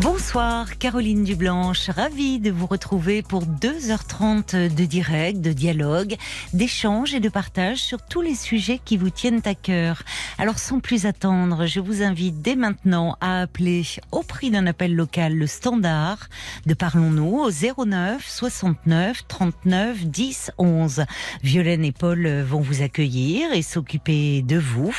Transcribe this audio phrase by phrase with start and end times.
[0.00, 6.14] Bonsoir Caroline Dublanche, ravie de vous retrouver pour 2h30 de direct, de dialogue,
[6.52, 10.04] d'échange et de partage sur tous les sujets qui vous tiennent à cœur.
[10.38, 14.94] Alors sans plus attendre, je vous invite dès maintenant à appeler au prix d'un appel
[14.94, 16.28] local le standard
[16.66, 21.04] de Parlons-nous au 09 69 39 10 11.
[21.42, 24.94] Violaine et Paul vont vous accueillir et s'occuper de vous.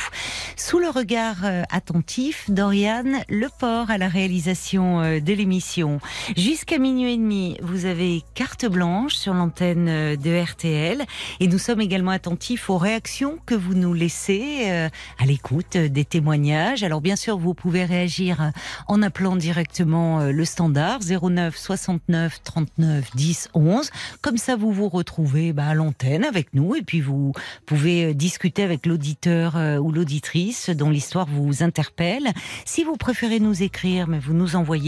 [0.56, 6.00] Sous le regard euh, attentif d'Oriane Leport à la réalisation euh, de l'émission.
[6.36, 11.04] Jusqu'à minuit et demi, vous avez carte blanche sur l'antenne euh, de RTL
[11.38, 16.04] et nous sommes également attentifs aux réactions que vous nous laissez euh, à l'écoute des
[16.04, 16.82] témoignages.
[16.82, 18.52] Alors bien sûr, vous pouvez réagir
[18.88, 23.90] en appelant directement le standard 09 69 39 10 11.
[24.20, 27.32] Comme ça, vous vous retrouvez bah, à l'antenne avec nous et puis vous
[27.66, 32.32] pouvez discuter avec l'auditeur ou l'auditrice dont l'histoire vous interpelle.
[32.64, 34.79] Si vous préférez nous écrire, mais vous nous envoyez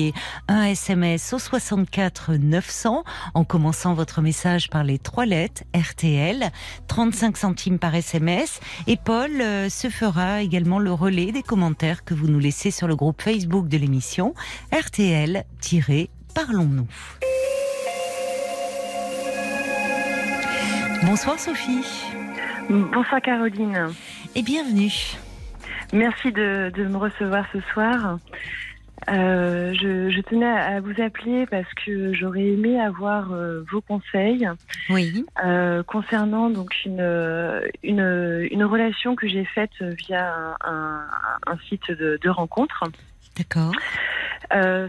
[0.49, 3.05] un SMS au 64 900
[3.35, 6.51] en commençant votre message par les trois lettres RTL,
[6.89, 8.61] 35 centimes par SMS.
[8.87, 12.87] Et Paul euh, se fera également le relais des commentaires que vous nous laissez sur
[12.89, 14.33] le groupe Facebook de l'émission
[14.73, 16.87] RTL-Parlons-nous.
[21.05, 21.85] Bonsoir Sophie.
[22.69, 23.89] Bonsoir Caroline.
[24.35, 24.93] Et bienvenue.
[25.93, 28.19] Merci de, de me recevoir ce soir.
[29.09, 34.49] Euh, je, je, tenais à vous appeler parce que j'aurais aimé avoir euh, vos conseils
[34.91, 35.25] oui.
[35.45, 37.01] euh, concernant donc une,
[37.83, 41.01] une, une relation que j'ai faite via un, un,
[41.47, 42.85] un site de, de rencontre.
[43.37, 43.73] D'accord.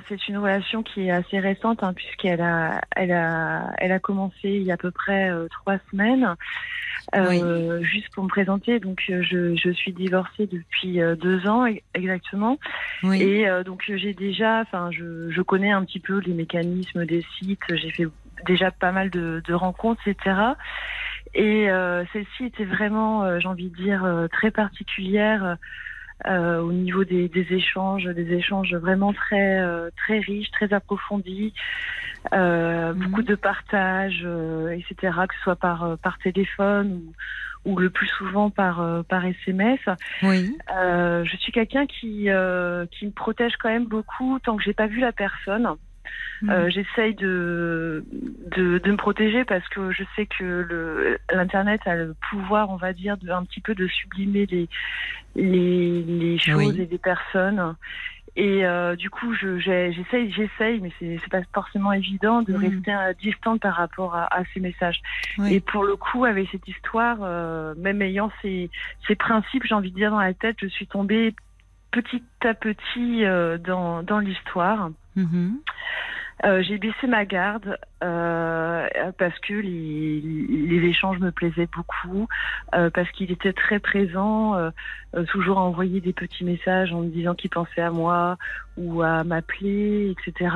[0.09, 4.49] C'est une relation qui est assez récente hein, puisqu'elle a, elle a, elle a commencé
[4.49, 6.35] il y a à peu près trois semaines.
[7.15, 7.85] Euh, oui.
[7.85, 12.57] Juste pour me présenter, donc je, je suis divorcée depuis deux ans exactement,
[13.03, 13.21] oui.
[13.21, 17.59] et donc j'ai déjà, enfin je, je connais un petit peu les mécanismes des sites,
[17.69, 18.07] j'ai fait
[18.47, 20.35] déjà pas mal de, de rencontres, etc.
[21.35, 25.57] Et euh, celle-ci était vraiment, j'ai envie de dire, très particulière.
[26.25, 31.53] Euh, au niveau des, des, échanges, des échanges vraiment très euh, très riches, très approfondis,
[32.31, 32.99] euh, mmh.
[32.99, 35.13] beaucoup de partage, euh, etc.
[35.27, 37.01] Que ce soit par par téléphone
[37.65, 39.79] ou, ou le plus souvent par par SMS.
[40.21, 40.55] Oui.
[40.69, 42.29] je suis quelqu'un qui
[42.91, 45.75] qui me protège quand même beaucoup tant que j'ai pas vu la personne.
[46.41, 46.49] Mmh.
[46.49, 48.03] Euh, J'essaye de,
[48.55, 52.91] de, de, me protéger parce que je sais que l'Internet a le pouvoir, on va
[52.91, 54.67] dire, de, un petit peu de sublimer les,
[55.35, 56.81] les, les choses oui.
[56.81, 57.75] et les personnes.
[58.35, 62.57] Et euh, du coup, j'essaye, j'essaye, mais c'est pas forcément évident de Mmh.
[62.57, 65.01] rester euh, distante par rapport à, à ces messages.
[65.37, 65.53] Oui.
[65.53, 68.71] Et pour le coup, avec cette histoire, euh, même ayant ces,
[69.07, 71.35] ces principes, j'ai envie de dire dans la tête, je suis tombée
[71.91, 74.89] petit à petit euh, dans, dans l'histoire.
[75.15, 75.51] Mmh.
[76.45, 82.27] Euh, j'ai baissé ma garde euh, parce que les, échanges me plaisaient beaucoup,
[82.75, 84.71] euh, parce qu'il était très présent, euh,
[85.29, 88.37] toujours à envoyer des petits messages en me disant qu'il pensait à moi
[88.77, 90.55] ou à m'appeler, etc.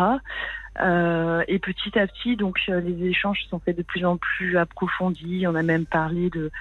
[0.80, 4.58] Euh, et petit à petit, donc les échanges se sont faits de plus en plus
[4.58, 5.46] approfondis.
[5.48, 6.52] On a même parlé de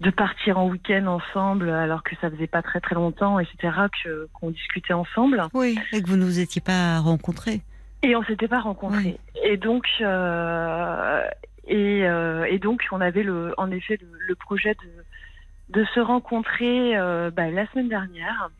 [0.00, 3.74] de partir en week-end ensemble alors que ça faisait pas très très longtemps, etc.
[4.02, 5.42] Que qu'on discutait ensemble.
[5.52, 7.60] Oui, et que vous ne vous étiez pas rencontrés.
[8.02, 9.18] Et on s'était pas rencontrés.
[9.34, 9.40] Oui.
[9.42, 11.22] Et donc, euh,
[11.66, 16.00] et, euh, et, donc, on avait le, en effet le, le projet de, de se
[16.00, 18.50] rencontrer euh, bah, la semaine dernière.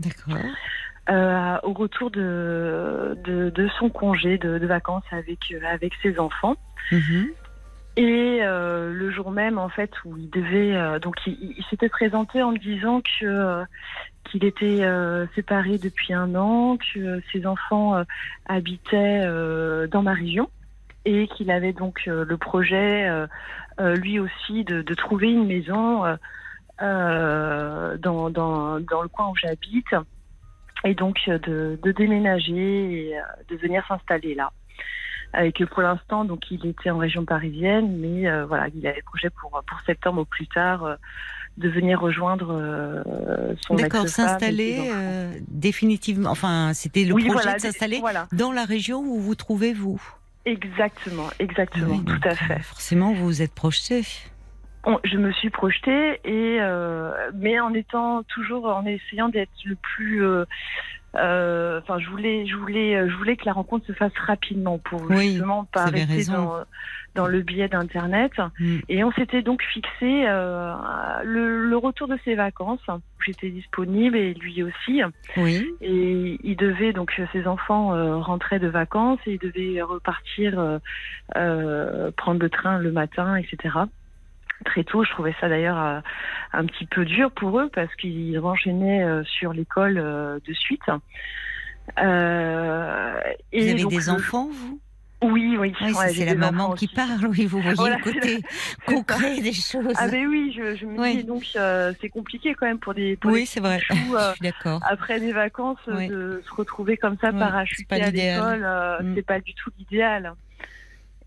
[0.00, 0.42] D'accord.
[1.10, 6.56] Euh, au retour de, de, de, son congé de, de vacances avec, avec ses enfants.
[6.92, 7.24] Mmh.
[7.96, 12.42] Et euh, le jour même, en fait, où il devait, euh, donc il, s'était présenté
[12.42, 13.64] en me disant que euh,
[14.24, 18.04] qu'il était euh, séparé depuis un an, que ses enfants euh,
[18.46, 19.26] habitaient
[19.88, 20.48] dans ma région
[21.04, 23.10] et qu'il avait donc le projet,
[23.80, 26.04] lui aussi, de, de, trouver une maison
[26.78, 29.94] dans, dans, dans le coin où j'habite
[30.84, 33.18] et donc de, de déménager et
[33.48, 34.52] de venir s'installer là
[35.40, 39.02] et que pour l'instant, donc il était en région parisienne, mais euh, voilà, il avait
[39.02, 40.96] projet pour pour septembre au plus tard euh,
[41.58, 43.02] de venir rejoindre euh,
[43.66, 46.30] son D'accord, s'installer euh, définitivement.
[46.30, 48.26] Enfin, c'était le oui, projet voilà, de s'installer voilà.
[48.32, 50.00] dans la région où vous trouvez vous.
[50.44, 52.58] Exactement, exactement, oui, tout à fait.
[52.62, 54.02] Forcément, vous vous êtes projeté.
[54.84, 59.76] on- je me suis projetée et euh, mais en étant toujours en essayant d'être le
[59.76, 60.46] plus euh, euh,
[61.14, 65.32] enfin je voulais je voulais je voulais que la rencontre se fasse rapidement pour Oui,
[65.32, 66.54] justement pas rester dans
[67.14, 68.78] dans le biais d'internet Mm.
[68.88, 70.72] et on s'était donc fixé euh,
[71.24, 75.02] le, le retour de ses vacances où j'étais disponible et lui aussi
[75.36, 75.66] Oui.
[75.82, 80.78] et il devait donc ses enfants euh, rentraient de vacances et il devait repartir euh,
[81.36, 83.74] euh, prendre le train le matin, etc.
[84.64, 86.00] Très tôt, je trouvais ça d'ailleurs euh,
[86.52, 90.82] un petit peu dur pour eux parce qu'ils enchaînaient euh, sur l'école euh, de suite.
[91.98, 93.14] Euh,
[93.52, 94.80] Vous avez donc, des enfants, vous?
[95.24, 95.72] Oui, oui.
[95.80, 96.94] Oui, ouais, c'est la maman qui aussi.
[96.96, 98.42] parle, oui, vous voyez Voilà, le côté
[98.86, 99.94] concret des choses.
[99.96, 101.18] Ah ben oui, je, je me Oui.
[101.18, 103.78] dis donc euh, c'est compliqué quand même pour des pour oui, c'est vrai.
[103.88, 104.80] petits choux, euh, Je suis d'accord.
[104.84, 106.08] après des vacances Oui.
[106.08, 109.14] de se retrouver comme ça parachuté à l'école euh, Mm.
[109.14, 110.34] c'est pas du tout l'idéal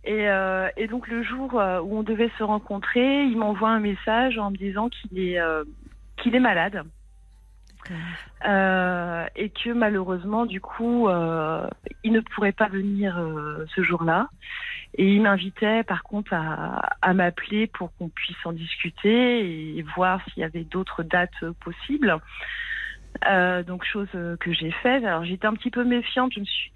[0.06, 3.80] et, euh, et donc le jour euh, où on devait se rencontrer il m'envoie un
[3.80, 5.64] message en me disant qu'il est euh,
[6.18, 6.84] qu'il est malade
[8.46, 11.08] et que malheureusement du coup
[12.04, 13.16] il ne pourrait pas venir
[13.76, 14.28] ce jour-là
[14.96, 20.42] et il m'invitait par contre à, m'appeler pour qu'on puisse en discuter et voir s'il
[20.42, 22.18] y avait d'autres dates possibles.
[23.68, 25.04] Donc chose que j'ai faite.
[25.04, 26.34] Alors j'étais un petit peu méfiante.
[26.34, 26.72] Je me suis,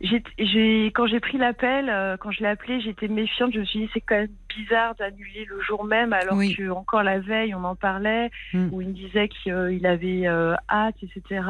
[0.00, 3.52] j'ai, quand j'ai pris l'appel, euh, quand je l'ai appelé, j'étais méfiante.
[3.54, 6.54] Je me suis dit c'est quand même bizarre d'annuler le jour même, alors Oui.
[6.54, 8.68] que encore la veille on en parlait, Mm.
[8.72, 11.42] où il me disait qu'il avait euh, hâte, etc.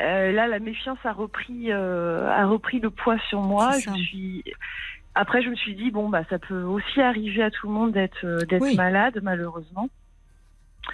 [0.00, 3.72] Euh, là, la méfiance a repris, euh, a repris le poids sur moi.
[3.78, 4.44] Je suis...
[5.16, 7.90] Après, je me suis dit bon, bah, ça peut aussi arriver à tout le monde
[7.92, 8.76] d'être euh, d'être Oui.
[8.76, 9.88] malade, malheureusement.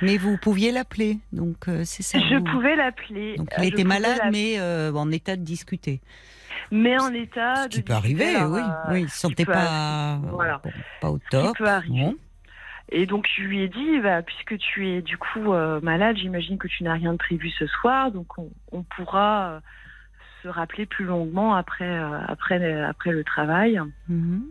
[0.03, 2.19] Mais vous pouviez l'appeler, donc euh, c'est ça.
[2.19, 3.37] Je vous- pouvais l'appeler.
[3.37, 6.01] Donc euh, il je était malade, mais euh, en état de discuter.
[6.71, 8.61] mais en état Ce qui de peut discuter, arriver, oui.
[8.61, 10.61] euh, oui, il ne qui sentait peut pas, Voilà.
[10.65, 10.71] bon,
[11.01, 11.57] pas au qui top.
[11.59, 12.01] peut arriver.
[12.05, 12.17] Bon.
[12.91, 16.59] Et donc je lui ai dit, bah, puisque tu es du coup euh, malade, j'imagine
[16.59, 19.61] que tu n'as rien de prévu ce soir, donc on, on pourra euh,
[20.43, 23.81] se rappeler plus longuement après euh, après après le travail.
[24.09, 24.45] Mhm.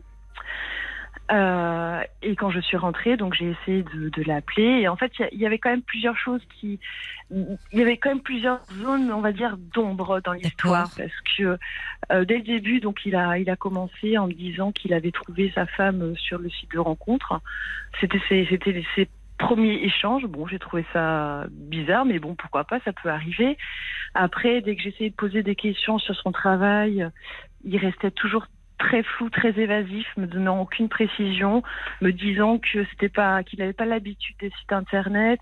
[1.31, 4.81] Euh, et quand je suis rentrée, donc j'ai essayé de, de l'appeler.
[4.81, 6.79] Et en fait, il y avait quand même plusieurs choses qui,
[7.31, 11.57] il y avait quand même plusieurs zones, on va dire, d'ombre dans l'histoire, parce que
[12.11, 15.11] euh, dès le début, donc il a, il a commencé en me disant qu'il avait
[15.11, 17.39] trouvé sa femme euh, sur le site de rencontre.
[18.01, 20.25] C'était ses, c'était ses premiers échanges.
[20.25, 23.57] Bon, j'ai trouvé ça bizarre, mais bon, pourquoi pas, ça peut arriver.
[24.13, 27.07] Après, dès que j'essayais de poser des questions sur son travail,
[27.63, 28.45] il restait toujours
[28.83, 31.63] très flou, très évasif, me donnant aucune précision,
[32.01, 35.39] me disant que c'était pas, qu'il n'avait pas l'habitude des sites internet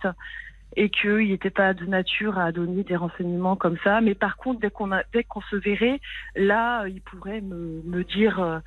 [0.78, 4.00] et qu'il n'était pas de nature à donner des renseignements comme ça.
[4.00, 6.00] Mais par contre, dès qu'on dès qu'on se verrait,
[6.36, 8.60] là, il pourrait me, me dire, euh,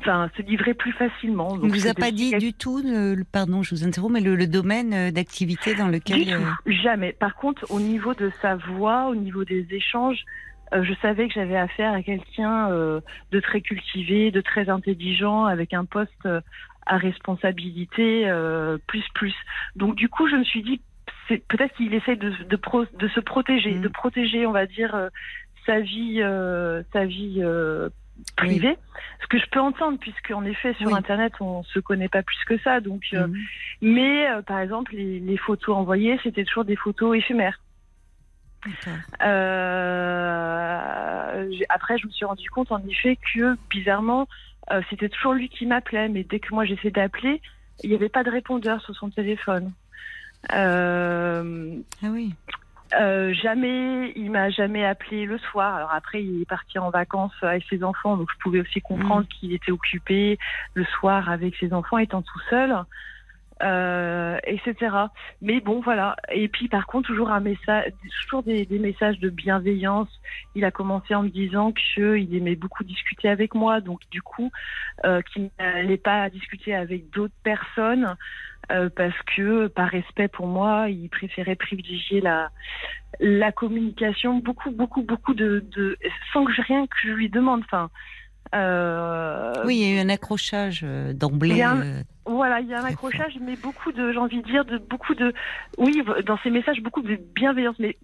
[0.00, 1.58] enfin, se livrer plus facilement.
[1.62, 4.36] Il ne vous a pas dit du tout, le, pardon, je vous interromps, mais le,
[4.36, 6.24] le domaine euh, d'activité dans lequel.
[6.24, 7.12] Du euh, tout, jamais.
[7.12, 10.24] Par contre, au niveau de sa voix, au niveau des échanges,
[10.72, 13.00] euh, je savais que j'avais affaire à quelqu'un euh,
[13.32, 16.40] de très cultivé, de très intelligent, avec un poste euh,
[16.86, 19.34] à responsabilité euh, plus plus.
[19.76, 20.80] Donc du coup, je me suis dit,
[21.28, 23.82] c'est peut-être qu'il essaie de, de, pro- de se protéger, Mm.
[23.82, 25.08] de protéger, on va dire, euh,
[25.66, 27.90] sa vie, euh, sa vie euh,
[28.36, 28.76] privée.
[29.22, 30.94] Ce que je peux entendre, puisque en effet sur Oui.
[30.98, 32.80] Internet, on se connaît pas plus que ça.
[32.80, 33.36] Donc euh, mhm.
[33.82, 37.60] mais euh, par exemple, les, les photos envoyées, c'était toujours des photos éphémères.
[39.22, 40.64] Euh,
[41.68, 44.28] après, je me suis rendu compte en effet que bizarrement,
[44.70, 47.40] euh, c'était toujours lui qui m'appelait, mais dès que moi j'essayais d'appeler,
[47.82, 49.72] il n'y avait pas de répondeur sur son téléphone.
[50.52, 52.34] Euh, Ah oui.
[52.92, 55.74] jamais, il m'a jamais appelé le soir.
[55.76, 59.26] Alors après, il est parti en vacances avec ses enfants, donc je pouvais aussi comprendre
[59.28, 60.38] qu'il était occupé
[60.74, 62.74] le soir avec ses enfants, étant tout seul,
[63.62, 64.74] euh, etc.
[65.42, 66.16] Mais bon, voilà.
[66.30, 67.92] Et puis par contre, toujours un message,
[68.24, 70.08] toujours des, messages de bienveillance.
[70.54, 74.50] Il a commencé en me disant qu'il aimait beaucoup discuter avec moi, donc du coup,
[75.04, 78.16] euh, qu'il n'allait pas discuter avec d'autres personnes.
[78.70, 82.20] euh, parce que par respect pour moi, il préférait privilégier
[83.20, 85.96] la communication, beaucoup beaucoup beaucoup de, de
[86.32, 87.62] sans que je, rien que je lui demande.
[87.64, 87.90] Enfin,
[88.54, 91.60] euh, Oui, il y a eu un accrochage euh, d'emblée.
[91.62, 94.78] euh, voilà, il y a un accrochage, mais beaucoup de, j'ai envie de dire, de
[94.78, 95.32] beaucoup de,
[95.78, 97.96] oui, dans ces messages, beaucoup de bienveillance, mais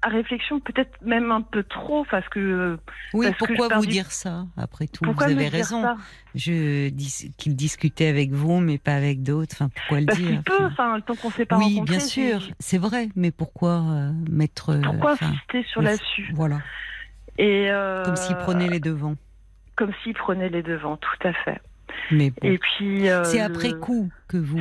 [0.00, 2.78] à réflexion peut-être même un peu trop, parce que
[3.14, 5.96] Oui, Parce pourquoi vous du- dire ça Après tout, pourquoi vous avez raison.
[6.36, 9.56] Je dis qu'il discutait avec vous, mais pas avec d'autres.
[9.56, 12.42] Enfin, pourquoi le Parce dire peut, Enfin, enfin, tant qu'on s'est pas Oui, bien sûr,
[12.60, 13.08] c'est- vrai.
[13.16, 16.60] Mais pourquoi euh, mettre Pourquoi insister sur le- là-dessus Voilà,
[17.38, 19.16] Et euh, comme s'il prenait les devants.
[19.78, 21.60] Comme s'il prenait les devants, tout à fait.
[22.10, 22.36] Mais bon.
[22.42, 23.08] Et puis.
[23.08, 24.58] euh, C'est après coup que vous.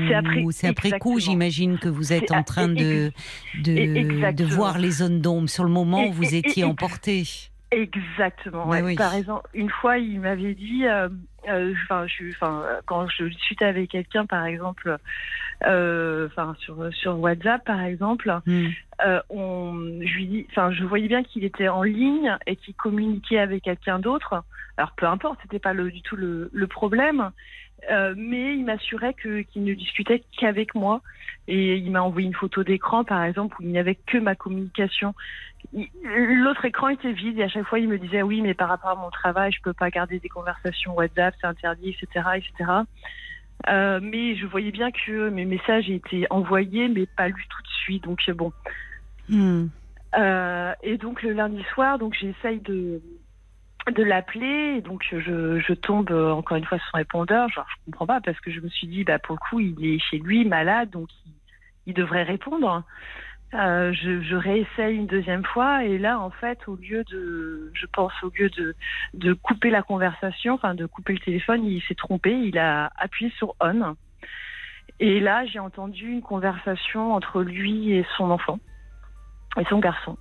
[0.52, 3.12] C'est après- coup, j'imagine que vous êtes en train de,
[3.64, 5.50] de, voir les zones d'ombre.
[5.50, 7.24] Sur le moment, Et- vous étiez emporté.
[7.72, 8.66] Exactement.
[8.68, 8.82] Mais Ouais.
[8.82, 8.96] oui.
[8.96, 11.10] Par exemple, une fois, il m'avait dit, euh,
[11.50, 11.74] euh,
[12.08, 12.32] je,
[12.86, 14.98] quand je discutais avec quelqu'un, par exemple,
[15.64, 18.68] enfin, sur sur WhatsApp, par exemple, Hmm.
[19.06, 22.76] euh, on, je lui dis, enfin, je voyais bien qu'il était en ligne et qu'il
[22.76, 24.44] communiquait avec quelqu'un d'autre.
[24.78, 27.32] Alors, peu importe, c'était pas le, du tout le, le problème.
[27.92, 31.02] Euh, mais il m'assurait que qu'il ne discutait qu'avec moi
[31.48, 34.34] et il m'a envoyé une photo d'écran par exemple où il n'y avait que ma
[34.34, 35.14] communication.
[36.04, 38.90] L'autre écran était vide et à chaque fois il me disait oui mais par rapport
[38.90, 42.72] à mon travail je peux pas garder des conversations WhatsApp c'est interdit etc etc.
[43.68, 47.68] Euh, mais je voyais bien que mes messages étaient envoyés mais pas lus tout de
[47.84, 48.54] suite donc euh, bon
[49.30, 49.68] Hmm.
[50.18, 53.02] euh, et donc le lundi soir, donc j'essaye de
[53.92, 57.50] de l'appeler, donc je, je tombe euh, encore une fois sur son répondeur.
[57.50, 59.86] Genre, je comprends pas parce que je me suis dit, bah pour le coup, il
[59.86, 61.32] est chez lui malade, donc il,
[61.86, 62.84] il devrait répondre.
[63.54, 67.86] Euh, je, je réessaye une deuxième fois et là, en fait, au lieu de, je
[67.86, 68.76] pense, au lieu de,
[69.14, 72.32] de couper la conversation, enfin de couper le téléphone, il s'est trompé.
[72.32, 73.96] Il a appuyé sur on.
[75.00, 78.60] Et là, j'ai entendu une conversation entre lui et son enfant
[79.58, 80.18] et son garçon,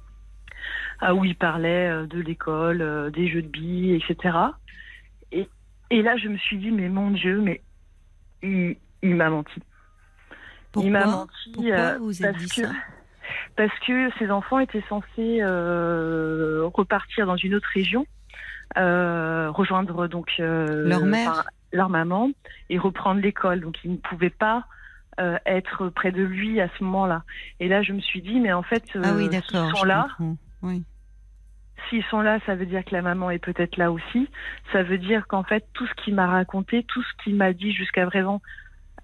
[1.01, 4.37] ah, où il parlait euh, de l'école, euh, des jeux de billes, etc.
[5.33, 5.49] Et,
[5.91, 7.63] et là, je me suis dit, mais mon Dieu, mais
[8.43, 9.61] il, il m'a menti.
[10.77, 12.73] il m'a Pourquoi menti Pourquoi euh, vous avez parce dit que ça?
[13.57, 18.07] Parce que ses enfants étaient censés euh, repartir dans une autre région,
[18.77, 22.31] euh, rejoindre donc euh, Leur mère enfin, leur maman
[22.71, 23.61] et reprendre l'école.
[23.61, 24.65] Donc ils ne pouvaient pas
[25.19, 27.23] euh, être près de lui à ce moment-là.
[27.61, 30.09] Et là, je me suis dit, mais en fait, Ah oui, euh, sont là.
[30.63, 30.85] Oui.
[31.89, 34.29] s'ils sont là, ça veut dire que la maman est peut-être là aussi.
[34.73, 37.73] Ça veut dire qu'en fait, tout ce qu'il m'a raconté, tout ce qu'il m'a dit
[37.73, 38.43] jusqu'à présent,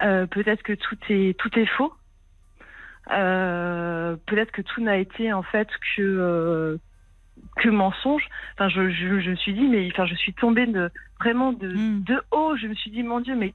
[0.02, 1.94] euh, peut-être que tout est tout est faux.
[3.10, 6.76] Euh, peut-être que tout n'a été en fait que euh,
[7.56, 8.24] que mensonge.
[8.54, 10.90] Enfin, je, je, je me suis dit, mais enfin, je suis tombée de
[11.20, 12.04] vraiment de, Hmm.
[12.04, 12.56] de haut.
[12.56, 13.54] Je me suis dit, mon Dieu, mais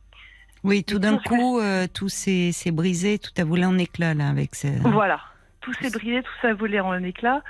[0.64, 4.56] Oui, tout d'un coup, euh, tout s'est brisé, tout a volé en éclat là avec
[4.56, 4.68] ce...
[4.90, 5.22] Voilà,
[5.62, 7.42] tout s'est brisé, tout s'est volé en éclats.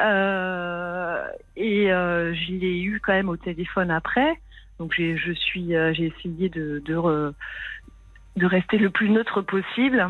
[0.00, 4.38] Euh, et je l'ai eu quand même au téléphone après.
[4.78, 7.32] Donc j'ai, je suis, j'ai essayé de de, re-
[8.36, 10.08] de rester le plus neutre possible.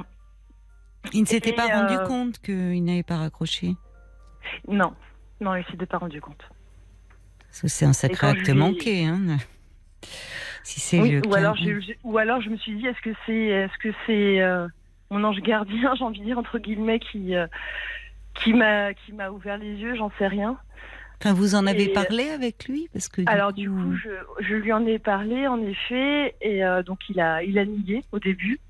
[1.13, 3.75] Il ne s'était pas rendu euh, compte qu'il n'avait pas raccroché.
[4.69, 4.95] Non,
[5.41, 6.43] non, il s'était pas rendu compte.
[7.51, 9.05] C'est un sacré je acte lui manqué.
[9.07, 9.21] Hein.
[10.65, 13.11] Si c'est Oui, le ou alors j'ai- ou alors je me suis dit, est-ce que
[13.27, 14.69] c'est, que c'est euh,
[15.11, 17.47] mon ange gardien, j'ai envie de dire entre guillemets, qui euh,
[18.35, 18.93] qui m'a
[19.33, 20.57] ouvert les yeux, j'en sais rien.
[21.21, 22.89] Enfin, vous en avez Et- parlé avec lui?
[22.93, 26.83] Parce que Alors du coup, je, je lui en ai parlé en effet, et euh,
[26.85, 28.61] donc il a il a nié au début.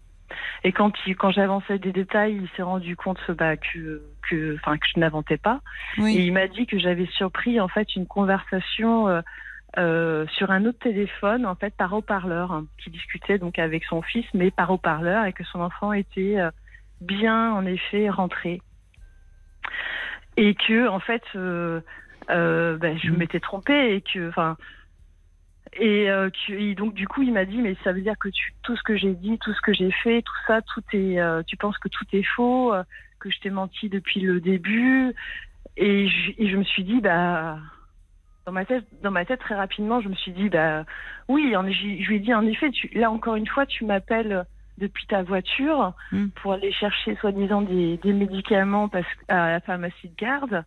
[0.65, 4.79] Et quand il, quand j'avançais des détails, il s'est rendu compte bah, que que enfin
[4.79, 5.61] que je n'inventais pas.
[5.99, 9.21] Et il m'a dit que j'avais surpris en fait une conversation euh,
[9.79, 14.03] euh, sur un autre téléphone en fait par haut-parleur, hein, qui discutait donc avec son
[14.03, 16.51] fils, mais par haut-parleur, et que son enfant était euh,
[17.01, 18.61] bien en effet rentré.
[20.37, 21.83] Et que en fait, ben,
[22.29, 23.17] je Mm.
[23.17, 24.57] m'étais trompée et que enfin.
[25.75, 28.53] Et, euh, et donc du coup il m'a dit mais ça veut dire que tu,
[28.63, 31.43] tout ce que j'ai dit, tout ce que j'ai fait, tout ça, tout est, euh,
[31.47, 32.83] tu penses que tout est faux, euh,
[33.21, 35.15] que je t'ai menti depuis le début,
[35.79, 37.59] et je, et je me suis dit, bah,
[38.45, 40.85] dans ma tête, dans ma tête très rapidement, je me suis dit, bah,
[41.29, 44.45] oui, en- je lui ai dit, en effet, tu, là encore une fois, tu m'appelles
[44.79, 46.29] depuis ta voiture Mm.
[46.43, 50.65] pour aller chercher soi-disant des, des médicaments parce, à la pharmacie de garde.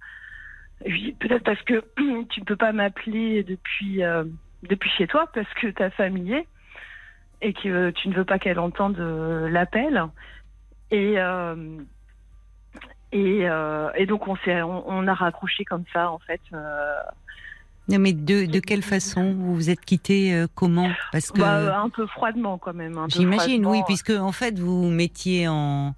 [1.19, 1.83] Peut-être parce que
[2.29, 4.23] tu ne peux pas m'appeler depuis, euh,
[4.67, 6.47] depuis chez toi parce que ta famille est
[7.41, 10.03] et que tu ne veux pas qu'elle entende euh, l'appel.
[10.91, 11.55] Et, euh,
[13.11, 16.41] et, euh, et donc on, s'est, on, on a raccroché comme ça en fait.
[16.53, 16.95] euh,
[17.89, 20.89] Non, mais de, de quelle façon vous vous êtes quitté euh, Comment?
[21.11, 22.99] Parce que bah, un peu froidement quand même.
[23.09, 25.93] j'imagine, oui, puisque en fait vous mettiez en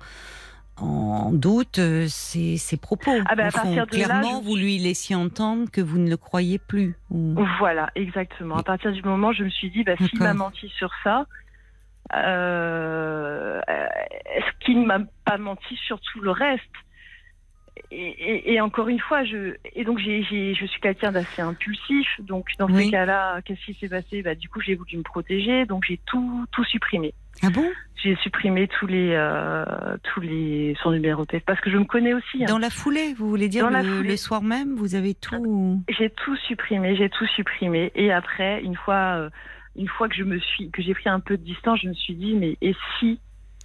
[0.79, 3.11] en doute euh, ses, ses propos.
[3.27, 5.81] Ah ben, à Au fond, partir de là, clairement, je- vous lui laissiez entendre que
[5.81, 6.95] vous ne le croyez plus.
[7.09, 8.57] ou- Voilà, exactement.
[8.57, 11.25] À partir du moment, je me suis dit, bah, s'il m'a menti sur ça,
[12.13, 16.63] euh, est-ce qu'il ne m'a pas menti sur tout le reste?
[17.91, 22.07] Et, encore une fois, je et donc j'ai- je suis quelqu'un d'assez impulsif.
[22.19, 22.85] Donc dans Oui.
[22.85, 24.21] ces cas-là, qu'est-ce qui s'est passé?
[24.21, 27.13] Bah du coup, j'ai voulu me protéger, donc j'ai tout tout supprimé.
[27.43, 27.69] Ah bon?
[28.03, 29.65] J'ai supprimé tous les euh,
[30.03, 32.43] tous les son numéro de téléphone parce que je me connais aussi.
[32.43, 32.47] hein.
[32.47, 34.09] Dans la foulée, vous voulez dire Dans la le, foulée.
[34.09, 35.83] le soir même, vous avez tout.
[35.89, 37.91] J'ai tout supprimé, j'ai tout supprimé.
[37.95, 39.29] Et après, une fois, euh,
[39.75, 41.93] une fois que je me suis, que j'ai pris un peu de distance, je me
[41.93, 43.19] suis dit, mais et si,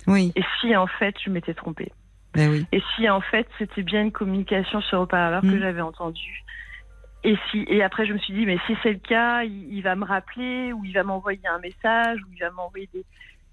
[0.07, 1.92] Oui, et si en fait je m'étais trompée?
[2.35, 2.67] Ben oui.
[2.73, 5.51] Et si en fait c'était bien une communication sur haut-parleur Mm.
[5.53, 6.45] que j'avais entendue
[7.25, 9.83] Et si et après je me suis dit mais si c'est le cas, il, il
[9.83, 13.05] va me rappeler ou il va m'envoyer un message ou il va m'envoyer des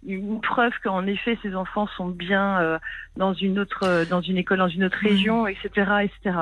[0.07, 2.79] une preuve qu'en effet ces enfants sont bien euh,
[3.17, 5.67] dans une autre euh, dans une école dans une autre région etc
[6.03, 6.37] etc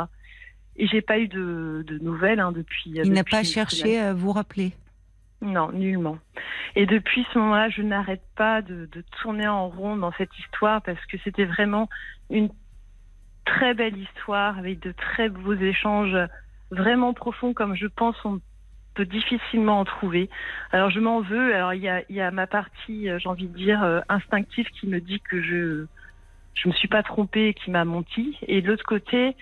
[0.77, 4.31] et j'ai pas eu de, de nouvelles hein, depuis Il n'a pas cherché à vous
[4.31, 4.73] rappeler.
[5.41, 6.17] Non, nullement.
[6.75, 8.89] Et depuis ce moment-là, je n'arrête pas de,
[9.21, 11.89] tourner en rond dans cette histoire parce que c'était vraiment
[12.29, 12.49] une
[13.45, 16.17] très belle histoire avec de très beaux échanges
[16.69, 18.41] vraiment profonds comme je pense on
[18.93, 20.29] peut difficilement en trouver.
[20.71, 21.53] Alors je m'en veux.
[21.53, 24.67] Alors il y a, y a ma partie, euh, j'ai envie de dire, euh, instinctive
[24.79, 25.85] qui me dit que je
[26.55, 28.37] je me suis pas trompée et qui m'a menti.
[28.47, 29.35] Et de l'autre côté,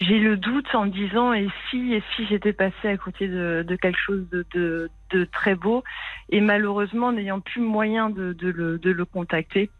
[0.00, 3.64] j'ai le doute en me disant et si et si j'étais passée à côté de,
[3.66, 5.84] de quelque chose de, de, de très beau
[6.30, 9.70] et malheureusement n'ayant plus moyen de, de, le, de le contacter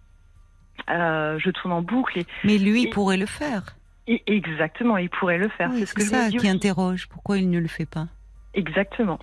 [0.91, 3.77] euh, je tourne en boucle et, Mais lui Et- pourrait le faire.
[4.07, 7.09] et exactement il pourrait le faire Oui, c'est ce que je ça qui interroge.
[7.09, 8.07] Pourquoi il ne le fait pas
[8.55, 9.19] exactement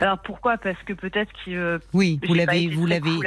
[0.00, 0.58] alors pourquoi?
[0.58, 3.18] Parce que peut-être qu'il euh, Oui, vous l'avez, vous l'avez.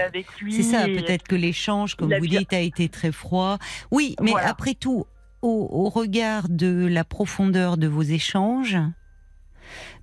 [0.49, 3.57] C'est ça, peut-être que l'échange, comme vous dites, a été très froid.
[3.91, 4.47] Oui, mais Voilà.
[4.47, 5.05] après tout,
[5.41, 8.77] au, au regard de la profondeur de vos échanges,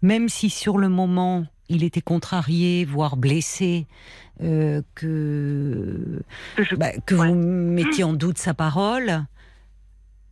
[0.02, 3.86] même si sur le moment il était contrarié, voire blessé,
[4.42, 6.22] euh, que,
[6.58, 7.28] je- bah, que Ouais.
[7.28, 9.24] vous mettiez en doute sa parole,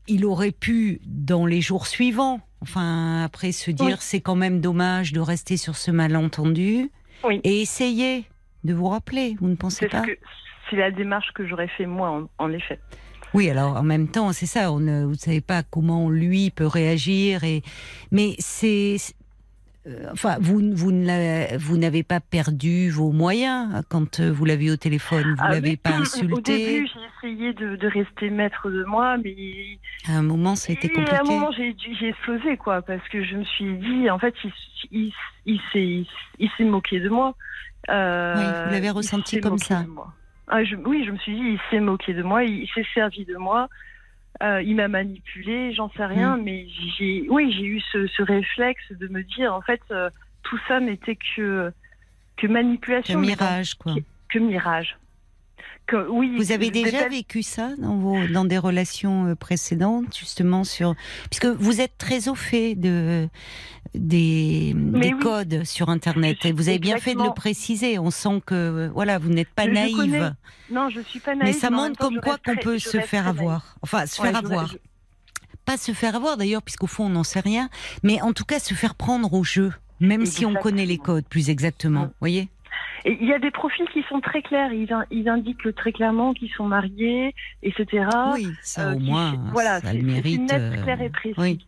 [0.06, 3.94] il aurait pu, dans les jours suivants, enfin après se dire Oui.
[3.98, 6.90] c'est quand même dommage de rester sur ce malentendu,
[7.24, 7.40] Oui.
[7.42, 8.24] et essayer
[8.62, 9.36] de vous rappeler.
[9.40, 10.02] Vous ne pensez c'est pas?
[10.02, 10.16] que
[10.70, 12.78] c'est la démarche que j'aurais fait moi en, en effet
[13.34, 14.72] Oui, alors en même temps, c'est ça.
[14.72, 17.62] On ne, vous ne savez pas comment lui peut réagir, et
[18.12, 18.96] mais c'est,
[19.86, 24.76] euh, enfin, vous, vous ne n'avez pas perdu vos moyens quand euh, vous l'avez au
[24.76, 25.34] téléphone.
[25.36, 26.56] Vous Ah l'avez pas Au insulté.
[26.58, 26.88] début,
[27.22, 29.34] j'ai essayé de, de rester maître de moi, mais
[30.08, 31.16] À un moment, ça a été Et compliqué.
[31.16, 34.34] à un moment, j'ai j'ai explosé, quoi, parce que je me suis dit, en fait,
[34.44, 34.52] il,
[34.92, 35.12] il,
[35.44, 36.06] il s'est
[36.38, 37.34] il s'est moqué de moi.
[37.90, 39.84] Euh, Oui, vous l'avez il ressenti comme ça.
[40.48, 43.24] Ah, je- oui, je me suis dit, il s'est moqué de moi, il, s'est servi
[43.24, 43.68] de moi,
[44.42, 46.10] euh, il m'a manipulé, j'en sais Mm.
[46.12, 46.66] rien, mais
[46.98, 50.10] j'ai, oui, j'ai eu ce, ce réflexe de me dire, en fait, euh,
[50.42, 51.72] tout ça n'était que
[52.36, 53.94] que manipulation, mais mirage, quoi.
[54.28, 54.98] que mirage.
[55.86, 60.64] Que, oui, Vous avez déjà vécu ça dans vos dans des relations euh, précédentes, justement
[60.64, 60.94] sur
[61.30, 63.28] puisque vous êtes très au fait de
[63.94, 65.18] des, des oui.
[65.20, 66.44] codes sur Internet.
[66.44, 67.98] Et vous avez bien fait de le préciser.
[67.98, 69.96] On sent que euh, voilà, vous n'êtes pas Je- naïve.
[69.96, 70.30] connais
[70.70, 71.54] Non, je suis pas naïve.
[71.54, 73.76] Mais ça montre comme quoi qu'on peut se faire avoir.
[73.82, 74.66] Enfin, se Ouais, faire avoir.
[74.68, 74.76] je-
[75.64, 77.68] Pas se faire avoir d'ailleurs, puisqu'au fond on n'en sait rien.
[78.02, 79.72] Mais en tout cas, se faire prendre au jeu.
[80.00, 82.02] Même si on connaît les codes, plus exactement.
[82.06, 82.48] Vous voyez?
[83.06, 84.72] Et il y a des profils qui sont très clairs.
[84.72, 88.06] Ils, ils indiquent très clairement qu'ils sont mariés, etc.
[88.34, 90.40] Oui, ça Euh, au qui- moins, voilà, ça c'est- le c'est mérite.
[90.40, 91.34] net, euh, clair et précis.
[91.38, 91.64] oui.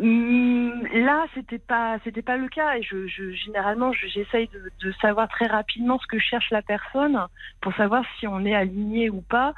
[0.00, 2.76] Hum, Là, c'était pas, c'était pas le cas.
[2.76, 6.62] Et je, je généralement, je- j'essaye de, de savoir très rapidement ce que cherche la
[6.62, 7.18] personne
[7.60, 9.54] pour savoir si on est aligné ou pas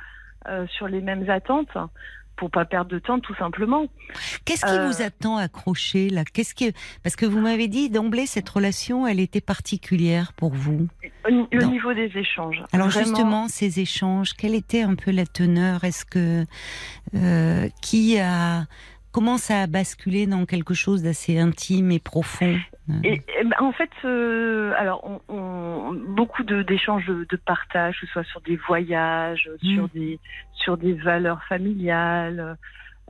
[0.47, 1.77] euh, sur les mêmes attentes,
[2.37, 3.87] pour pas perdre de temps, tout simplement.
[4.45, 6.23] Qu'est-ce qui Euh, vous attend accroché là?
[6.25, 6.67] Qu'est-ce que
[7.03, 10.87] parce que vous m'avez dit d'emblée cette relation, elle était particulière pour vous.
[11.29, 11.49] Non.
[11.69, 12.63] niveau des échanges.
[12.73, 15.83] Alors Vraiment, justement, ces échanges, quelle était un peu la teneur?
[15.83, 16.45] Est-ce que
[17.17, 18.67] euh, qui a
[19.19, 22.57] comment ça a basculé dans quelque chose d'assez intime et profond
[23.03, 28.07] Et, et ben, en fait, euh, alors, on, on- beaucoup d'échanges de, de partage, que
[28.07, 29.75] ce soit sur des voyages, Mm.
[29.75, 30.21] sur des
[30.55, 32.57] sur des valeurs familiales.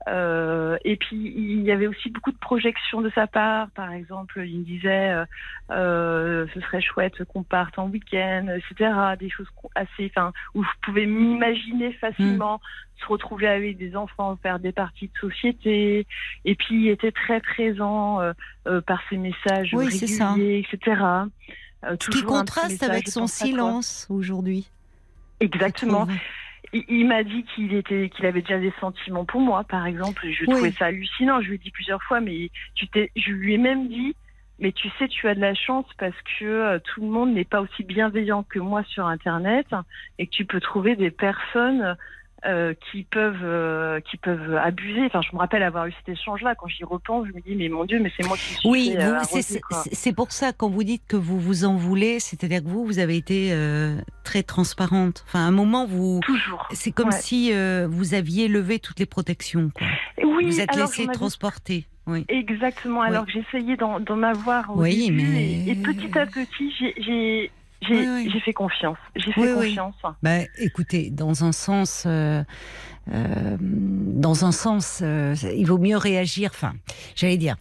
[0.06, 3.70] Euh, et puis il y avait aussi beaucoup de projections de sa part.
[3.70, 5.24] Par exemple, il me disait, euh,
[5.70, 8.92] euh, ce serait chouette qu'on parte en week-end, etc.
[9.18, 12.60] Des choses assez, enfin, où je pouvais m'imaginer facilement
[13.00, 16.06] se retrouver avec des enfants, faire des parties de société.
[16.44, 18.32] Et puis il était très présent euh,
[18.66, 21.02] euh, par ses messages Oui, réguliers, etc.
[21.84, 24.68] Ce qui contraste avec son silence aujourd'hui.
[25.40, 26.08] Exactement.
[26.72, 30.26] Il, il m'a dit qu'il était, qu'il avait déjà des sentiments pour moi, par exemple.
[30.30, 30.54] Je Oui.
[30.54, 31.40] trouvais ça hallucinant.
[31.40, 34.14] Je lui ai dit plusieurs fois, mais tu t'es, je lui ai même dit,
[34.58, 37.44] mais tu sais, tu as de la chance parce que euh, tout le monde n'est
[37.44, 39.66] pas aussi bienveillant que moi sur Internet
[40.18, 41.96] et que tu peux trouver des personnes
[42.46, 45.02] euh, qui peuvent, euh, qui peuvent abuser.
[45.06, 46.54] Enfin, je me rappelle avoir eu cet échange-là.
[46.54, 48.94] Quand j'y repense, je me dis, mais mon Dieu, mais c'est moi qui suis Oui,
[48.98, 52.84] euh, c'est- pour ça quand vous dites que vous vous en voulez, c'est-à-dire que vous,
[52.84, 55.24] vous avez été euh, très transparente.
[55.26, 56.66] Enfin, à un moment, vous, Toujours.
[56.72, 57.12] c'est comme Ouais.
[57.20, 57.52] si
[57.88, 59.70] vous aviez levé toutes les protections.
[59.74, 59.86] Quoi.
[60.24, 61.86] Oui, vous êtes laissé transporter.
[62.06, 62.24] Oui.
[62.28, 63.02] Exactement.
[63.02, 67.50] Alors que j'essayais d'en, avoir au Oui, début, mais- et, et petit à petit, j'ai,
[67.82, 68.40] j'ai, Oui, oui.
[68.44, 68.98] fait confiance.
[69.16, 69.94] J'ai fait Oui, confiance.
[70.22, 72.42] Bah, écoutez, dans un sens, euh,
[73.12, 76.50] euh, dans un sens, euh, il vaut mieux réagir.
[76.52, 76.74] Enfin,
[77.14, 77.56] j'allais dire.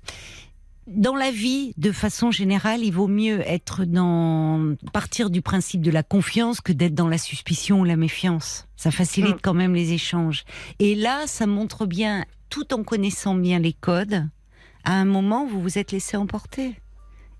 [0.88, 5.91] Dans la vie, de façon générale, il vaut mieux être dans partir du principe de
[5.91, 8.67] la confiance que d'être dans la suspicion ou la méfiance.
[8.77, 9.39] Ça facilite Mm.
[9.43, 10.45] quand même les échanges.
[10.80, 14.25] Et là, ça montre bien, tout en connaissant bien les codes,
[14.86, 16.75] à un moment, vous vous êtes laissé emporter.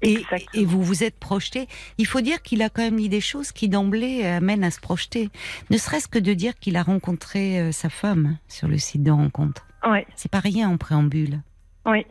[0.04, 1.68] Et, et vous vous êtes projeté.
[1.98, 4.80] Il faut dire qu'il a quand même dit des choses qui d'emblée amènent à se
[4.80, 5.30] projeter.
[5.72, 9.10] Ne serait-ce que de dire qu'il a rencontré euh, sa femme sur le site de
[9.12, 9.66] rencontre.
[9.88, 11.42] Ouais, C'est pas rien en préambule.
[11.86, 12.06] oui.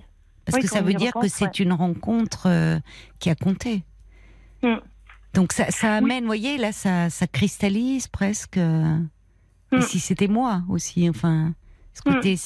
[0.45, 2.79] Parce Oui, que ça veut dire que c'est une rencontre euh,
[3.19, 3.83] qui a compté.
[4.63, 4.77] Mm.
[5.35, 8.57] Donc ça, ça amène, vous voyez, là, ça, ça cristallise presque.
[8.59, 8.97] euh,
[9.73, 9.83] Et Mm.
[9.83, 11.53] si c'était moi aussi, enfin,
[11.95, 12.15] ce Mm.
[12.15, 12.37] côté,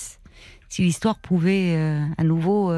[0.70, 1.76] si l'histoire pouvait
[2.16, 2.72] à nouveau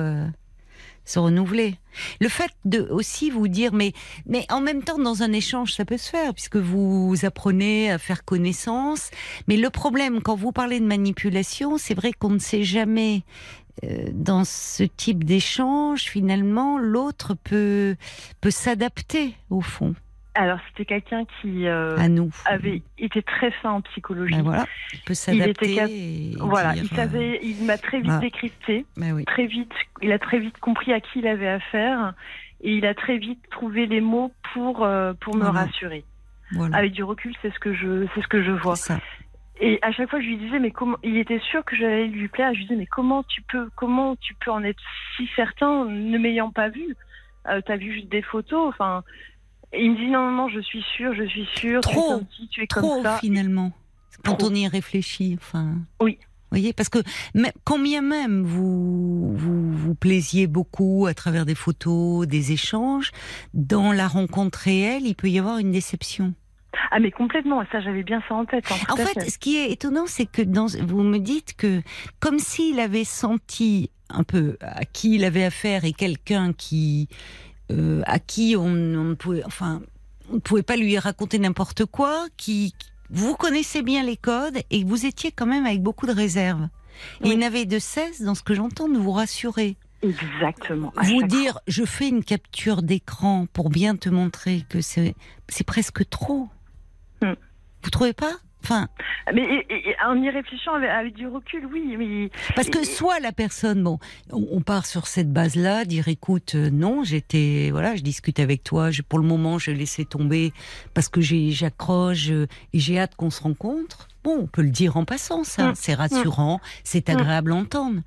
[1.04, 1.76] se renouveler.
[2.20, 3.92] Le fait de aussi vous dire, mais,
[4.26, 7.98] mais en même temps, dans un échange, ça peut se faire, puisque vous apprenez à
[7.98, 9.10] faire connaissance.
[9.48, 13.24] Mais le problème, quand vous parlez de manipulation, c'est vrai qu'on ne sait jamais.
[13.84, 17.96] euh, dans ce type d'échange, finalement, l'autre peut,
[18.40, 19.94] peut s'adapter, au fond,
[20.34, 22.30] Alors, c'était quelqu'un qui euh, à nous.
[22.46, 24.34] avait été très fin en psychologie.
[24.34, 25.74] Ben voilà, il peut s'adapter.
[25.74, 25.90] cap-
[26.40, 30.10] Voilà, dire, il savait, il m'a très vite décrypté, euh, ben oui, très vite, il
[30.10, 32.14] a très vite compris à qui il avait affaire,
[32.62, 35.64] et il a très vite trouvé les mots pour euh, pour me Voilà.
[35.66, 36.02] rassurer.
[36.52, 36.78] voilà.
[36.78, 38.76] Avec du recul, c'est ce que je c'est ce que je vois.
[38.76, 38.98] Ça.
[39.60, 42.28] Et à chaque fois, je lui disais, mais comment Il était sûr que j'allais lui
[42.28, 42.52] plaire.
[42.54, 44.82] Je lui disais, mais comment tu peux, comment tu peux en être
[45.16, 46.96] si certain, ne m'ayant pas vu?
[47.48, 49.04] Euh, T'as vu juste des photos, enfin.
[49.72, 51.80] Et il me dit non, non, non, je suis sûre, je suis sûre.
[51.80, 53.18] tu es Trop, comme ci, tu es Trop comme ça.
[53.18, 53.72] finalement,
[54.24, 54.50] quand Trop.
[54.50, 55.36] on y réfléchit.
[55.40, 56.18] Enfin, Oui.
[56.20, 56.98] Vous voyez, parce que
[57.64, 63.10] combien même vous, vous vous plaisiez beaucoup à travers des photos, des échanges,
[63.54, 66.34] dans la rencontre réelle, il peut y avoir une déception.
[66.90, 67.62] Ah, mais complètement.
[67.72, 68.66] Ça, j'avais bien ça en tête.
[68.70, 71.80] hein, En à fait, ce qui est étonnant, c'est que dans, vous me dites que
[72.20, 77.08] comme s'il avait senti un peu à qui il avait affaire et quelqu'un qui
[77.70, 79.82] euh, à qui on, ne pouvait, enfin,
[80.30, 82.74] on ne pouvait pas lui raconter n'importe quoi, qui
[83.10, 86.62] vous connaissez bien les codes et vous étiez quand même avec beaucoup de réserve.
[87.20, 87.30] Et Oui.
[87.34, 90.92] il n'avait de cesse, dans ce que j'entends, de vous rassurer, Exactement.
[90.96, 95.14] vous dire je fais une capture d'écran pour bien te montrer que c'est
[95.48, 96.48] c'est presque trop.
[97.22, 97.34] Hmm.
[97.82, 98.32] Vous trouvez pas?
[98.64, 98.88] Enfin.
[99.34, 101.96] Mais et- et- et en y réfléchissant avec, avec du recul, oui.
[101.98, 103.98] Mais Parce que Et- soit la personne, bon,
[104.30, 108.62] on, on part sur cette base-là, dire écoute, euh, non, j'étais, voilà, je discute avec
[108.62, 110.52] toi, je, pour le moment, je laissais tomber
[110.94, 114.08] parce que j'accroche euh, et j'ai hâte qu'on se rencontre.
[114.24, 115.74] Bon, on peut le dire en passant, ça, Mm.
[115.74, 117.12] c'est rassurant, c'est Mm.
[117.12, 118.00] agréable à entendre.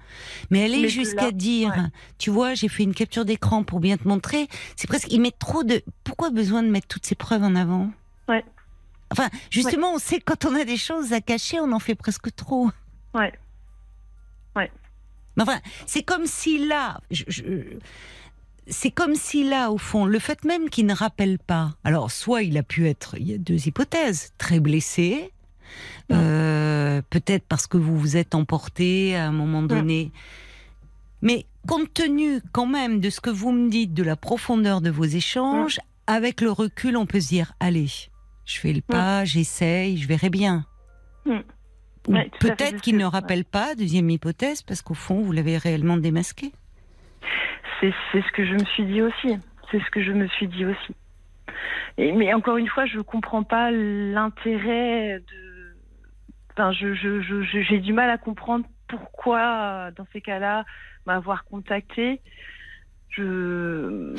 [0.50, 1.84] Mais aller jusqu'à dire, ouais.
[2.18, 5.39] tu vois, j'ai fait une capture d'écran pour bien te montrer, c'est presque, ils mettent
[5.39, 7.91] trop de, pourquoi besoin de mettre toutes ces preuves en avant?
[8.30, 8.46] Ouais.
[9.12, 11.96] Enfin, justement, on sait que quand on a des choses à cacher, on en fait
[11.96, 12.70] presque trop.
[14.56, 14.72] ouais.
[15.38, 17.78] Mais enfin, c'est comme si là, je- je-
[18.68, 21.76] c'est comme si là, au fond, le fait même qu'il ne rappelle pas.
[21.84, 25.32] Alors, soit il a pu être, il y a deux hypothèses, très blessé,
[26.12, 30.12] euh, peut-être parce que vous vous êtes emporté à un moment donné.
[31.22, 34.89] Mais compte tenu quand même de ce que vous me dites, de la profondeur de
[34.89, 37.89] vos échanges, avec le recul, on peut se dire, allez,
[38.45, 40.65] je fais le pas, j'essaye, je verrai bien.
[41.25, 41.39] Mm.
[42.08, 46.51] Ouais, peut-être qu'il ne rappelle pas, deuxième hypothèse, parce qu'au fond, vous l'avez réellement démasqué.
[47.81, 49.38] C'est ce que je me suis dit aussi.
[49.71, 50.95] C'est ce que je me suis dit aussi.
[51.97, 55.75] Et, mais encore une fois, je comprends pas l'intérêt de.
[56.53, 60.63] Enfin, je, je, je, je- j'ai du mal à comprendre pourquoi, dans ces cas-là,
[61.05, 62.21] m'avoir contacté.
[63.15, 64.13] Je.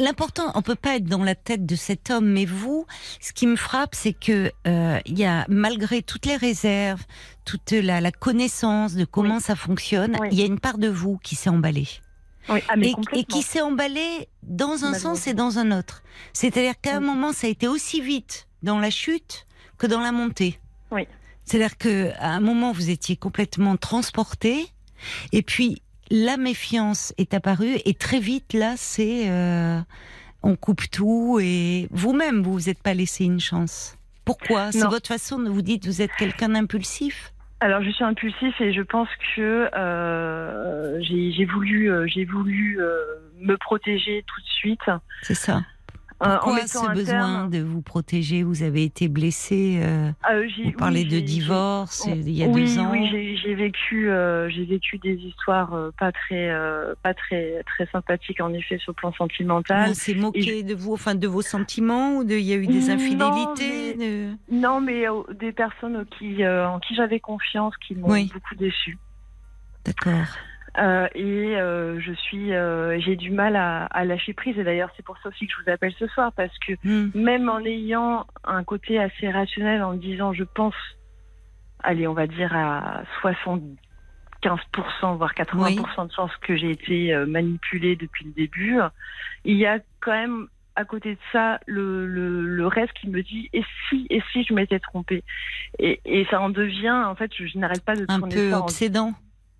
[0.00, 2.86] L'important, on peut pas être dans la tête de cet homme, mais vous,
[3.20, 7.02] ce qui me frappe, c'est que euh, il y a malgré toutes les réserves,
[7.44, 10.28] toute la, la connaissance de comment ça fonctionne, Oui.
[10.32, 11.88] il y a une part de vous qui s'est emballée
[12.48, 16.02] Oui, ah, mais et, qui s'est emballée dans un sens et dans un autre.
[16.32, 19.46] C'est-à-dire qu'à un moment, ça a été aussi vite dans la chute
[19.78, 20.58] que dans la montée.
[20.90, 21.06] Oui.
[21.44, 24.66] C'est-à-dire que à un moment, vous étiez complètement transporté,
[25.32, 29.80] et puis la méfiance est apparue, et très vite, là, c'est euh,
[30.42, 33.96] on coupe tout, et vous-même, vous vous êtes pas laissé une chance.
[34.26, 34.70] Pourquoi?
[34.72, 37.32] C'est votre façon de vous dites, vous êtes quelqu'un d'impulsif?
[37.60, 42.98] Alors, je suis impulsif et je pense que euh, j'ai voulu, euh, j'ai voulu euh,
[43.40, 44.90] me protéger tout de suite.
[45.22, 45.62] C'est ça.
[46.22, 47.04] Euh, en Pourquoi ce besoin
[47.48, 49.80] terme- de vous protéger Vous avez été blessé.
[49.82, 52.90] euh, Euh, vous oui, parlez de divorce j'ai- il y a oui, deux ans.
[52.92, 57.86] Oui, j'ai- vécu, euh, j'ai vécu des histoires euh, pas très, euh, pas très, très
[57.86, 59.90] sympathiques en effet sur le plan sentimental.
[59.90, 62.66] On s'est moqué de vous, enfin de vos sentiments ou de, il y a eu
[62.66, 67.74] des Non, infidélités de- Non, mais euh, des personnes qui, euh, en qui j'avais confiance,
[67.86, 68.30] qui m'ont Oui.
[68.32, 68.96] beaucoup déçue.
[69.84, 70.12] D'accord.
[70.78, 74.58] Euh, et euh, je suis, euh, j'ai du mal à, à lâcher prise.
[74.58, 77.10] Et d'ailleurs, c'est pour ça aussi que je vous appelle ce soir, parce que Hmm.
[77.14, 80.74] même en ayant un côté assez rationnel, en me disant, je pense,
[81.82, 87.96] allez, on va dire à 75%, voire 80% de chances que j'ai été euh, manipulée
[87.96, 88.78] depuis le début,
[89.44, 93.22] il y a quand même à côté de ça le, le, le reste qui me
[93.22, 95.22] dit et si et si je m'étais trompée?
[95.78, 98.50] Et, et ça en devient en fait je, je n'arrête pas de Un tourner peu
[98.50, 99.12] ça en obsédant.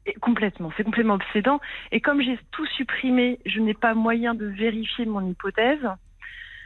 [0.07, 1.61] Et complètement, c'est complètement obsédant.
[1.93, 5.87] Et comme j'ai tout supprimé, je n'ai pas moyen de vérifier mon hypothèse.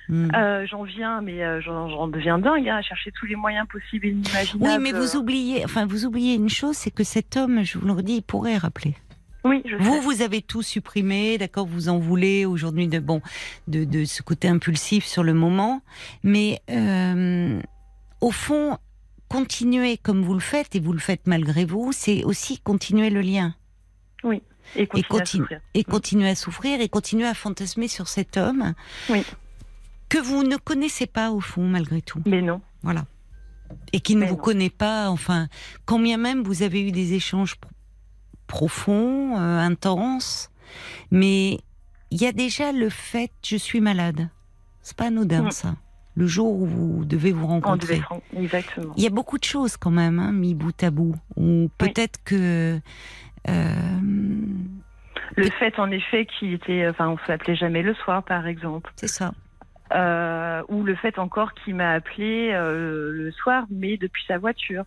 [0.09, 0.29] Hmm.
[0.37, 3.67] Euh, j'en viens, mais euh, j'en j'en deviens dingue hein, à chercher tous les moyens
[3.67, 4.65] possibles et inimaginables.
[4.65, 7.87] Oui, mais vous oubliez, enfin vous oubliez une chose, c'est que cet homme, je vous
[7.87, 8.95] le redis, il pourrait rappeler.
[9.45, 10.01] Oui, je Vous, sais.
[10.01, 13.21] vous avez tout supprimé, d'accord, vous en voulez aujourd'hui de bon,
[13.69, 15.83] de, de ce côté impulsif sur le moment,
[16.25, 17.61] mais euh,
[18.21, 18.79] au fond,
[19.29, 23.21] continuer comme vous le faites et vous le faites malgré vous, c'est aussi continuer le
[23.21, 23.55] lien
[24.25, 24.43] Et
[24.83, 25.61] et, continuer à continue- souffrir.
[25.75, 28.75] et continuer à souffrir et continuer à fantasmer sur cet homme
[29.11, 29.23] Oui.
[30.09, 32.21] que vous ne connaissez pas au fond malgré tout.
[32.27, 32.61] Mais non.
[32.83, 33.07] Voilà.
[33.93, 34.43] Et qui ne Mais vous non.
[34.43, 35.49] connaît pas, enfin,
[35.87, 37.71] quand bien même vous avez eu des échanges pro-
[38.47, 40.51] profonds, euh, intenses,
[41.11, 41.59] mais
[42.11, 44.29] il y a déjà le fait je suis malade.
[44.83, 45.51] C'est pas anodin Mm.
[45.51, 45.77] ça.
[46.17, 48.01] Le jour où vous devez vous devait rencontrer.
[48.37, 48.95] Exactement.
[48.97, 51.15] Il y a beaucoup de choses quand même, hein, mis bout à bout.
[51.37, 52.79] Ou peut-être que
[53.49, 53.81] euh,
[55.37, 59.09] Le fait, en effet, qu'il était, enfin, on s'appelait jamais le soir, par exemple, c'est
[59.09, 59.33] ça.
[59.93, 64.85] euh, ou le fait encore qu'il m'a appelé euh, le soir, mais depuis sa voiture.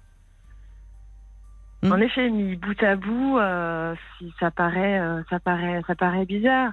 [1.83, 1.91] Mm.
[1.91, 6.25] En effet, mis bout à bout, euh, si ça paraît, euh, ça paraît, ça paraît
[6.25, 6.71] bizarre.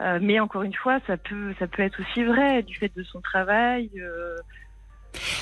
[0.00, 3.02] Euh, mais encore une fois, ça peut, ça peut être aussi vrai du fait de
[3.02, 3.90] son travail.
[3.96, 4.36] euh,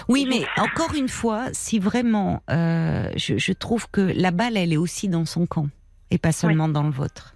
[0.08, 4.72] Oui, mais encore une fois, si vraiment, euh, je, je trouve que la balle, elle
[4.72, 5.68] est aussi dans son camp
[6.10, 7.34] et pas seulement dans le vôtre.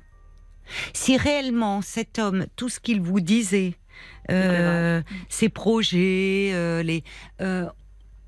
[0.94, 3.74] Si réellement cet homme, tout ce qu'il vous disait,
[5.28, 7.02] ses projets, les,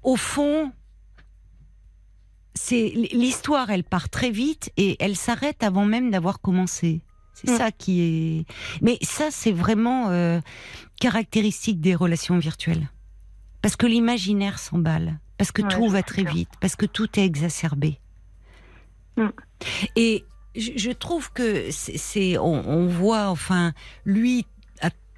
[0.03, 0.73] au fond,
[2.55, 7.01] c'est l'histoire, elle part très vite et elle s'arrête avant même d'avoir commencé.
[7.45, 7.59] C'est Mm.
[7.59, 8.45] ça qui est.
[8.83, 10.41] Mais ça, c'est vraiment euh,
[11.01, 12.89] caractéristique des relations virtuelles.
[13.63, 17.25] Parce que l'imaginaire s'emballe, parce que Ouais, tout va très vite, parce que tout est
[17.25, 17.99] exacerbé.
[19.17, 19.29] Mm.
[19.97, 20.25] Et
[20.57, 23.73] je, je trouve que c'est, on, on voit, enfin,
[24.05, 24.47] lui,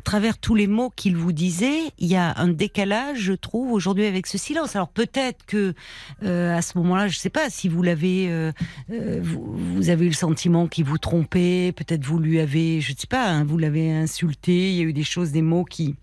[0.04, 4.04] travers tous les mots qu'il vous disait, il y a un décalage, je trouve, aujourd'hui
[4.06, 4.76] avec ce silence.
[4.76, 5.74] Alors peut-être que
[6.22, 8.52] euh, à ce moment-là, je sais pas si vous l'avez, euh,
[8.90, 12.92] euh, vous, vous avez eu le sentiment qu'il vous trompait, peut-être vous lui avez, je
[12.96, 15.96] sais pas, hein, vous l'avez insulté, il y a eu des choses, des mots qui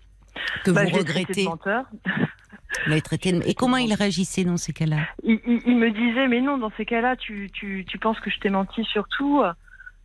[0.64, 1.46] que bah, vous regrettez.
[3.46, 4.98] Et comment il réagissait dans ces cas-là?
[5.22, 8.30] Il, il- il me disait, mais non, dans ces cas-là, tu, tu, tu penses que
[8.30, 9.42] je t'ai menti sur tout,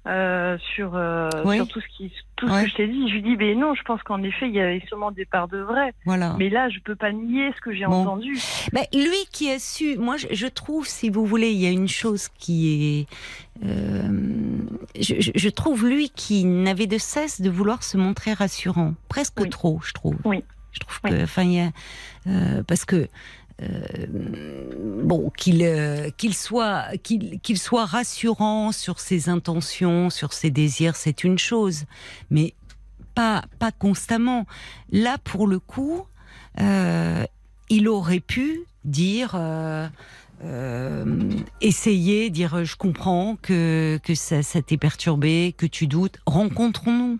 [0.07, 1.57] euh, sur, euh, Oui.
[1.57, 2.63] sur tout ce qui, tout ce Ouais.
[2.63, 3.09] que je t'ai dit.
[3.09, 5.47] Je lui dis, mais non, je pense qu'en effet, il y avait sûrement des parts
[5.47, 5.93] de vrai.
[6.05, 6.35] Voilà.
[6.37, 8.01] Mais là, je peux pas nier ce que j'ai Bon.
[8.03, 8.37] entendu.
[8.73, 11.71] Ben, lui qui a su, moi je, je trouve, si vous voulez, il y a
[11.71, 13.07] une chose qui
[13.61, 14.07] est, euh,
[14.99, 19.49] je, trouve lui qui n'avait de cesse de vouloir se montrer rassurant, presque Oui.
[19.49, 20.17] trop, je trouve.
[20.25, 20.43] Oui.
[20.71, 21.71] Je trouve que, enfin, il y a,
[22.67, 23.07] parce que.
[23.61, 24.05] Euh,
[25.03, 30.95] bon, qu'il euh, qu'il soit qu'il qu'il soit rassurant sur ses intentions, sur ses désirs,
[30.95, 31.85] c'est une chose,
[32.29, 32.53] mais
[33.15, 34.45] pas pas constamment.
[34.91, 36.05] Là, pour le coup,
[36.59, 37.25] euh,
[37.69, 39.87] il aurait pu dire, euh,
[40.43, 47.19] euh, essayer, dire je comprends que, que ça, ça t'est perturbé, que tu doutes, rencontrons-nous.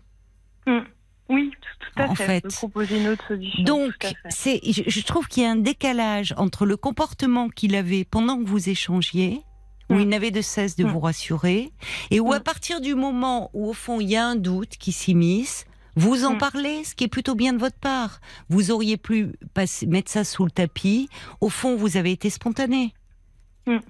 [1.29, 2.47] Oui, tout, à En fait.
[2.47, 3.63] proposer une autre solution.
[3.63, 3.93] Donc,
[4.29, 8.37] c'est, je, je trouve qu'il y a un décalage entre le comportement qu'il avait pendant
[8.41, 9.41] que vous échangiez,
[9.89, 9.99] où Mm.
[9.99, 10.87] il n'avait de cesse de Mm.
[10.89, 11.71] vous rassurer,
[12.11, 12.43] et où à Mm.
[12.43, 16.37] partir du moment où, au fond, il y a un doute qui s'immisce, vous en
[16.37, 18.19] parlez, ce qui est plutôt bien de votre part.
[18.49, 21.09] Vous auriez pu passer, mettre ça sous le tapis.
[21.41, 22.93] Au fond, vous avez été spontané.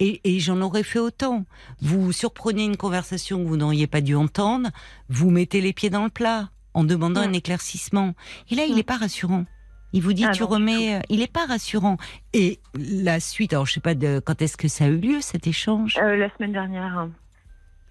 [0.00, 1.44] Et, et j'en aurais fait autant.
[1.80, 4.70] Vous surprenez une conversation que vous n'auriez pas dû entendre,
[5.08, 6.48] vous mettez les pieds dans le plat
[6.78, 8.14] en demandant un éclaircissement.
[8.50, 9.44] Et là, il n'est pas rassurant.
[9.92, 10.96] Il vous dit, Ah tu non, remets.
[10.96, 11.96] euh, Il n'est pas rassurant.
[12.34, 15.20] Et la suite, alors je sais pas de, quand est-ce que ça a eu lieu
[15.20, 15.96] cet échange?
[16.00, 17.08] Euh, la semaine dernière.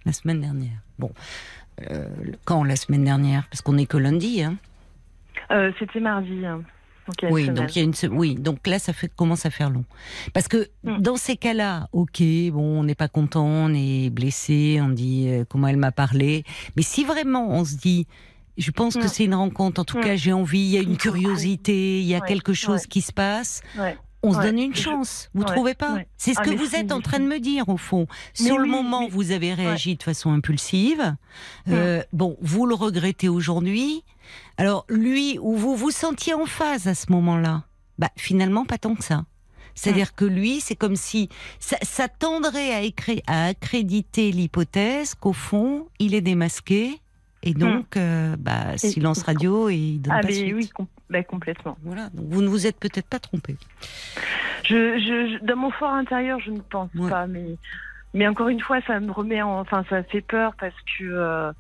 [0.06, 0.80] La semaine dernière.
[1.00, 1.12] Bon,
[1.92, 2.08] Euh,
[2.46, 3.48] quand la semaine dernière?
[3.52, 4.42] Parce qu'on n'est que lundi.
[4.42, 4.58] Hein.
[5.52, 6.44] Euh, C'était mardi.
[6.46, 6.62] hein.
[7.08, 7.56] Donc, une Oui, semaine.
[7.56, 9.86] donc il y a une oui, donc là ça fait commence à faire long.
[10.34, 10.98] Parce que Mm.
[11.02, 12.22] dans ces cas-là, OK,
[12.52, 16.44] bon, on n'est pas content, on est blessé, on dit euh, comment elle m'a parlé,
[16.76, 18.08] mais si vraiment on se dit
[18.58, 19.08] je pense que Mm.
[19.10, 20.04] c'est une rencontre, en tout Mm.
[20.04, 22.88] cas j'ai envie, il y a une curiosité, il y a Ouais, quelque chose ouais.
[22.88, 23.98] qui se passe, Ouais.
[24.24, 25.30] on se donne une chance.
[25.34, 26.00] Vous trouvez pas.
[26.18, 28.08] C'est ce Ah, que vous êtes en train de me dire au fond.
[28.40, 31.16] Mais Sur le moment, mais- vous avez réagi de façon impulsive.
[31.68, 31.72] Mm.
[31.74, 34.04] Euh, Bon, vous le regrettez aujourd'hui.
[34.58, 37.64] Alors lui ou vous vous sentiez en phase à ce moment-là?
[38.00, 39.26] Bah finalement pas tant que ça.
[39.76, 45.34] C'est-à-dire que lui, c'est comme si ça, ça tendrait à, écri- à accréditer l'hypothèse qu'au
[45.34, 47.00] fond, il est démasqué
[47.48, 50.54] et donc euh, bah, silence radio et il donne Ah, pas mais suite.
[50.56, 51.78] oui, com- bah, complètement.
[51.84, 53.56] Voilà, donc vous ne vous êtes peut-être pas trompé.
[54.66, 57.10] Je, je, je- dans mon fort intérieur, je ne pense Ouais.
[57.10, 57.58] pas, mais,
[58.14, 61.52] mais encore une fois, ça me remet en, enfin, ça fait peur parce que, euh,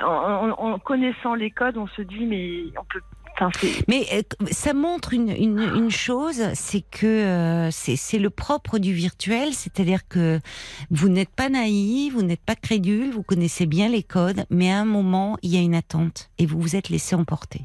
[0.00, 3.00] en, en- en connaissant les codes, on se dit, mais on peut,
[3.34, 3.50] enfin,
[3.88, 8.92] Mais euh, ça montre une, une, une chose, c'est que euh, c'est le propre du
[8.92, 10.40] virtuel, c'est-à-dire que
[10.90, 14.80] vous n'êtes pas naïf, vous n'êtes pas crédule, vous connaissez bien les codes, mais à
[14.80, 17.62] un moment, il y a une attente et vous vous êtes laissé emporter.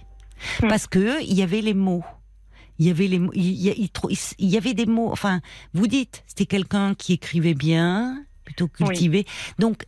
[0.62, 0.68] Hmm.
[0.68, 2.04] Parce que il y avait les mots.
[2.78, 3.92] Il y avait les y,
[4.38, 5.42] il y avait des mots, enfin,
[5.74, 9.26] vous dites, c'était quelqu'un qui écrivait bien, plutôt cultivé.
[9.60, 9.86] Donc,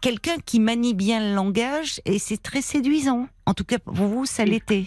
[0.00, 3.28] quelqu'un qui manie bien le langage, et c'est très séduisant.
[3.46, 4.50] En tout cas, pour vous, ça Oui.
[4.50, 4.84] l'était.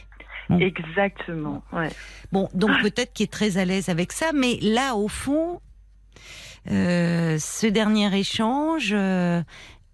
[0.50, 0.58] Bon.
[0.60, 1.90] exactement, ouais.
[2.34, 5.62] Bon, donc peut-être qu'il est très à l'aise avec ça, mais là, au fond,
[6.70, 9.42] euh, ce dernier échange, euh,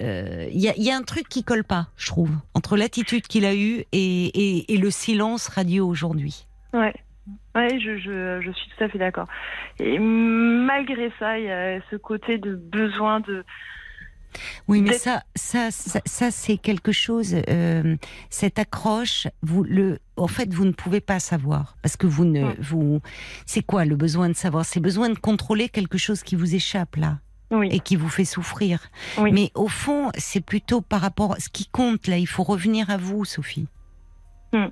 [0.02, 2.76] euh, il y, a, il y a un truc qui colle pas, je trouve, entre
[2.76, 6.48] l'attitude qu'il a eue et, et- et le silence radio aujourd'hui.
[6.74, 6.94] Ouais.
[7.56, 9.28] Je, je, je suis tout à fait d'accord.
[9.80, 13.44] Et malgré ça, il y a ce côté de besoin de.
[14.68, 17.36] Oui, mais ça, ça, ça, ça, c'est quelque chose.
[17.50, 17.96] euh,
[18.30, 22.54] cette accroche, vous le, en fait, vous ne pouvez pas savoir parce que vous ne,
[22.60, 23.02] vous,
[23.46, 24.66] c'est quoi le besoin de savoir?
[24.66, 27.20] C'est besoin de contrôler quelque chose qui vous échappe là.
[27.50, 27.70] Oui.
[27.72, 28.82] et qui vous fait souffrir.
[29.18, 29.32] Oui.
[29.32, 32.18] Mais au fond, c'est plutôt par rapport à ce qui compte là.
[32.18, 33.68] Il faut revenir à vous, Sophie.
[34.52, 34.66] Hmm.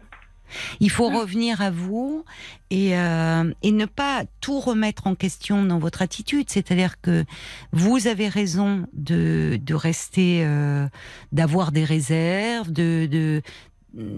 [0.79, 1.15] Il faut Hmm.
[1.15, 2.23] revenir à vous
[2.69, 6.49] et, euh, et ne pas tout remettre en question dans votre attitude.
[6.49, 7.25] C'est-à-dire que
[7.71, 10.87] vous avez raison de, de rester, euh,
[11.31, 13.41] d'avoir des réserves, de, de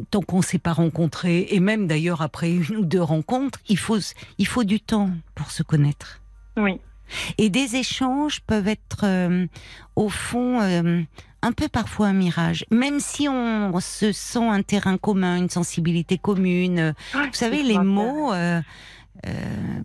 [0.09, 3.99] tant qu'on s'est pas rencontré et même d'ailleurs après une ou deux rencontres, il faut
[4.39, 6.21] il faut du temps pour se connaître.
[6.57, 6.79] Oui.
[7.37, 9.45] Et des échanges peuvent être, euh,
[9.95, 10.59] au fond,
[11.41, 12.65] un peu parfois un mirage.
[12.71, 16.79] Même si on se sent un terrain commun, une sensibilité commune.
[16.79, 18.59] euh, Vous savez, les mots, euh,
[19.25, 19.29] euh,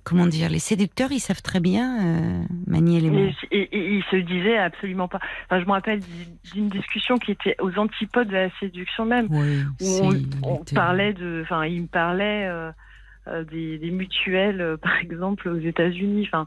[0.05, 3.19] comment dire, les séducteurs, ils savent très bien euh, manier les mots.
[3.51, 5.21] Et, et- et il se disait absolument pas.
[5.47, 6.01] Enfin, je me rappelle
[6.53, 10.13] d'une discussion qui était aux antipodes de la séduction même, Oui, où
[10.43, 16.29] on, parlait de, enfin, il me parlait euh, des, des mutuelles, par exemple, aux États-Unis.
[16.33, 16.47] Enfin,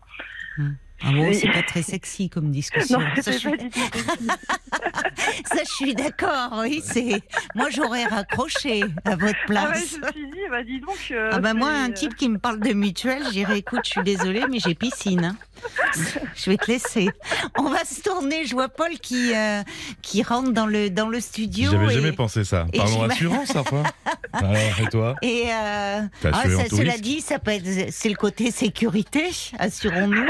[1.04, 3.00] Ah bon, c'est- pas très sexy comme discussion.
[3.16, 3.80] non, ça, je pas suis, du tout.
[3.92, 4.34] possible.
[5.46, 6.60] ça, je suis d'accord.
[6.62, 7.22] Oui, c'est.
[7.54, 9.90] Moi, j'aurais raccroché à votre Ah ouais, place.
[9.92, 10.98] je me suis dit, bah dis donc.
[11.12, 14.04] euh, Ah bah moi, un type qui me parle de mutuelle, j'irai écoute, je suis
[14.04, 15.26] désolée, mais j'ai piscine.
[15.26, 15.36] hein.
[16.36, 17.08] Je vais te laisser.
[17.58, 18.46] On va se tourner.
[18.46, 19.62] Je vois Paul qui euh,
[20.02, 21.72] qui rentre dans le dans le studio.
[21.72, 22.66] J'avais et, jamais pensé ça.
[22.76, 23.84] Parlons assurance, enfin.
[24.34, 25.16] Alors, et toi?
[25.22, 29.30] Et euh, ah, ça, cela dit, ça peut être c'est le côté sécurité.
[29.60, 30.26] Assurons-nous.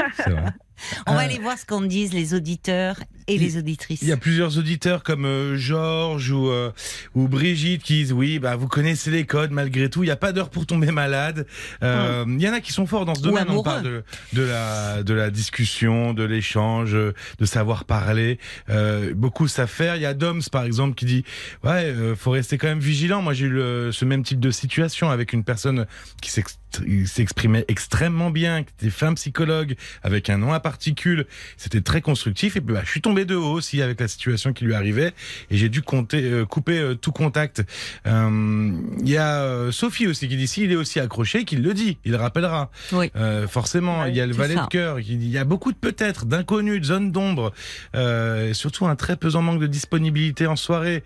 [1.06, 1.22] On va Ah.
[1.22, 2.96] aller voir ce qu'en disent les auditeurs
[3.28, 4.02] et les auditrices.
[4.02, 6.70] Il y a plusieurs auditeurs comme euh, Georges ou, euh,
[7.14, 10.02] ou Brigitte qui disent oui, bah, vous connaissez les codes malgré tout.
[10.02, 11.46] Il n'y a pas d'heure pour tomber malade.
[11.82, 13.46] Euh, Il y en a qui sont forts dans ce domaine.
[13.48, 18.38] On parle de, de, la, de la discussion, de l'échange, de savoir parler.
[18.70, 19.96] Euh, beaucoup savent faire.
[19.96, 21.24] Il y a Doms par exemple qui dit
[21.64, 23.22] ouais, euh, faut rester quand même vigilant.
[23.22, 25.86] Moi j'ai eu le- ce même type de situation avec une personne
[26.22, 26.58] qui s'ex-
[27.06, 31.26] s'exprimait extrêmement bien, qui était femme psychologue, avec un nom à particules.
[31.56, 32.56] C'était très constructif.
[32.56, 35.14] Et puis bah, je suis tombé de haut aussi avec la situation qui lui arrivait
[35.50, 37.64] et j'ai dû compter, euh, couper euh, tout contact.
[38.06, 41.74] Euh, Il y a euh, Sophie aussi qui dit s'il est aussi accroché, qu'il le
[41.74, 42.70] dit, il le rappellera.
[42.92, 43.10] Oui.
[43.16, 44.62] Euh, forcément, il y a le valet ça.
[44.64, 47.52] de cœur qui dit il y a beaucoup de peut-être, d'inconnus, de zones d'ombre,
[47.94, 51.02] euh, et surtout un très pesant manque de disponibilité en soirée.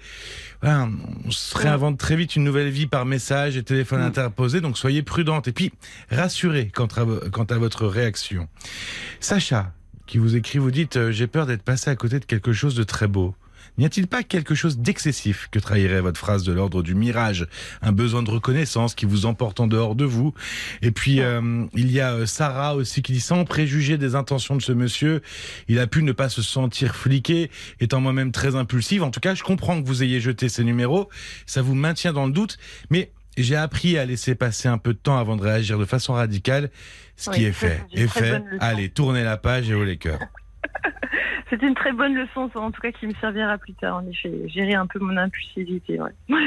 [0.62, 0.88] Voilà,
[1.24, 4.04] on se réinvente très vite une nouvelle vie par message et téléphone Mm.
[4.04, 5.72] interposé, donc soyez prudente et puis
[6.10, 8.48] rassurez quant à, quant à votre réaction.
[9.20, 9.72] Sacha,
[10.10, 12.74] qui vous écrit, vous dites euh, j'ai peur d'être passé à côté de quelque chose
[12.74, 13.32] de très beau.
[13.78, 17.46] N'y a-t-il pas quelque chose d'excessif que trahirait votre phrase de l'ordre du mirage?
[17.80, 20.34] Un besoin de reconnaissance qui vous emporte en dehors de vous
[20.82, 24.56] Et puis, euh, il y a euh, Sarah aussi qui dit, sans préjuger des intentions
[24.56, 25.22] de ce monsieur,
[25.68, 27.48] il a pu ne pas se sentir fliqué,
[27.78, 29.04] étant moi-même très impulsive.
[29.04, 31.08] En tout cas, je comprends que vous ayez jeté ces numéros.
[31.46, 32.58] Ça vous maintient dans le doute.
[32.90, 36.14] Mais j'ai appris à laisser passer un peu de temps avant de réagir de façon
[36.14, 36.70] radicale.
[37.20, 38.42] Ce qui est fait est fait.
[38.60, 40.20] Allez, tournez la page et haut les cœurs.
[41.50, 44.30] C'est une très bonne leçon, en tout cas, qui me servira plus tard, en effet.
[44.48, 46.12] Gérer un peu mon impulsivité, ouais.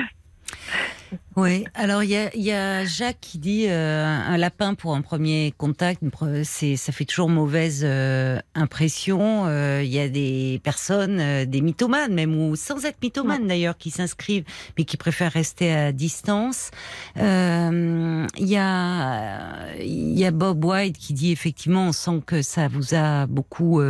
[1.36, 4.96] Oui, alors il y a, il y a Jacques qui dit euh, un lapin pour
[4.96, 6.04] un premier contact,
[6.44, 9.46] c'est ça fait toujours mauvaise euh, impression.
[9.48, 13.90] Euh, Il y a des personnes, des mythomanes même ou sans être mythomanes d'ailleurs, qui
[13.90, 14.44] s'inscrivent
[14.78, 16.70] mais qui préfèrent rester à distance.
[17.16, 22.68] Il y a il y a Bob White qui dit effectivement on sent que ça
[22.68, 23.82] vous a beaucoup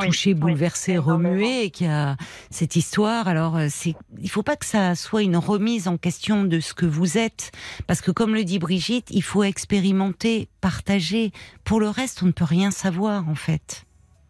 [0.00, 2.16] touché, oui, bouleversé, remué, et qu'il y a
[2.50, 3.28] cette histoire.
[3.28, 6.86] Alors, c'est, il faut pas que ça soit une remise en question de ce que
[6.86, 7.52] vous êtes,
[7.86, 11.32] parce que comme le dit Brigitte, il faut expérimenter, partager.
[11.64, 13.84] Pour le reste, on ne peut rien savoir en fait.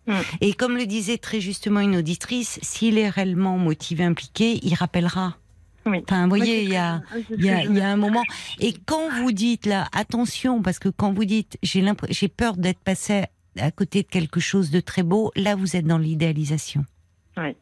[0.06, 0.12] Mm.
[0.40, 5.36] Et comme le disait très justement une auditrice, s'il est réellement motivé, impliqué, il rappellera.
[5.84, 5.98] Oui.
[6.08, 7.80] Enfin, vous voyez, il y a, c'est ce que il y a, je il y
[7.80, 8.22] a me un moment.
[8.60, 12.78] Et quand vous dites là, attention, parce que quand vous dites, j'ai j'ai peur d'être
[12.78, 13.24] passé
[13.58, 16.84] à côté de quelque chose de très beau, là vous êtes dans l'idéalisation.
[17.36, 17.56] Oui.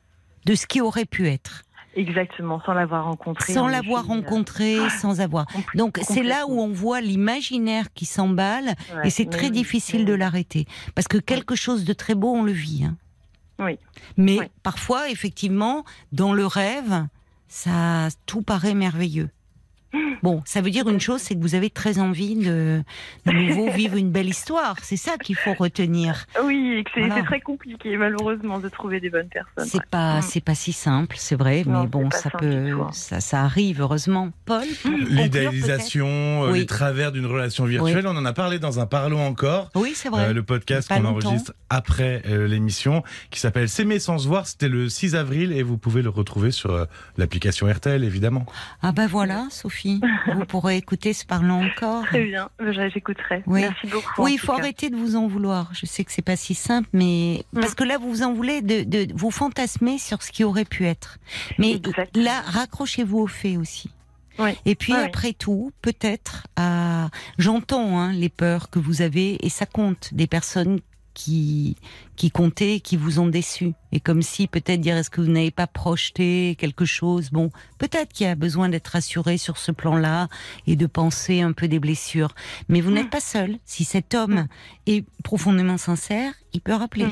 [0.46, 1.62] De ce qui aurait pu être.
[2.00, 3.52] Exactement, sans l'avoir rencontré.
[3.52, 5.46] Sans l'avoir euh, rencontré, sans avoir.
[5.74, 10.04] Donc c'est là où on voit l'imaginaire qui s'emballe Ouais, et c'est très oui, difficile
[10.06, 10.66] de l'arrêter.
[10.94, 12.84] Parce que quelque chose de très beau, on le vit.
[12.84, 12.96] hein.
[13.58, 13.78] Oui.
[14.16, 14.46] Mais Oui.
[14.62, 17.06] parfois, effectivement, dans le rêve,
[17.48, 19.28] ça tout paraît merveilleux.
[20.22, 22.82] Bon, ça veut dire une chose, c'est que vous avez très envie de,
[23.26, 24.76] de nouveau vivre une belle histoire.
[24.82, 26.26] C'est ça qu'il faut retenir.
[26.44, 27.22] Oui, et que c'est Voilà.
[27.24, 29.66] très compliqué, malheureusement, de trouver des bonnes personnes.
[29.66, 29.84] C'est ouais.
[29.90, 30.22] pas, Mm.
[30.22, 34.30] c'est pas si simple, c'est vrai, Non, mais bon, ça peut, ça, ça arrive heureusement.
[34.44, 34.64] Paul,
[35.08, 36.06] L'idéalisation,
[36.44, 36.60] euh, Oui.
[36.60, 39.70] les travers d'une relation virtuelle, on en a parlé dans un Parlons encore.
[39.74, 40.26] Oui, c'est vrai.
[40.28, 44.46] Euh, le podcast qu'on enregistre après euh, l'émission, qui s'appelle S'aimer sans se voir.
[44.46, 46.84] C'était le 6 avril et vous pouvez le retrouver sur euh,
[47.16, 48.46] l'application RTL, évidemment.
[48.82, 49.79] Ah ben voilà, Sophie,
[50.34, 52.04] vous pourrez écouter ce parlant encore.
[52.04, 52.48] Très bien,
[52.92, 53.42] j'écouterai.
[53.46, 53.62] Oui.
[53.62, 54.22] Merci beaucoup.
[54.22, 55.70] Oui, il faut arrêter de vous en vouloir.
[55.72, 57.60] Je sais que c'est pas si simple, mais Mm.
[57.60, 60.64] parce que là, vous vous en voulez de, de vous fantasmer sur ce qui aurait
[60.64, 61.18] pu être.
[61.58, 61.80] Mais
[62.14, 63.90] là, raccrochez-vous aux faits aussi.
[64.38, 64.50] Oui.
[64.64, 65.06] Et puis Ah oui.
[65.06, 67.08] après tout, peut-être, à...
[67.38, 70.80] j'entends hein, les peurs que vous avez, et ça compte des personnes
[71.14, 71.76] qui
[72.16, 73.72] qui comptaient, qui vous ont déçu.
[73.92, 77.30] Et comme si peut-être dire est-ce que vous n'avez pas projeté quelque chose?
[77.30, 80.28] Bon, peut-être qu'il y a besoin d'être rassuré sur ce plan-là
[80.66, 82.34] et de penser un peu des blessures.
[82.68, 82.94] Mais vous Mm.
[82.94, 83.58] n'êtes pas seul.
[83.64, 84.46] Si cet homme
[84.86, 87.06] est profondément sincère, il peut rappeler.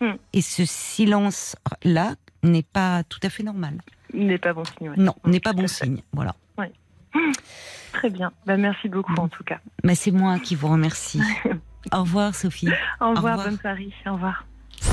[0.00, 0.06] Mm.
[0.06, 0.16] Mm.
[0.32, 3.80] Et ce silence-là n'est pas tout à fait normal.
[4.14, 4.90] N'est pas bon signe.
[4.90, 4.96] ouais.
[4.96, 5.84] Non, Mm, n'est pas bon fait.
[5.86, 6.02] signe.
[6.12, 6.34] Voilà.
[7.92, 8.32] Très bien.
[8.46, 9.60] Bah, merci beaucoup, en tout cas.
[9.84, 11.20] Mais c'est moi qui vous remercie.
[11.92, 12.68] Au revoir, Sophie.
[13.00, 13.48] Au revoir, revoir.
[13.48, 13.92] bonne Paris.
[14.06, 14.44] Au revoir.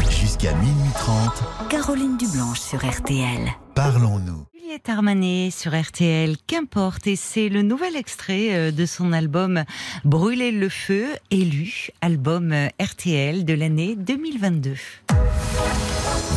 [0.10, 3.50] Jusqu'à minuit 30, Caroline Dublanche sur RTL.
[3.76, 4.46] parlons-nous.
[4.54, 9.64] Juliette Armanet sur RTL, qu'importe, et c'est le nouvel extrait euh, de son album
[10.06, 14.76] Brûler le feu, élu, album euh, RTL de l'année 2022.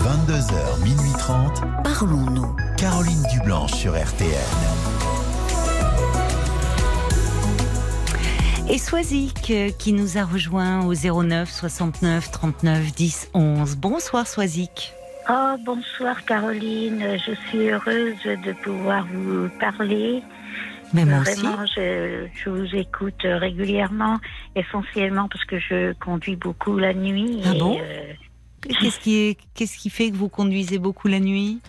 [0.03, 2.57] 22h, minuit 30, Parlons-nous.
[2.79, 4.31] Caroline Dublanche sur RTL.
[8.69, 13.77] Et Swazik euh, qui nous a rejoint au 09 69 39 10 11.
[13.77, 14.93] Bonsoir Swazik.
[15.29, 20.23] Oh, bonsoir Caroline, je suis heureuse de pouvoir vous parler.
[20.95, 21.41] Mais moi aussi.
[21.41, 24.19] Vraiment, je, je vous écoute régulièrement,
[24.57, 27.41] essentiellement parce que je conduis beaucoup la nuit.
[27.45, 28.13] Ah et, bon euh,
[28.81, 31.61] Qu'est-ce qui, est- qu'est-ce qui fait que vous conduisez beaucoup la nuit?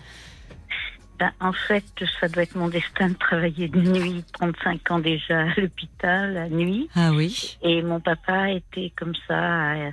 [1.18, 1.84] Ben, en fait,
[2.20, 6.48] ça doit être mon destin de travailler de nuit, 35 ans déjà à l'hôpital, la
[6.48, 6.88] nuit.
[6.94, 7.56] Ah oui.
[7.62, 9.72] Et mon papa était comme ça.
[9.74, 9.90] euh,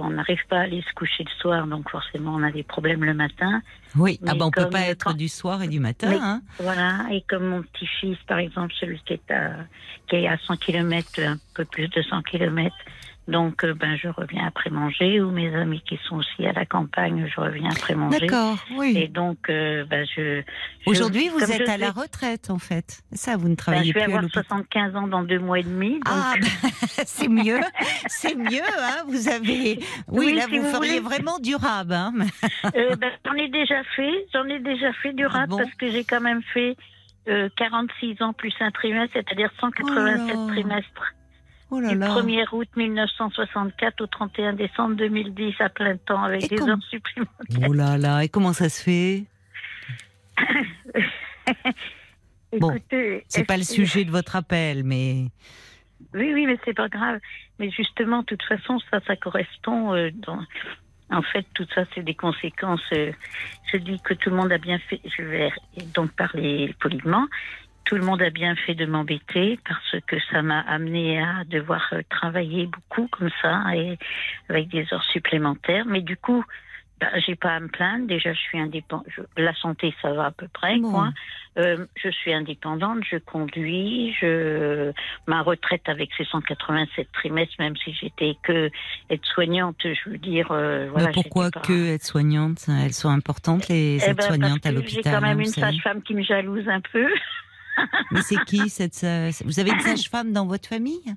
[0.00, 3.02] on n'arrive pas à aller se coucher le soir, donc forcément on a des problèmes
[3.04, 3.62] le matin.
[3.96, 6.10] Oui, ah ben on peut comme pas être quand- du soir et du matin.
[6.10, 6.40] Mais- hein.
[6.60, 9.56] Voilà, et comme mon petit-fils, par exemple, celui qui est à,
[10.06, 12.72] qui est à 100 km, un peu plus de 100 km,
[13.28, 16.66] donc euh, ben, je reviens après manger, ou mes amis qui sont aussi à la
[16.66, 18.20] campagne, je reviens après manger.
[18.26, 18.94] D'accord, oui.
[18.96, 20.40] Et donc, euh, ben, je...
[20.84, 23.00] je- Aujourd'hui, vous êtes à la retraite, en fait.
[23.12, 24.44] Ça, vous ne ben, travaillez je vais plus avoir l'hôpital.
[24.44, 25.92] 75 ans dans deux mois et demi.
[26.00, 26.48] Donc, Ah, ben,
[27.06, 27.60] c'est mieux,
[28.08, 29.04] c'est mieux, hein.
[29.06, 31.00] Vous avez, oui, Oui, là, si vous, vous feriez voulez.
[31.00, 32.12] vraiment durable, hein.
[32.74, 35.58] euh, ben, j'en ai déjà fait, j'en ai déjà fait Ah bon?
[35.58, 36.76] parce que j'ai quand même fait
[37.28, 41.14] euh, 46 ans plus un trimestre, c'est-à-dire 187 Oh trimestres.
[41.70, 42.08] Oh là Du là.
[42.08, 46.82] 1er août 1964 au 31 décembre 2010 à plein temps avec Et des comment- heures
[46.88, 47.68] supplémentaires.
[47.68, 48.24] Oh là là.
[48.24, 49.24] Et comment ça se fait
[52.58, 55.26] Bon, Écoutez, C'est pas le sujet de votre appel, mais
[56.14, 57.18] Oui, oui, mais c'est pas grave.
[57.58, 59.92] Mais justement, de toute façon, ça, ça correspond.
[59.94, 60.40] euh, dans...
[61.10, 62.80] En fait, tout ça, c'est des conséquences.
[62.92, 63.12] euh,
[63.72, 65.00] je dis que tout le monde a bien fait.
[65.18, 65.50] Je vais
[65.94, 67.26] donc parler poliment.
[67.88, 71.88] Tout le monde a bien fait de m'embêter parce que ça m'a amené à devoir
[71.94, 73.98] euh, travailler beaucoup comme ça et
[74.50, 75.86] avec des heures supplémentaires.
[75.86, 76.44] Mais du coup,
[77.00, 78.06] bah, j'ai pas à me plaindre.
[78.06, 79.06] Déjà, je suis indépendante.
[79.38, 80.90] La santé, ça va à peu près, Bon.
[80.92, 81.08] quoi.
[81.56, 84.92] Euh, je suis indépendante, je conduis, je
[85.26, 88.70] ma retraite avec ses 187 trimestres, même si j'étais que
[89.10, 90.48] aide-soignante, je veux dire.
[90.52, 94.70] euh, voilà, mais pourquoi pas- que aides-soignantes Elles sont importantes, les Eh ben, aides-soignantes à
[94.72, 95.14] parce que J'ai l'hôpital.
[95.14, 97.08] quand même hein, une sage-femme qui me jalouse un peu.
[98.12, 101.14] Mais c'est qui cette sa- Vous avez une sage-femme dans votre famille?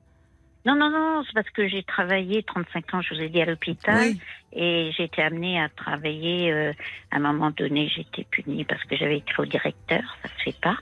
[0.63, 3.45] Non, non, non, c'est parce que j'ai travaillé 35 ans, je vous ai dit, à
[3.45, 3.97] l'hôpital.
[4.11, 4.19] Oui.
[4.53, 6.51] Et j'ai été amenée à travailler.
[6.51, 6.71] euh,
[7.09, 10.59] à un moment donné, j'étais punie parce que j'avais écrit au directeur, ça se fait
[10.61, 10.77] pas.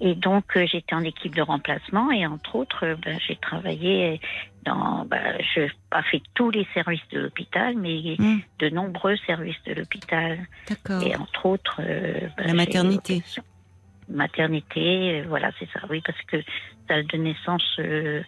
[0.00, 2.10] Et donc, euh, j'étais en équipe de remplacement.
[2.10, 4.20] Et entre autres, euh, ben, j'ai travaillé
[4.64, 5.04] dans.
[5.04, 8.38] Ben, je n'ai pas fait tous les services de l'hôpital, mais Hmm.
[8.58, 10.40] de nombreux services de l'hôpital.
[10.68, 11.02] D'accord.
[11.06, 11.76] Et entre autres.
[11.78, 13.22] euh, ben, La maternité.
[14.10, 15.80] Maternité, euh, voilà, c'est ça.
[15.88, 16.36] Oui, parce que
[16.88, 18.22] salle de naissance, euh,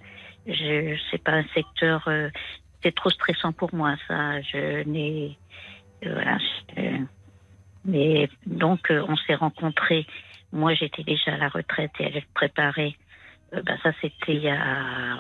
[0.46, 2.06] je c'est pas un secteur.
[2.08, 2.30] euh,
[2.82, 4.40] c'est trop stressant pour moi, ça.
[4.40, 5.38] Je n'ai.
[6.06, 6.38] euh, voilà.
[7.84, 10.06] mais donc, on s'est rencontrés.
[10.52, 12.94] Moi, j'étais déjà à la retraite et elle préparait.
[13.52, 15.18] Ben, ça, c'était il y a.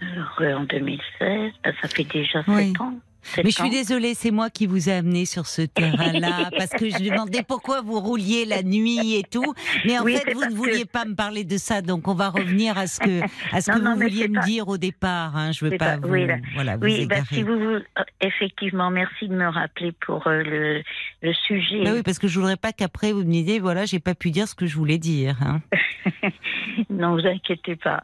[0.00, 2.68] Alors, en 2016, ben, ça fait déjà Oui.
[2.72, 2.98] sept ans.
[3.38, 6.88] Mais je suis désolée, c'est moi qui vous ai amené sur ce terrain-là, parce que
[6.90, 9.54] je demandais pourquoi vous rouliez la nuit et tout.
[9.84, 12.14] Mais en Oui, fait, vous ne que- vouliez pas me parler de ça, donc on
[12.14, 13.20] va revenir à ce que,
[13.54, 15.36] à ce Non, que non, vous vouliez me pas- dire au départ.
[15.36, 15.52] Hein.
[15.52, 17.64] Je veux C'est pas, pas- vous, oui, là- voilà, vous Oui, bah, si vous, vous-
[17.64, 17.82] euh,
[18.20, 20.82] effectivement, merci de me rappeler pour euh, le,
[21.22, 21.84] le sujet.
[21.84, 24.30] Bah oui, parce que je voudrais pas qu'après vous me disiez, voilà, j'ai pas pu
[24.30, 25.36] dire ce que je voulais dire.
[25.42, 25.60] Hein.
[26.90, 28.02] non, vous inquiétez pas.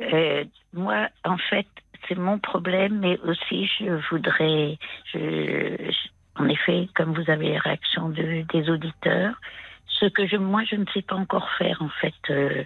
[0.00, 0.44] Euh,
[0.74, 1.66] moi, en fait,
[2.08, 4.78] c'est mon problème, mais aussi je voudrais,
[5.12, 6.08] je, je-
[6.42, 9.40] en effet, comme vous avez les réactions de, des auditeurs,
[9.86, 12.64] ce que je, moi, je ne sais pas encore faire, en fait, euh,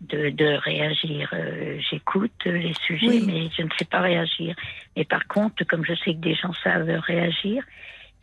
[0.00, 1.30] de, de réagir.
[1.32, 3.24] Euh, J'écoute les sujets, Oui.
[3.24, 4.56] mais je ne sais pas réagir.
[4.96, 7.62] Et par contre, comme je sais que des gens savent réagir,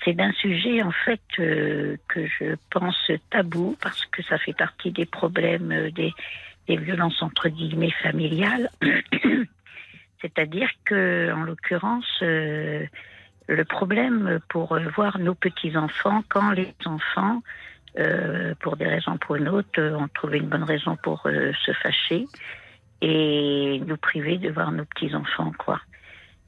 [0.04, 4.92] c'est d'un sujet, en fait, euh, que je pense tabou, parce que ça fait partie
[4.92, 6.14] des problèmes des,
[6.68, 8.70] des violences entre guillemets familiales.
[10.22, 12.86] C'est-à-dire que, en l'occurrence, euh,
[13.48, 17.42] le problème pour euh, voir nos petits-enfants, quand les enfants,
[17.98, 21.72] euh, pour des raisons ou pour une autre, ont trouvé une bonne raison pour se
[21.82, 22.26] fâcher
[23.02, 25.80] et nous priver de voir nos petits-enfants, quoi.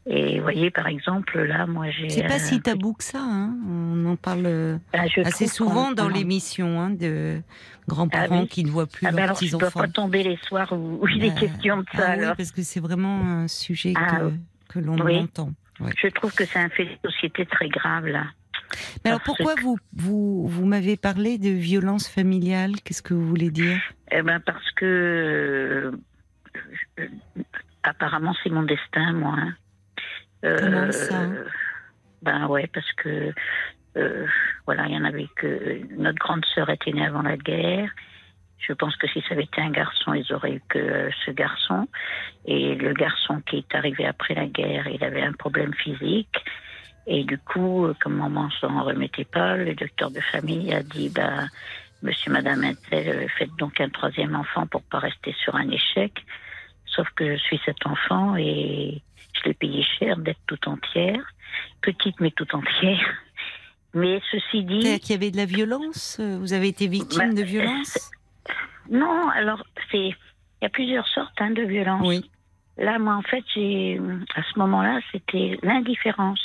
[0.08, 2.10] Et vous voyez, par exemple, là, moi, j'ai...
[2.10, 3.20] C'est pas euh, si tabou que ça.
[3.22, 3.56] Hein.
[3.70, 7.40] On en parle euh, ben, je assez souvent dans on- l'émission hein, de
[7.88, 8.48] grands-parents Ah oui.
[8.48, 9.80] qui ne voient plus Ah leurs alors, je ne dois petits-enfants.
[9.82, 12.52] pas tomber les soirs où, où il est Bah, question de ça, Ah oui, parce
[12.52, 14.22] que c'est vraiment un sujet Ah,
[14.70, 15.52] que, que l'on entend.
[15.80, 18.26] Je trouve que c'est un fait de société très grave, là.
[19.04, 22.72] Mais alors pourquoi vous, vous, vous m'avez parlé de violence familiale?
[22.84, 23.80] Qu'est-ce que vous voulez dire?
[24.12, 25.92] Eh ben parce que
[26.98, 27.06] euh,
[27.84, 29.36] apparemment c'est mon destin, moi.
[29.38, 29.54] hein.
[30.44, 31.28] Euh, Comment ça
[32.22, 33.34] Ben ouais, parce que
[33.98, 34.28] euh,
[34.66, 37.90] voilà, il y en avait que notre grande sœur était née avant la guerre.
[38.58, 41.32] Je pense que si ça avait été un garçon, ils auraient eu que euh, ce
[41.32, 41.88] garçon.
[42.46, 46.38] Et le garçon qui est arrivé après la guerre, il avait un problème physique.
[47.08, 51.10] Et du coup, euh, comme maman s'en remettait pas, le docteur de famille a dit,
[51.10, 51.46] bah,
[52.04, 56.24] monsieur, madame Intel, euh, faites donc un troisième enfant pour pas rester sur un échec.
[56.86, 59.02] Sauf que je suis cet enfant et
[59.34, 61.24] je l'ai payé cher d'être tout entière.
[61.82, 63.16] Petite, mais tout entière.
[63.94, 64.82] Mais ceci dit.
[64.82, 68.12] C'est-à-dire qu'il y avait de la violence euh, Vous avez été victime Bah, de violence
[68.90, 70.10] Non, alors, c'est.
[70.10, 72.08] Il y a plusieurs sortes hein, de violences.
[72.08, 72.30] Oui.
[72.78, 74.00] Là, moi, en fait, j'ai.
[74.36, 76.40] À ce moment-là, c'était l'indifférence.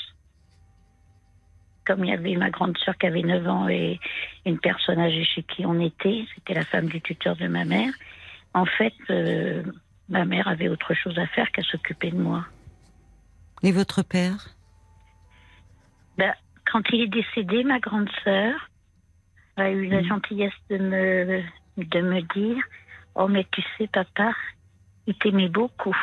[1.84, 4.00] Comme il y avait ma grande sœur qui avait 9 ans et
[4.44, 7.92] une personne âgée chez qui on était, c'était la femme du tuteur de ma mère.
[8.54, 9.62] En fait, euh,
[10.08, 12.44] ma mère avait autre chose à faire qu'à s'occuper de moi.
[13.62, 14.48] Et votre père?
[16.18, 16.34] Ben,
[16.70, 18.70] quand il est décédé, ma grande sœur
[19.56, 20.08] a eu la Mhm.
[20.08, 21.42] gentillesse de me,
[21.78, 22.62] de me dire
[23.14, 24.34] Oh, mais tu sais, papa,
[25.06, 25.96] il t'aimait beaucoup.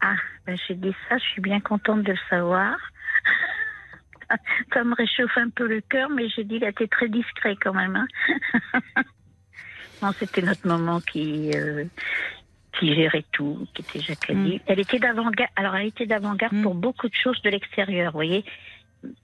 [0.00, 0.16] Ah,
[0.46, 2.76] ben, j'ai dit ça, je suis bien contente de le savoir.
[4.72, 7.74] ça me réchauffe un peu le cœur, mais j'ai dit a été très discret quand
[7.74, 7.96] même.
[7.96, 8.06] hein.
[10.02, 11.50] non, c'était notre maman qui.
[11.54, 11.84] euh,
[12.80, 14.54] qui gérait tout, qui était Jacqueline.
[14.56, 14.58] Mm.
[14.66, 15.50] Elle était d'avant-garde.
[15.56, 16.62] Alors, elle était d'avant-garde Mm.
[16.62, 18.44] pour beaucoup de choses de l'extérieur, vous voyez.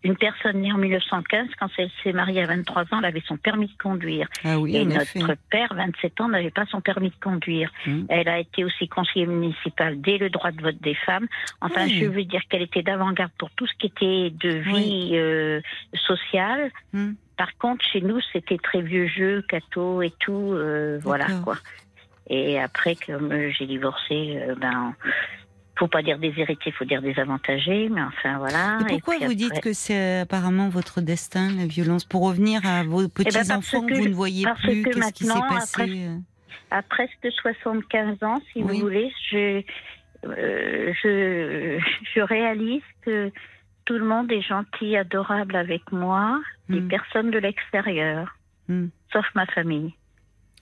[0.05, 3.37] une personne née en 1915, quand elle s'est mariée à 23 ans, elle avait son
[3.37, 4.27] permis de conduire.
[4.43, 5.37] Ah oui, Et notre effet.
[5.51, 7.71] père, 27 ans, n'avait pas son permis de conduire.
[7.87, 8.05] Mm.
[8.09, 11.27] Elle a été aussi conseillère municipale dès le droit de vote des femmes.
[11.61, 11.99] Enfin, Oui.
[12.01, 15.61] je veux dire qu'elle était d'avant-garde pour tout ce qui était de vie euh,
[16.07, 16.71] sociale.
[16.95, 17.13] Mm.
[17.37, 20.53] Par contre, chez nous, c'était très vieux jeu, catho et tout.
[20.55, 21.57] euh, voilà, quoi.
[22.29, 24.95] Et après, comme euh, j'ai divorcé, euh, ben,
[25.79, 28.79] faut pas dire déshérité, faut dire désavantagé, mais enfin, voilà.
[28.81, 32.05] Et pourquoi vous dites que c'est apparemment votre destin, la violence?
[32.05, 35.13] Pour revenir à vos petits-enfants parce que que- vous ne voyez parce plus, que qu'est-ce
[35.13, 36.17] qui s'est passé euh?
[36.71, 38.79] À presque 75 ans, si Oui.
[38.79, 39.63] vous voulez, je,
[40.27, 41.79] euh, je,
[42.15, 43.31] je réalise que
[43.85, 46.89] tout le monde est gentil, adorable avec moi, des Mm.
[46.89, 48.37] personnes de l'extérieur,
[48.69, 48.87] Mm.
[49.13, 49.95] sauf ma famille.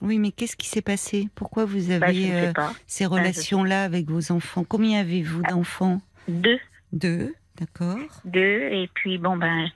[0.01, 1.29] Oui, mais qu'est-ce qui s'est passé?
[1.35, 2.53] Pourquoi vous Bah, avez euh,
[2.85, 4.63] ces je- relations-là avec vos enfants?
[4.67, 5.51] Combien avez-vous Ah.
[5.51, 6.01] d'enfants?
[6.27, 6.59] Deux,
[6.91, 7.97] Deux, d'accord.
[8.25, 8.39] deux,
[8.71, 9.67] et puis bon ben,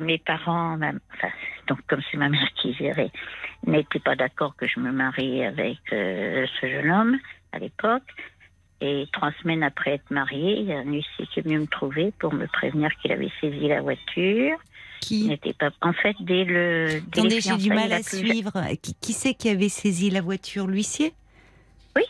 [0.00, 1.28] mes parents, ma- enfin,
[1.68, 3.10] donc comme c'est ma mère qui gérait,
[3.66, 7.18] n'étaient pas d'accord que je me marie avec euh, ce jeune homme
[7.52, 8.02] à l'époque.
[8.80, 11.66] Et trois semaines après être mariée, il y a un huissier qui est venu me
[11.66, 14.56] trouver pour me prévenir qu'il avait saisi la voiture.
[15.02, 15.70] Qui n'était pas.
[15.82, 17.00] En fait, dès le.
[17.08, 18.52] Dès Attendez, j'ai du mal à suivre.
[18.80, 20.66] Qui, qui c'est qui avait saisi la voiture?
[20.68, 21.12] L'huissier?
[21.96, 22.04] Oui.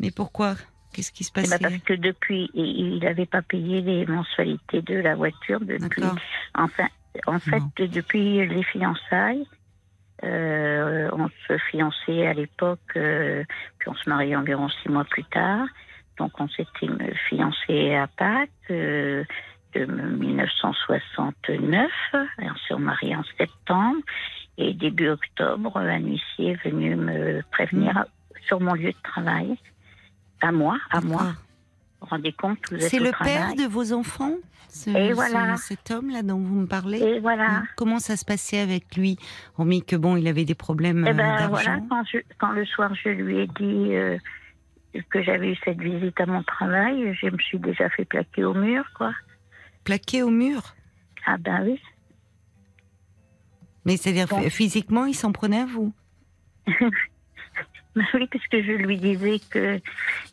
[0.00, 0.54] Mais pourquoi?
[0.92, 1.58] Qu'est-ce qui se Eh ben, passait?
[1.62, 6.02] parce que depuis, il n'avait pas payé les mensualités de la voiture depuis.
[6.54, 6.88] Enfin,
[7.26, 7.70] en fait, Non.
[7.92, 9.44] depuis les fiançailles,
[10.22, 13.44] euh, on se fiançait à l'époque, euh,
[13.78, 15.66] puis on se mariait environ six mois plus tard.
[16.18, 19.24] Donc on s'était euh, fiancé à Pâques euh,
[19.74, 21.90] de 1969.
[22.14, 23.98] Et on s'est marié en septembre.
[24.58, 28.04] Et début octobre, un huissier est venu me prévenir
[28.46, 29.56] sur mon lieu de travail.
[30.40, 31.22] À moi, à moi.
[31.22, 31.34] D'accord.
[32.00, 33.34] Vous vous rendez compte, vous êtes C'est le travail.
[33.34, 34.34] père de vos enfants
[34.68, 35.56] ce- Et ce- voilà.
[35.56, 37.62] Cet homme-là dont vous me parlez Et voilà.
[37.76, 39.16] Comment ça se passait avec lui
[39.56, 42.64] Hormis que bon, il avait des problèmes Eh euh, ben voilà, quand, je- quand le
[42.66, 44.18] soir je lui ai dit euh,
[45.10, 48.54] que j'avais eu cette visite à mon travail, je me suis déjà fait plaquer au
[48.54, 49.12] mur, quoi.
[49.84, 50.74] Plaqué au mur
[51.26, 51.80] Ah ben oui.
[53.84, 54.40] Mais c'est-à-dire Bon.
[54.50, 55.92] physiquement, il s'en prenait à vous
[57.96, 59.78] Ben oui, puisque je lui disais que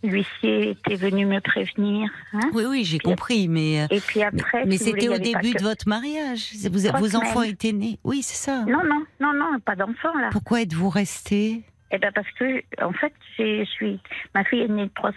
[0.01, 2.09] l'huissier était venu me prévenir.
[2.33, 2.39] hein.
[2.53, 3.81] Oui, oui, j'ai compris, mais.
[3.83, 4.65] euh, Et puis après.
[4.65, 6.53] mais si c'était au début que- de votre mariage.
[6.71, 7.99] Vous, Trois vos enfants étaient nés.
[8.03, 8.61] Oui, c'est ça.
[8.65, 10.29] Non, non, non, non, pas d'enfant là.
[10.31, 13.99] Pourquoi êtes-vous resté Eh ben parce que, en fait, je suis.
[14.33, 15.11] Ma fille est née trois,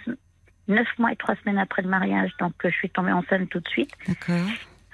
[0.68, 3.60] neuf mois et trois semaines après le mariage, donc euh, je suis tombée enceinte tout
[3.60, 3.90] de suite.
[4.08, 4.46] D'accord.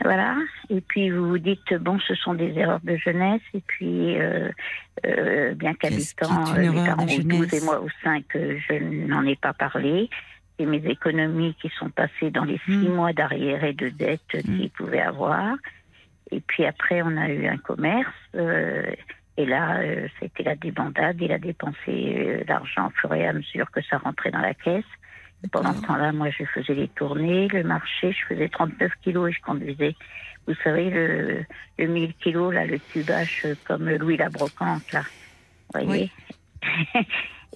[0.02, 0.34] Voilà.
[0.70, 3.42] Et puis vous vous dites bon, ce sont des erreurs de jeunesse.
[3.52, 4.48] Et puis euh,
[5.06, 8.74] euh, bien qu'habitant erreur parents ont 12 et moi au 5, euh, je
[9.06, 10.08] n'en ai pas parlé.
[10.58, 12.94] Et mes économies qui sont passées dans les six Mm.
[12.94, 15.56] mois d'arrière et de dette qu'ils pouvaient avoir.
[16.30, 18.08] Et puis après, on a eu un commerce.
[18.36, 18.90] euh,
[19.36, 19.80] et là,
[20.18, 21.16] c'était la débandade.
[21.20, 24.84] Il a dépensé l'argent au fur et à mesure que ça rentrait dans la caisse.
[25.52, 29.32] Pendant ce temps-là, moi, je faisais les tournées, le marché, je faisais 39 kilos et
[29.32, 29.94] je conduisais,
[30.46, 31.44] vous savez, le,
[31.78, 35.02] le 1000 kilos, là, le tubage euh, comme Louis la Brocante, là.
[35.74, 36.10] Vous voyez?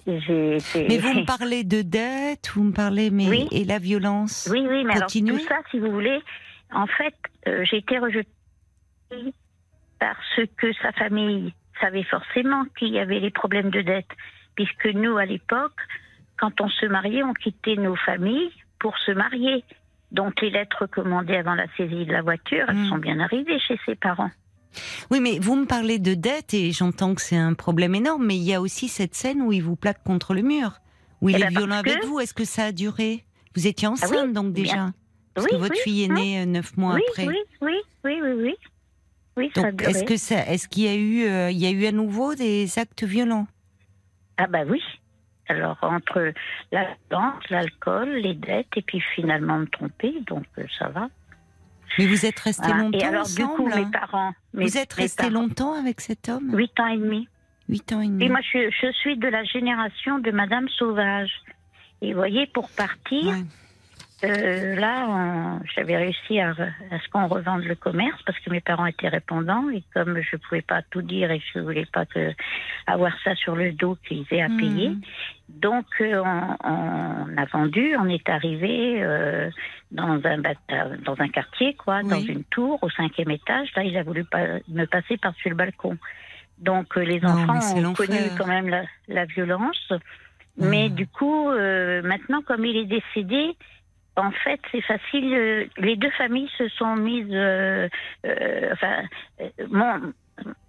[0.07, 0.87] Été...
[0.87, 3.47] Mais vous me parlez de dette, vous me parlez, mais Oui.
[3.51, 4.47] et la violence?
[4.51, 6.19] Oui, oui, mais alors tout ça, si vous voulez,
[6.71, 7.15] en fait,
[7.47, 8.27] euh, j'ai été rejetée
[9.99, 14.09] parce que sa famille savait forcément qu'il y avait les problèmes de dette,
[14.55, 15.79] puisque nous, à l'époque,
[16.37, 19.63] quand on se mariait, on quittait nos familles pour se marier.
[20.11, 22.89] Donc les lettres commandées avant la saisie de la voiture, elles Mm.
[22.89, 24.31] sont bien arrivées chez ses parents.
[25.09, 28.35] Oui, mais vous me parlez de dette et j'entends que c'est un problème énorme, mais
[28.35, 30.79] il y a aussi cette scène où il vous plaque contre le mur,
[31.21, 32.19] où il Eh est ben, violent que- avec vous.
[32.19, 33.23] Est-ce que ça a duré?
[33.55, 34.63] Vous étiez enceinte Ah oui, donc bien.
[34.63, 34.93] déjà?
[35.33, 37.27] Parce oui, que votre oui, fille est née euh, neuf mois oui, après.
[37.27, 37.73] oui, oui,
[38.03, 38.55] oui, oui, oui.
[39.37, 39.91] Oui, ça a Donc, duré.
[39.91, 42.35] est-ce que ça, est-ce qu'il y a eu, euh, il y a eu à nouveau
[42.35, 43.47] des actes violents?
[44.37, 44.81] Ah bah oui.
[45.47, 46.33] Alors entre
[46.71, 51.09] la violence, l'alcool, les dettes, et puis finalement me tromper, donc euh, ça va.
[51.99, 52.83] Mais vous êtes restés Voilà.
[52.83, 54.33] longtemps Et alors ensemble du coup, hein mes parents...
[54.53, 57.29] mes- Vous êtes mes parents- longtemps avec cet homme Huit ans et demi.
[57.69, 58.25] Huit ans et demi.
[58.25, 61.31] Et moi, je, je suis de la génération de Madame Sauvage.
[62.01, 63.43] Et vous voyez, pour partir, Ouais.
[64.23, 68.85] Euh, là, j'avais réussi à, à ce qu'on revende le commerce parce que mes parents
[68.85, 72.31] étaient répondants et comme je pouvais pas tout dire et je voulais pas que
[72.87, 74.57] avoir ça sur le dos qu'ils aient à Mhm.
[74.57, 74.97] payer,
[75.49, 77.95] donc euh, on, on a vendu.
[77.97, 79.49] On est arrivé euh,
[79.91, 80.41] dans un
[80.71, 83.69] euh, dans un quartier, quoi, dans une tour au cinquième étage.
[83.75, 85.97] Là, il a voulu pas, me passer par-dessus le balcon.
[86.57, 89.91] Donc euh, les Non, enfants ont connu quand même la, la violence.
[90.57, 90.95] Mais Mhm.
[90.95, 93.57] du coup, euh, maintenant, comme il est décédé,
[94.17, 95.33] en fait, c'est facile.
[95.33, 97.27] euh, Les deux familles se sont mises.
[97.31, 97.87] euh,
[98.25, 99.03] euh, enfin,
[99.69, 100.13] mon,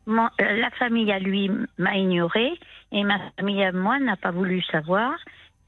[0.07, 2.53] mon- la famille à lui m'a ignoré
[2.93, 5.15] et ma famille à moi n'a pas voulu savoir.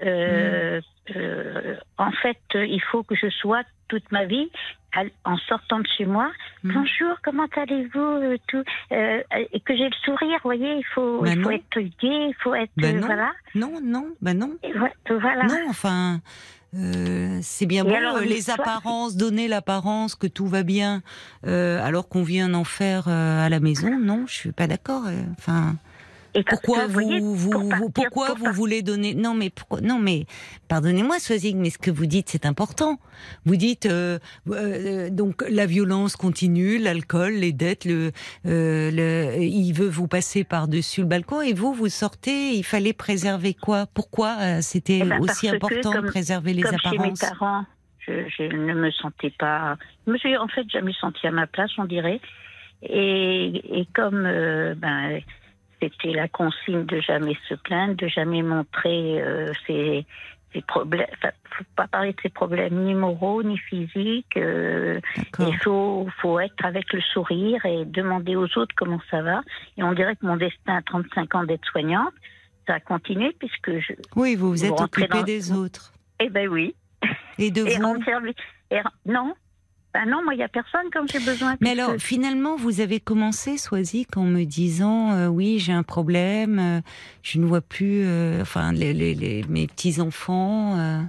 [0.02, 0.80] Euh,
[1.16, 4.48] euh, en fait, il faut que je sois toute ma vie
[4.94, 6.30] à- en sortant de chez moi.
[6.62, 6.72] Mhm.
[6.74, 11.42] Bonjour, comment allez-vous tout, et que j'ai le sourire, vous voyez, il faut, Ben il
[11.42, 11.56] faut non.
[11.56, 11.88] être gai,
[12.28, 13.06] il faut être Ben non.
[13.06, 13.32] voilà.
[13.54, 14.52] Non, non, ben non.
[14.62, 14.72] Et
[15.10, 15.44] voilà.
[15.44, 16.20] Non, enfin,
[16.76, 21.02] euh, c'est bien alors, euh, les apparences, donner l'apparence que tout va bien,
[21.46, 23.98] euh, alors qu'on vient d'en faire euh, à la maison?
[23.98, 25.04] Non, je suis pas d'accord.
[25.38, 25.76] Enfin,
[26.38, 29.50] Et pourquoi vous, voyez, vous, pour vous- partir- pourquoi pour vous voulez donner Non, mais
[29.82, 30.26] Non, mais
[30.68, 32.98] pardonnez-moi, Swazig, mais ce que vous dites, c'est important.
[33.44, 34.18] Vous dites euh,
[34.50, 38.12] euh, donc la violence continue, l'alcool, les dettes, le,
[38.46, 42.52] euh, le, il veut vous passer par dessus le balcon et vous vous sortez.
[42.54, 43.86] Il fallait préserver quoi?
[43.92, 47.20] Pourquoi euh, c'était Eh ben, aussi important de préserver les Comme chez mes apparences?
[47.20, 47.64] parents,
[48.06, 49.76] je, je ne me sentais pas.
[50.06, 52.20] Je me suis en fait jamais sentie à ma place, on dirait.
[52.82, 55.20] Et, et comme euh, ben,
[55.80, 60.06] c'était la consigne de jamais se plaindre, de jamais montrer euh, ses,
[60.52, 61.06] ses problèmes.
[61.14, 64.36] Enfin, faut pas parler de ses problèmes ni moraux ni physiques.
[64.36, 65.00] euh,
[65.38, 69.40] il faut, faut être avec le sourire et demander aux autres comment ça va.
[69.76, 72.12] Et on dirait que mon destin à 35 ans d'être soignante,
[72.66, 73.92] ça a continué puisque je.
[74.16, 76.74] Oui, vous vous êtes rentrez occupé dans- des autres Eh ben oui.
[77.38, 78.02] et de Et vous.
[78.04, 78.34] service.
[78.70, 79.34] et non.
[80.04, 81.56] Ben non, moi, il n'y a personne quand j'ai besoin.
[81.60, 86.58] Mais alors, finalement, vous avez commencé, Swazik, en me disant euh, oui, j'ai un problème,
[86.60, 86.80] euh,
[87.22, 90.78] je ne vois plus, euh, enfin, les, les- les- mes petits enfants.
[90.78, 91.00] euh.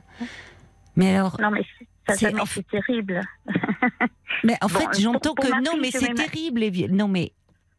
[0.95, 1.61] Mais alors, Non, mais
[2.07, 3.21] ça, C'est- en terrible.
[4.43, 6.61] mais en Bon, fait, j'entends que non, fille, mais c'est terrible.
[6.61, 7.31] les Non, mais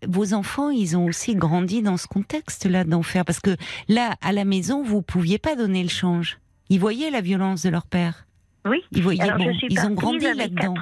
[0.06, 3.56] vos enfants, ils ont aussi grandi dans ce contexte-là d'enfer, parce que
[3.88, 6.38] là, à la maison, vous pouviez pas donner le change.
[6.68, 8.26] Ils voyaient la violence de leur père.
[8.64, 8.78] Oui.
[8.92, 10.74] Ils voyaient, Alors, bon, ils ont grandi là-dedans.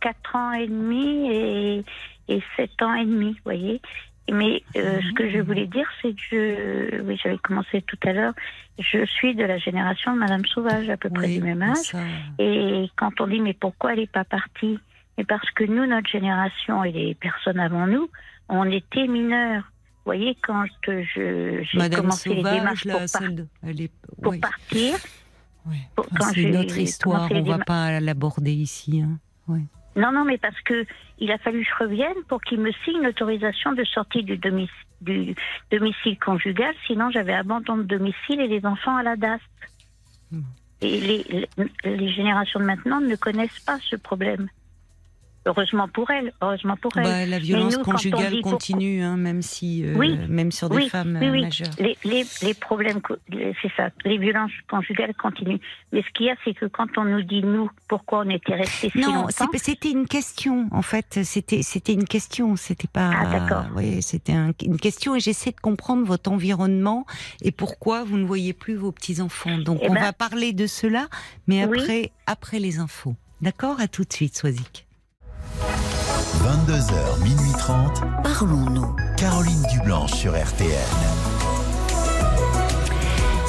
[0.00, 1.84] 4 ans et demi et,
[2.28, 3.80] et 7 ans et demi, vous voyez.
[4.30, 8.12] Mais euh, ce que je voulais dire, c'est que je, oui, j'avais commencé tout à
[8.12, 8.34] l'heure,
[8.78, 11.76] je suis de la génération de Madame Sauvage, à peu près Oui, du même âge.
[11.76, 11.98] ça-
[12.40, 14.78] Et quand on dit mais pourquoi elle n'est pas partie?
[15.16, 18.10] Mais parce que nous, notre génération et les personnes avant nous,
[18.48, 19.62] on était mineurs.
[20.04, 23.80] Vous voyez, quand je, j'ai commencé les Sauvage, démarches là, pour, par- celle de, elle
[23.80, 23.92] est,
[24.22, 24.40] pour oui.
[24.40, 24.94] partir.
[25.94, 29.02] Pour- Enfin, c'est notre histoire, les on va démarches- pas l'aborder ici.
[29.02, 29.18] hein.
[29.96, 30.86] Non, non, mais parce que
[31.18, 34.70] il a fallu que je revienne pour qu'il me signe l'autorisation de sortie du, domic-
[35.00, 35.34] du
[35.70, 39.40] domicile conjugal, sinon j'avais abandon de domicile et les enfants à la DAS.
[40.30, 40.42] Hmm.
[40.82, 44.48] Et les, les, les générations de maintenant ne connaissent pas ce problème.
[45.46, 47.04] Heureusement pour elles, heureusement pour elles.
[47.04, 50.88] Bah, la violence nous, conjugale continue, hein, même si, euh, Oui, même sur des oui,
[50.88, 51.42] femmes oui, euh, oui.
[51.42, 51.70] majeures.
[51.78, 55.60] Les, les, les problèmes, c'est ça, les violences conjugales continuent.
[55.92, 58.54] Mais ce qu'il y a, c'est que quand on nous dit, nous, pourquoi on était
[58.56, 60.68] restés si Non, longtemps, c'est- c'était une question.
[60.72, 62.56] En fait, c'était c'était une question.
[62.56, 63.10] C'était pas.
[63.14, 63.64] Ah, d'accord.
[63.76, 67.06] Oui, c'était un- une question et j'essaie de comprendre votre environnement
[67.40, 69.58] et pourquoi vous ne voyez plus vos petits enfants.
[69.58, 71.06] Donc, Eh on ben- va parler de cela,
[71.46, 73.14] mais après après les infos.
[73.42, 73.80] D'accord?
[73.80, 74.85] À tout de suite, Swazik.
[75.56, 78.02] 22h, minuit 30.
[78.22, 78.94] Parlons-nous.
[79.16, 80.70] Caroline Dublanche sur RTL.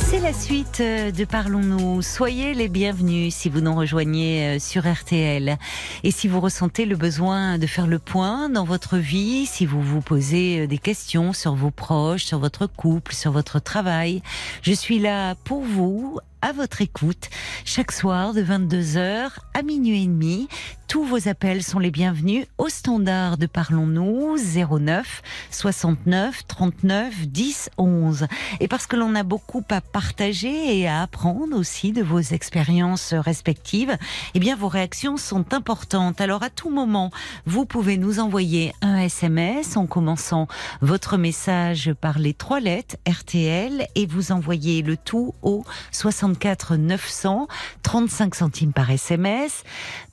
[0.09, 2.01] C'est la suite euh, de Parlons-nous.
[2.01, 5.57] Soyez les bienvenus si vous nous rejoignez euh, sur RTL.
[6.03, 9.81] Et si vous ressentez le besoin de faire le point dans votre vie, si vous
[9.81, 14.21] vous posez euh, des questions sur vos proches, sur votre couple, sur votre travail,
[14.61, 17.29] je suis là pour vous, à votre écoute,
[17.65, 20.47] chaque soir de 22h à minuit et demi.
[20.87, 25.21] Tous vos appels sont les bienvenus au standard de Parlons-nous 09
[25.51, 28.27] 69 39 10 11.
[28.61, 33.13] Et parce que l'on a beaucoup à partager et à apprendre aussi de vos expériences
[33.13, 33.97] respectives,
[34.33, 36.21] eh bien vos réactions sont importantes.
[36.21, 37.11] Alors à tout moment,
[37.45, 40.47] vous pouvez nous envoyer un SMS en commençant
[40.79, 47.47] votre message par les trois lettres RTL et vous envoyez le tout au 64 900
[47.83, 49.63] 35 centimes par SMS.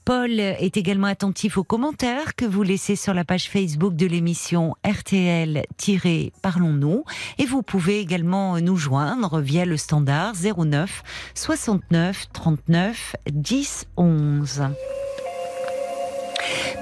[0.04, 4.74] Paul est également attentif aux commentaires que vous laissez sur la page Facebook de l'émission
[4.84, 7.04] RTL-Parlons-nous
[7.38, 11.02] et vous pouvez également nous joindre via le standard 09
[11.34, 14.62] 69 39 10 11.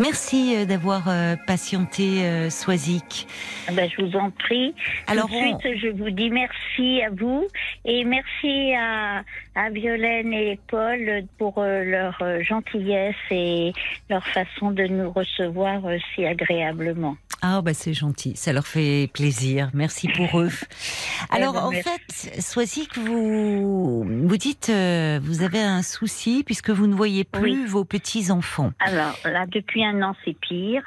[0.00, 3.26] Merci euh, d'avoir euh, patienté, euh, Swazik.
[3.68, 4.74] Ah ben, je vous en prie.
[5.06, 7.46] Alors, Tout de on- suite, je vous dis merci à vous
[7.84, 9.22] et merci à,
[9.54, 13.72] à Violaine et Paul pour euh, leur euh, gentillesse et
[14.08, 17.16] leur façon de nous recevoir euh, si agréablement.
[17.44, 19.68] Ah bah c'est gentil, ça leur fait plaisir.
[19.74, 20.48] Merci pour eux.
[21.30, 26.70] Alors ben, en fait, Soisy, que vous vous dites, euh, vous avez un souci puisque
[26.70, 27.66] vous ne voyez plus Oui.
[27.66, 28.72] vos petits enfants.
[28.78, 30.84] Alors là, depuis un an, c'est pire.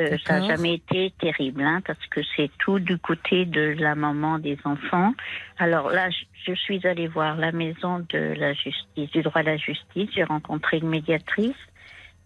[0.00, 3.94] Euh, ça n'a jamais été terrible, hein, parce que c'est tout du côté de la
[3.94, 5.12] maman des enfants.
[5.58, 9.42] Alors là, je, je suis allée voir la maison de la justice, du droit à
[9.42, 10.08] la justice.
[10.14, 11.54] J'ai rencontré une médiatrice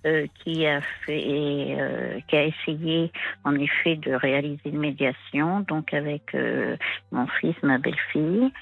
[0.06, 3.10] euh, qui a fait, euh, qui a essayé
[3.44, 6.76] en effet de réaliser une médiation, donc avec euh,
[7.10, 8.52] mon fils, ma belle-fille.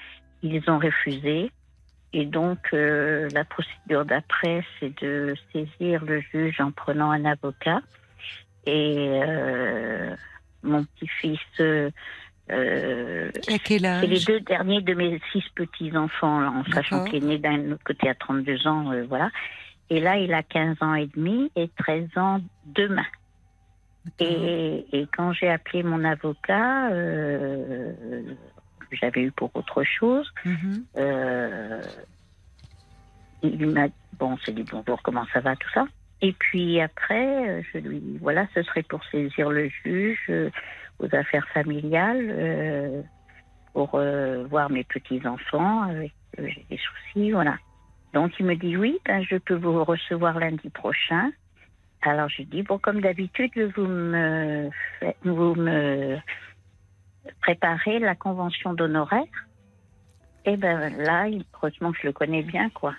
[0.41, 1.51] Ils ont refusé.
[2.13, 7.81] Et donc, euh, la procédure d'après, c'est de saisir le juge en prenant un avocat.
[8.65, 10.15] Et euh,
[10.63, 11.89] mon petit-fils, euh,
[14.01, 17.83] c'est les deux derniers de mes six petits-enfants, en sachant qu'il est né d'un autre
[17.83, 19.29] côté à 32 ans, euh, voilà.
[19.89, 23.05] Et là, il a 15 ans et demi et 13 ans demain.
[24.19, 27.93] Et, et quand j'ai appelé mon avocat, euh,
[28.79, 30.85] que j'avais eu pour autre chose, Mhm.
[30.97, 31.81] euh,
[33.41, 33.87] il m'a
[34.19, 35.85] bon, on s'est dit bonjour, comment ça va, tout ça?
[36.21, 40.49] Et puis après, euh, je lui voilà, ce serait pour saisir le juge euh,
[40.99, 43.01] aux affaires familiales euh,
[43.73, 43.99] pour
[44.49, 47.57] voir mes petits enfants avec des soucis, voilà.
[48.13, 51.31] Donc il me dit oui, ben je peux vous recevoir lundi prochain.
[52.01, 54.69] Alors je dis bon comme d'habitude, vous me
[57.41, 59.23] préparez la convention d'honoraires.
[60.45, 62.95] Et ben là, heureusement que je le connais bien, quoi.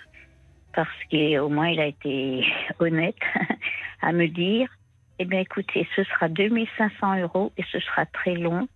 [0.77, 2.45] Parce qu'au moins, il a été
[2.79, 3.16] honnête
[4.03, 4.68] à me dire,
[5.18, 8.68] eh bien, écoutez, ce sera 2500 euros et ce sera très long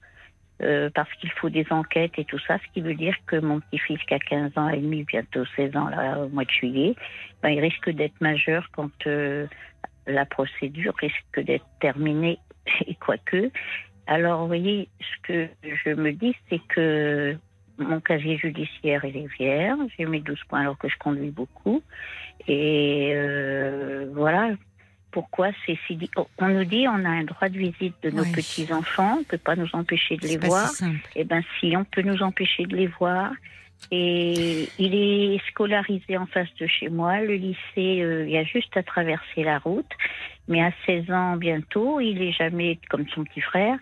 [0.62, 3.61] euh, parce qu'il faut des enquêtes et tout ça, ce qui veut dire que mon
[3.61, 6.94] petit-fils qui a 15 ans et demi, bientôt 16 ans, là, au mois de juillet,
[7.42, 9.46] ben, il risque d'être majeur quand euh,
[10.07, 12.38] la procédure risque d'être terminée
[12.86, 13.51] et quoique.
[14.07, 17.36] Alors, vous voyez, ce que je me dis, c'est que
[17.80, 21.82] mon casier judiciaire il est vierge, j'ai mes 12 points alors que je conduis beaucoup.
[22.48, 24.50] Et euh, voilà
[25.10, 25.98] pourquoi c'est si...
[26.16, 28.32] oh, On nous dit on a un droit de visite de nos Oui.
[28.32, 30.68] petits-enfants, on ne peut pas nous empêcher de les voir.
[30.68, 31.08] si simple.
[31.16, 33.32] Eh bien, si, on peut nous empêcher de les voir.
[33.90, 37.20] Et il est scolarisé en face de chez moi.
[37.20, 39.90] Le lycée, euh, il y a juste à traverser la route.
[40.48, 43.78] Mais à 16 ans bientôt, il est jamais, comme son petit frère,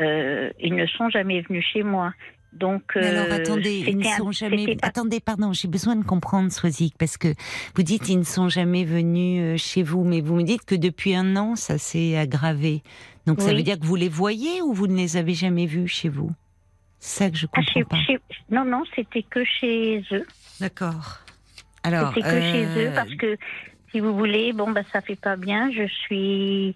[0.00, 2.12] euh, ils ne sont jamais venus chez moi.
[2.52, 4.76] Donc, Mais alors euh, attendez, ils ne un- sont jamais.
[4.76, 7.28] pas- Attendez, pardon, j'ai besoin de comprendre, Soisic, parce que
[7.74, 10.74] vous dites ils ne sont jamais venus euh, chez vous, mais vous me dites que
[10.74, 12.82] depuis un an, ça s'est aggravé.
[13.26, 15.88] Donc ça veut dire que vous les voyez ou vous ne les avez jamais vus
[15.88, 16.30] chez vous?
[16.98, 17.96] C'est ça que je Ah, comprends chez- pas.
[18.06, 18.18] chez-
[18.50, 20.26] non, non, c'était que chez eux.
[20.60, 21.18] D'accord.
[21.84, 23.36] Alors, C'était que chez eux euh, parce que
[23.90, 25.70] si vous voulez, bon bah ça fait pas bien.
[25.72, 26.74] Je suis,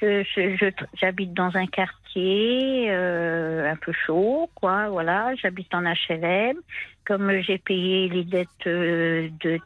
[0.00, 4.88] j'habite dans un quartier euh, un peu chaud, quoi.
[4.88, 6.56] Voilà, j'habite en HLM.
[7.04, 9.58] Comme j'ai payé les dettes euh, de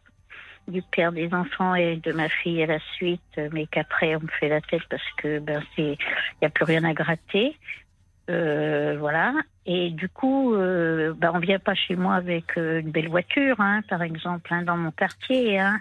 [0.66, 4.20] du père des enfants et de ma fille à la suite, euh, mais qu'après on
[4.20, 5.96] me fait la tête parce que ben c'est,
[6.42, 7.56] y a plus rien à gratter.
[8.28, 9.32] Voilà.
[9.64, 14.02] Et du coup, bah, on vient pas chez moi avec une belle voiture, hein, par
[14.02, 15.58] exemple, hein, dans mon quartier.
[15.58, 15.80] Hein.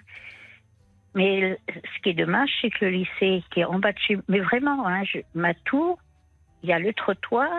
[1.18, 4.18] Mais ce qui est dommage, c'est que le lycée qui est en bas de chez
[4.28, 5.97] mais vraiment, hein, je- ma tour,
[6.63, 7.49] il y a le trottoir,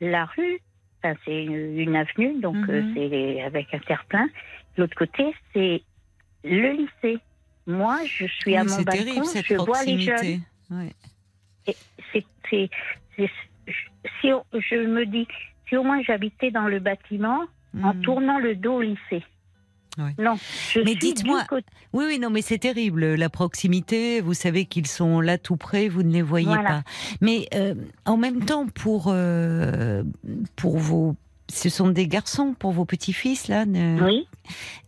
[0.00, 0.58] la rue,
[1.02, 2.70] enfin, c'est une, une avenue, donc Mhm.
[2.70, 4.28] euh, c'est avec un terre-plein.
[4.76, 5.82] L'autre côté, c'est
[6.44, 7.18] le lycée.
[7.66, 10.40] Moi, je suis à mon balcon, terrible cette je vois les jeunes.
[10.70, 10.92] Ouais.
[11.66, 11.76] Et
[14.20, 15.26] si on- je me dis,
[15.68, 17.44] si au moins j'habitais dans le bâtiment
[17.82, 18.00] en Hmm.
[18.02, 19.22] tournant le dos au lycée.
[20.18, 20.36] Non,
[20.72, 21.44] je Mais dites-moi,
[21.92, 23.14] Oui, oui, non, mais c'est terrible.
[23.14, 26.62] La proximité, vous savez qu'ils sont là tout près, vous ne les voyez Voilà.
[26.68, 26.82] pas.
[27.20, 27.74] Mais euh,
[28.06, 30.02] en même temps, pour, euh,
[30.56, 31.14] pour vos.
[31.50, 33.64] Ce sont des garçons pour vos petits-fils, là.
[33.64, 34.26] ne- Oui,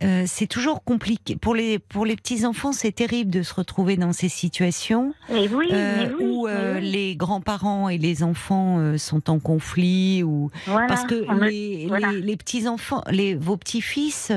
[0.03, 1.37] Euh, c'est toujours compliqué.
[1.37, 5.69] Pour les, pour les petits-enfants, c'est terrible de se retrouver dans ces situations mais oui,
[5.71, 6.81] mais oui, où mais oui.
[6.91, 12.13] les grands-parents et les enfants sont en conflit ou Voilà, parce que me- les, voilà.
[12.13, 14.31] les, les petits enfants, les, vos petits-fils,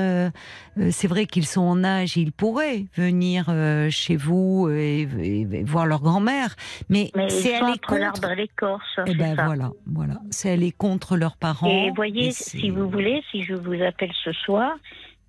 [0.90, 5.62] c'est vrai qu'ils sont en âge, ils pourraient venir euh, chez vous et, et- et
[5.64, 6.54] voir leur grand-mère,
[6.88, 7.96] mais, mais c'est aller contre.
[7.98, 9.44] l'arbre et l'écorce, Eh c'est ben ça.
[9.46, 11.68] voilà, voilà, c'est aller contre leurs parents.
[11.68, 14.72] Et voyez, et si vous voulez, si je vous appelle ce soir,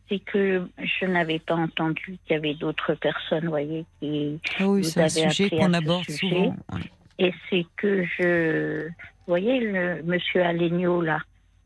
[0.10, 4.84] c'est que je n'avais pas entendu qu'il y avait d'autres personnes, voyez, qui Ah oui,
[4.84, 6.18] c'est un sujet qu'on aborde sujet.
[6.18, 6.56] souvent.
[6.74, 6.82] ouais.
[7.18, 8.88] Et c'est que je.
[8.88, 11.20] Vous voyez, le monsieur Alegno, là,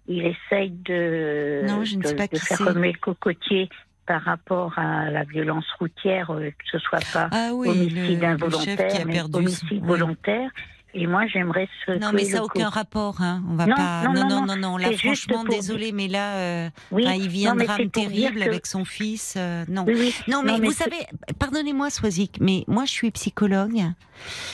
[0.09, 3.69] il essaye de, Non, je ne de, sais pas de qui faire remuer le cocotier
[4.07, 8.25] par rapport à la violence routière, euh, que ce soit pas Ah oui, homicide le,
[8.25, 10.49] involontaire, mais homicide volontaire.
[10.93, 11.91] Et moi, j'aimerais se.
[11.99, 13.21] Non, mais ça n'a aucun rapport.
[13.21, 13.43] Hein.
[13.49, 14.03] On va Non, pas.
[14.03, 14.77] non, Non, non, non, non, non, non.
[14.77, 18.49] Là, franchement, pour- désolé, mais là, euh, Oui, enfin, il de mais drame terrible que-
[18.49, 19.35] avec son fils.
[19.37, 19.85] euh, non.
[19.87, 20.15] Oui, oui.
[20.27, 20.97] Non, mais, vous savez,
[21.37, 23.81] pardonnez-moi, Swazik, mais moi, je suis psychologue.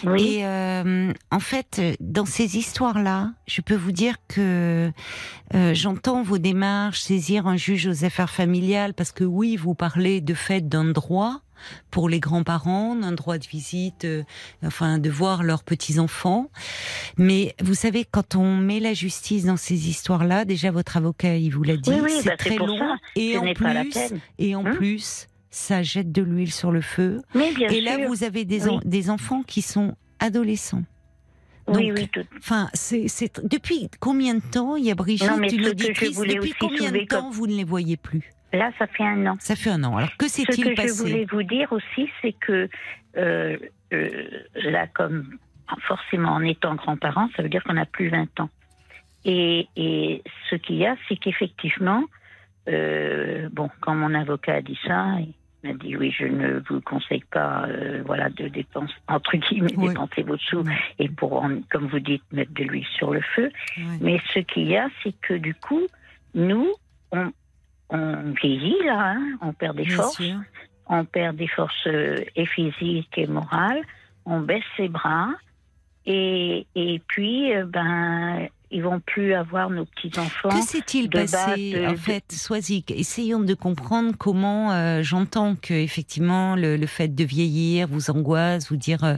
[0.03, 0.36] Oui.
[0.39, 4.91] Et euh, en fait, dans ces histoires-là, je peux vous dire que
[5.53, 10.21] euh, j'entends vos démarches, saisir un juge aux affaires familiales, parce que oui, vous parlez
[10.21, 11.39] de fait d'un droit
[11.91, 14.24] pour les grands-parents, d'un droit de visite, euh,
[14.64, 16.49] enfin de voir leurs petits-enfants.
[17.18, 21.49] Mais vous savez, quand on met la justice dans ces histoires-là, déjà votre avocat, il
[21.51, 22.78] vous l'a dit, Oui, oui, c'est bah, c'est très long.
[22.78, 22.95] ça.
[23.16, 27.22] Et Ce en plus, et en Hein plus, ça jette de l'huile sur le feu.
[27.34, 28.82] Mais bien Et là, vous avez des, en- Oui.
[28.86, 30.84] des enfants qui sont adolescents.
[31.68, 35.28] Oui, donc, oui, tout- Enfin, c'est c'est- depuis combien de temps il y a Brigitte,
[35.30, 38.32] Non, mais depuis combien de temps comme- vous ne les voyez plus?
[38.56, 39.36] Là, ça fait un an.
[39.39, 39.97] Ça fait un an.
[39.97, 42.70] Alors que Ce s'est-il que je passé voulais vous dire aussi, c'est que
[43.18, 43.58] euh,
[43.93, 44.24] euh,
[44.64, 45.38] là, comme
[45.88, 48.49] forcément en étant grands-parents, ça veut dire qu'on n'a plus 20 ans.
[49.26, 52.03] Et, et ce qu'il y a, c'est qu'effectivement,
[52.68, 55.08] euh, bon, quand mon avocat a dit ça,
[55.64, 59.74] il m'a dit oui, je ne vous conseille pas, euh, voilà, de dépenser entre guillemets,
[59.78, 59.88] Oui.
[59.89, 60.64] dépenser vos sous
[60.99, 63.51] et pour, en- comme vous dites, mettre de l'huile sur le feu.
[64.01, 65.82] Mais ce qu'il y a, c'est que du coup,
[66.36, 66.68] nous,
[67.12, 67.32] on,
[67.89, 70.36] on vieillit là, hein, on perd des Bien forces, sûr.
[70.88, 73.81] on perd des forces euh, et physiques et morales,
[74.25, 75.29] on baisse ses bras,
[76.05, 80.49] et, et puis, euh, ben, ils vont plus avoir nos petits enfants.
[80.49, 84.71] Que s'est-il passé de- en de- fait, Swazik Essayons de comprendre comment.
[84.71, 89.15] euh, J'entends que effectivement le, le fait de vieillir vous angoisse, vous dire euh,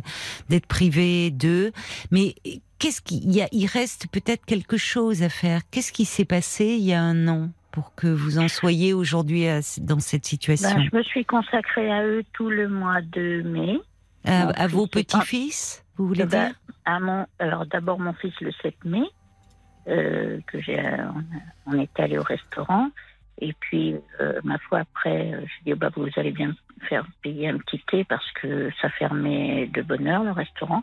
[0.49, 1.71] d'être privé d'eux,
[2.11, 2.35] mais
[2.79, 5.61] qu'est-ce qu'il y a Il reste peut-être quelque chose à faire.
[5.71, 9.45] Qu'est-ce qui s'est passé il y a un an pour que vous en soyez aujourd'hui
[9.81, 13.77] dans cette situation Ben, je me suis consacrée à eux tout le mois de mai.
[14.25, 16.55] à, vos petits-fils, vous voulez Eh ben, dire
[16.85, 19.03] à mon, alors d'abord mon fils le 7 mai,
[19.89, 20.83] euh, que j'ai,
[21.67, 22.89] on, est allé au restaurant.
[23.39, 27.05] Et puis, euh, ma foi, après, euh, j'ai dit, bah, vous allez bien me faire
[27.21, 30.81] payer un petit thé parce que ça fermait de bonne heure, le restaurant.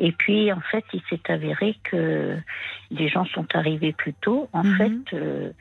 [0.00, 2.36] Et puis, en fait, il s'est avéré que
[2.90, 4.48] des gens sont arrivés plus tôt.
[4.52, 4.76] En Mhm.
[4.76, 5.52] fait, euh,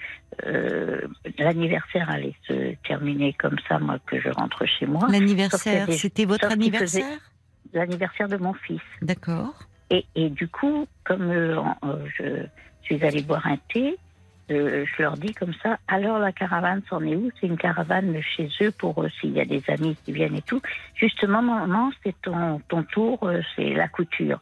[0.46, 1.02] euh,
[1.38, 5.08] l'anniversaire allait se terminer comme ça, moi, que je rentre chez moi.
[5.12, 7.20] L'anniversaire, des- c'était votre sauf anniversaire?
[7.74, 8.82] L'anniversaire de mon fils.
[9.02, 9.54] D'accord.
[9.92, 11.62] Et, et du coup, comme euh,
[12.18, 12.46] je
[12.82, 13.98] suis allée boire un thé,
[14.54, 17.32] euh, je leur dis comme ça, alors la caravane s'en est où?
[17.40, 20.42] C'est une caravane chez eux pour euh, s'il y a des amis qui viennent et
[20.42, 20.62] tout.
[20.96, 24.40] Justement, maman, c'est ton, ton tour, euh, c'est la couture.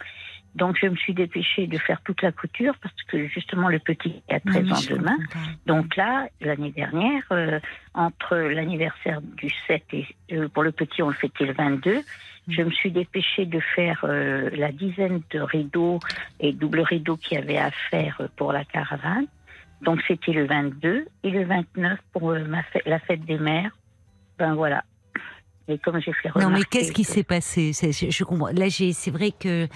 [0.55, 4.23] Donc je me suis dépêchée de faire toute la couture parce que justement le petit
[4.29, 5.17] a 13 Oui, ans demain.
[5.67, 7.23] Donc là, l'année dernière,
[7.93, 10.07] entre l'anniversaire du 7 et
[10.51, 12.01] pour le petit, on le fêtait le 22.
[12.49, 15.99] Je me suis dépêchée de faire euh, la dizaine de rideaux
[16.39, 19.27] et double rideaux qu'il y avait à faire pour la caravane.
[19.81, 22.43] Donc c'était le 22 et le 29 pour euh,
[22.85, 23.75] la fête des mères.
[24.37, 24.83] Ben voilà.
[25.71, 27.73] Et comme j'ai fait Non, mais qu'est-ce qui s'est passé?
[27.73, 28.47] C'est- je, je comprends.
[28.47, 29.67] Là, c'est vrai que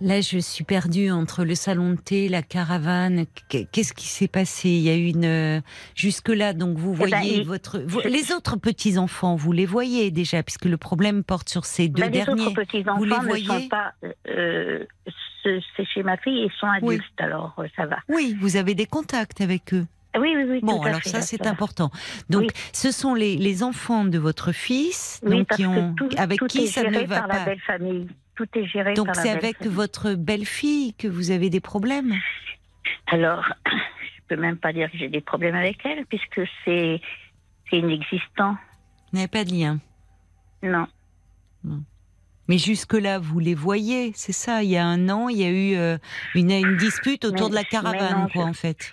[0.00, 3.24] là, je suis perdue entre le salon de thé, la caravane.
[3.48, 4.68] Qu- Qu'est-ce qui s'est passé?
[4.68, 5.60] Il y a une euh,
[5.96, 7.78] jusque là, donc vous Eh ben, voyez votre
[8.08, 12.02] les autres petits enfants, vous les voyez déjà, puisque le problème porte sur ces deux
[12.02, 12.42] Ben, les derniers.
[12.42, 13.46] autres petits Vous les enfants ne voyez?
[13.46, 13.92] sont pas.
[14.28, 14.84] euh,
[15.42, 16.94] ce- c'est chez ma fille, ils sont Oui.
[16.94, 17.96] adultes, alors euh, ça va.
[18.08, 19.86] Oui, vous avez des contacts avec eux.
[20.18, 20.60] Oui, oui, oui.
[20.62, 21.90] Bon, alors fait, ça, c'est important.
[22.30, 22.48] Donc, Oui.
[22.72, 26.08] ce sont les, les enfants de votre fils, Oui, donc parce qui ont, que tout,
[26.18, 27.44] avec tout qui est ça géré ne va par la pas.
[27.44, 28.08] belle famille.
[28.34, 29.72] Tout est géré Donc par la c'est avec famille.
[29.74, 32.14] votre belle-fille que vous avez des problèmes?
[33.06, 37.00] Alors, je peux même pas dire que j'ai des problèmes avec elle, puisque c'est
[37.72, 38.56] inexistant.
[39.12, 39.78] Vous n'avez pas de lien?
[40.62, 40.86] Non.
[42.48, 44.62] Mais jusque-là, vous les voyez, c'est ça?
[44.64, 45.98] Il y a un an, il y a eu euh,
[46.34, 48.92] une, une dispute autour Mais- de la caravane, non, quoi, je- en fait.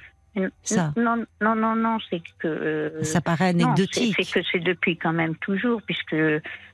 [0.64, 0.94] Ça.
[0.98, 2.48] Non, non, non, non, c'est que.
[2.48, 4.16] euh, Ça paraît anecdotique.
[4.20, 6.16] C'est que c'est depuis quand même toujours, puisque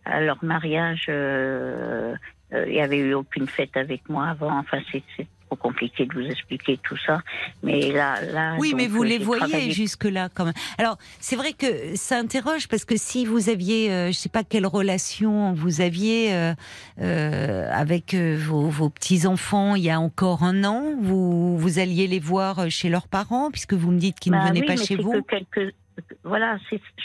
[0.05, 2.15] à leur mariage, euh,
[2.53, 4.57] euh, il n'y avait eu aucune fête avec moi avant.
[4.59, 5.03] Enfin, c'est
[5.55, 7.21] trop compliqué de vous expliquer tout ça.
[7.61, 8.55] Mais là, là.
[8.59, 10.53] Oui, mais vous les voyez travaillé- jusque-là quand même.
[10.77, 14.43] Alors, c'est vrai que ça interroge parce que si vous aviez, euh, je sais pas
[14.43, 16.53] quelle relation vous aviez euh,
[17.01, 22.07] euh, avec euh, vos, vos petits-enfants il y a encore un an, vous, vous alliez
[22.07, 24.75] les voir chez leurs parents puisque vous me dites qu'ils Bah ne venaient oui, pas
[24.75, 25.11] mais chez vous?
[25.23, 25.75] que quelques.
[26.23, 26.57] Voilà,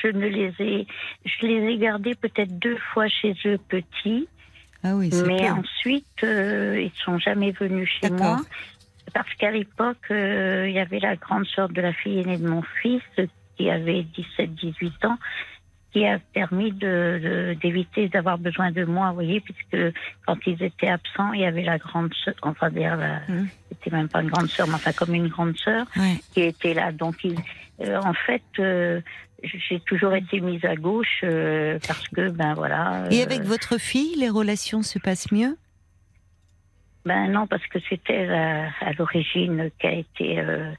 [0.03, 0.87] je ne les ai,
[1.27, 4.29] je les ai gardés peut-être deux fois chez eux petits.
[4.85, 8.41] Ah oui, c'est Mais ensuite, euh, ils sont jamais venus chez moi.
[9.15, 12.47] Parce qu'à l'époque, euh, il y avait la grande sœur de la fille aînée de
[12.49, 13.03] mon fils
[13.57, 15.19] qui avait 17-18 ans.
[15.91, 19.95] qui a permis de- de- d'éviter d'avoir besoin de moi, vous voyez, puisque
[20.27, 23.49] quand ils étaient absents, il y avait la grande sœur, enfin, d'ailleurs, Mhm.
[23.71, 26.17] c'était même pas une grande sœur, mais enfin, comme une grande sœur, Ouais.
[26.35, 26.93] qui était là.
[26.93, 27.39] Donc, ils-
[27.81, 29.01] euh, en fait, euh,
[29.43, 33.05] j'ai toujours été mise à gauche euh, parce que, ben voilà.
[33.11, 35.57] Et euh, avec votre fille, les relations se passent mieux?
[37.05, 40.73] Ben non, parce que c'était la- à l'origine qui a été euh,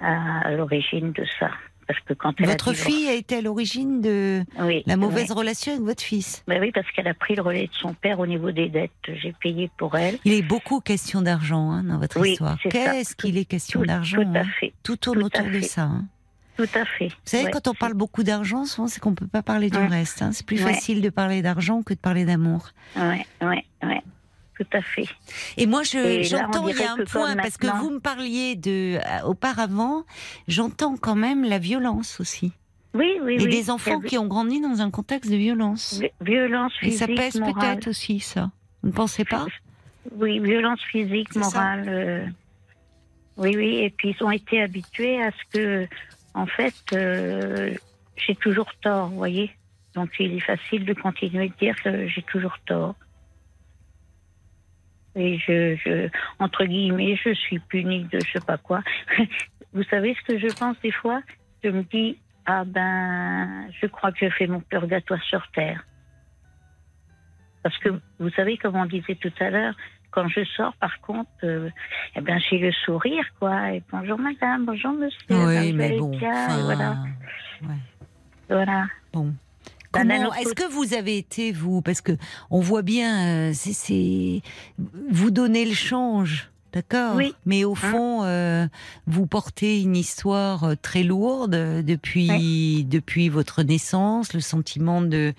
[0.00, 1.50] à, à l'origine de ça.
[1.88, 4.96] Parce que quand elle Votre a divorcé- fille a été à l'origine de oui, la
[4.96, 5.36] mauvaise oui.
[5.36, 6.44] relation avec votre fils?
[6.46, 8.92] Ben oui, parce qu'elle a pris le relais de son père au niveau des dettes.
[9.08, 10.18] J'ai payé pour elle.
[10.24, 12.56] Il est beaucoup question d'argent hein, dans votre Oui, histoire.
[12.70, 14.46] Qu'est-ce qu'il est question d'argent tout à hein?
[14.60, 15.82] fait, Tout tourne tout autour de ça.
[15.82, 16.04] hein.
[16.66, 17.08] Tout à fait.
[17.08, 19.78] Vous savez, Ouais, quand on parle beaucoup d'argent, souvent c'est qu'on peut pas parler du
[19.78, 19.86] Ouais.
[19.86, 20.22] reste.
[20.22, 20.30] hein.
[20.32, 20.72] C'est plus Ouais.
[20.74, 22.70] facile de parler d'argent que de parler d'amour.
[22.96, 24.02] Ouais, ouais, ouais,
[24.58, 25.06] tout à fait.
[25.56, 28.96] Et moi, Et j'entends, il y a un point, parce que vous me parliez de,
[28.98, 30.04] euh, auparavant,
[30.48, 32.52] j'entends quand même la violence aussi.
[32.94, 33.48] Oui, oui, Et oui.
[33.48, 35.98] des enfants qui ont grandi dans un contexte de violence.
[36.00, 38.50] vi- Violence Et physique, ça pèse peut-être aussi, ça.
[38.82, 39.46] Vous ne pensez pas?
[40.16, 41.84] Oui, violence physique, morale.
[41.88, 42.26] euh,
[43.38, 43.76] Oui, oui.
[43.78, 45.88] Et puis ils ont été habitués à ce que,
[46.34, 47.74] en fait, euh,
[48.16, 49.50] j'ai toujours tort, vous voyez.
[49.94, 52.94] Donc il est facile de continuer de dire que j'ai toujours tort.
[55.14, 56.08] Et je, je,
[56.38, 58.82] entre guillemets, je suis punie de je sais pas quoi.
[59.74, 61.22] vous savez ce que je pense des fois?
[61.62, 65.84] Je me dis, ah ben, je crois que je fais mon purgatoire sur Terre.
[67.62, 69.76] Parce que vous savez, comme on disait tout à l'heure,
[70.12, 71.68] quand je sors, par contre, euh,
[72.16, 73.72] eh ben, j'ai le sourire, quoi.
[73.72, 75.18] Et bonjour madame, bonjour monsieur.
[75.30, 76.10] Oui, mais bon.
[76.10, 76.96] bien, enfin, voilà.
[77.62, 77.68] ouais.
[78.48, 78.84] voilà.
[79.12, 79.34] Bon.
[79.92, 81.82] Ben, Comment est-ce que vous avez été vous?
[81.82, 82.12] Parce que
[82.50, 84.40] on voit bien euh, c'est- c'est
[85.10, 87.34] vous donnez le change d'accord Oui.
[87.46, 88.66] mais au fond euh,
[89.06, 95.34] vous portez une histoire euh, très lourde euh, depuis depuis votre naissance le sentiment de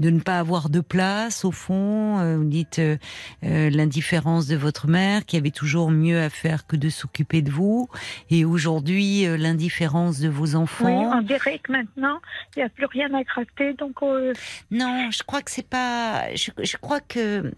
[0.00, 2.96] de ne pas avoir de place au fond euh, vous dites euh,
[3.42, 7.88] l'indifférence de votre mère qui avait toujours mieux à faire que de s'occuper de vous
[8.30, 12.18] et aujourd'hui euh, l'indifférence de vos enfants Oui, on dirait que maintenant,
[12.56, 14.32] il n'y a plus rien à gratter, donc euh,
[14.70, 16.34] Non, je crois que c'est pas.
[16.34, 17.52] Je, je crois que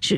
[0.00, 0.16] je.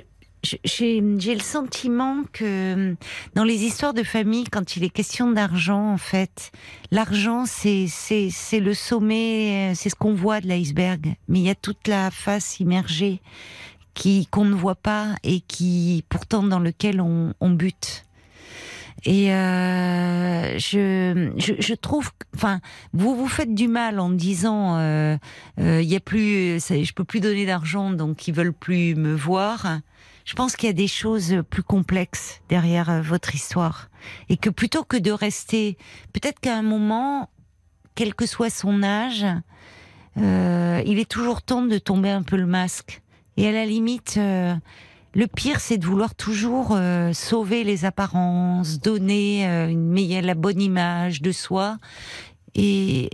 [0.65, 2.95] J'ai le sentiment que
[3.35, 6.53] dans les histoires de famille, quand il est question d'argent, en fait,
[6.91, 11.51] l'argent c'est c'est le sommet, euh, c'est ce qu'on voit de l'iceberg, mais il y
[11.51, 13.21] a toute la face immergée
[13.97, 18.05] qui qu'on ne voit pas et qui pourtant dans lequel on, bute.
[19.05, 22.61] Et euh, je, je, trouve, enfin,
[22.93, 25.17] vous vous faites du mal en disant, euh,
[25.61, 28.95] euh, il y a plus, ça, je peux plus donner d'argent, donc ils veulent plus
[28.95, 29.81] me voir.
[30.27, 33.89] Je pense qu'il y a des choses plus complexes derrière euh, votre histoire,
[34.29, 35.79] et que plutôt que de rester,
[36.13, 37.31] peut-être qu'à un moment,
[37.95, 39.25] quel que soit son âge,
[40.19, 43.03] euh, il est toujours temps de tomber un peu le masque.
[43.37, 44.55] Et à la limite, euh,
[45.15, 50.35] le pire, c'est de vouloir toujours euh, sauver les apparences, donner euh, une meilleure, la
[50.35, 51.79] bonne image de soi.
[52.55, 53.11] Et,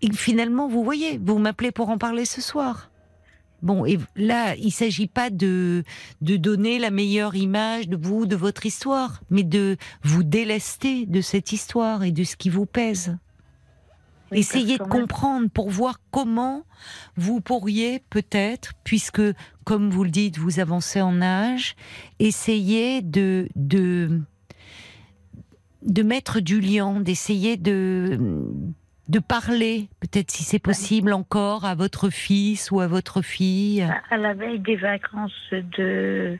[0.00, 2.90] et finalement, vous voyez, vous m'appelez pour en parler ce soir.
[3.62, 5.82] Bon, et là, il s'agit pas de
[6.20, 11.20] de donner la meilleure image de vous, de votre histoire, mais de vous délester de
[11.20, 13.16] cette histoire et de ce qui vous pèse.
[14.30, 16.64] oui, Essayez de comprendre pour voir comment
[17.16, 19.22] vous pourriez peut-être, puisque
[19.64, 21.76] comme vous le dites, vous avancez en âge,
[22.18, 24.20] essayer de de
[25.82, 28.52] de mettre du lien, d'essayer de
[29.08, 33.82] de parler, peut-être si c'est possible encore à votre fils ou à votre fille?
[34.10, 36.38] À- la veille des vacances de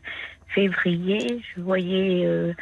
[0.49, 2.53] février, je voyais euh,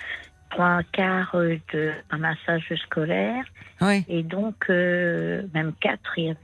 [0.51, 3.45] trois quarts euh, de un massage scolaire
[3.81, 4.05] Ouais.
[4.09, 6.39] et donc euh, même quatre il y avait.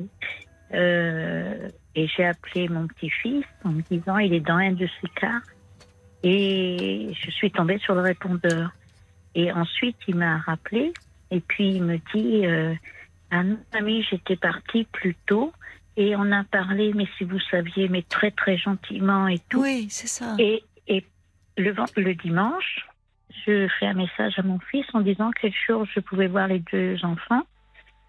[0.75, 5.09] Euh, et j'ai appelé mon petit-fils en me disant il est dans un de ces
[5.15, 5.41] quarts
[6.23, 8.71] et je suis tombée sur le répondeur.
[9.35, 10.93] Et ensuite il m'a rappelé
[11.31, 12.47] et puis il me dit
[13.33, 15.53] non, ami j'étais partie plus tôt
[15.97, 19.63] et on a parlé mais si vous saviez mais très très gentiment et tout.
[19.63, 20.35] Oui, c'est ça.
[20.39, 21.05] Et, et
[21.57, 22.87] le, le dimanche,
[23.47, 26.61] je fais un message à mon fils en disant quel jour je pouvais voir les
[26.73, 27.43] deux enfants.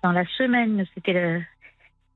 [0.03, 1.41] Dans la semaine, c'était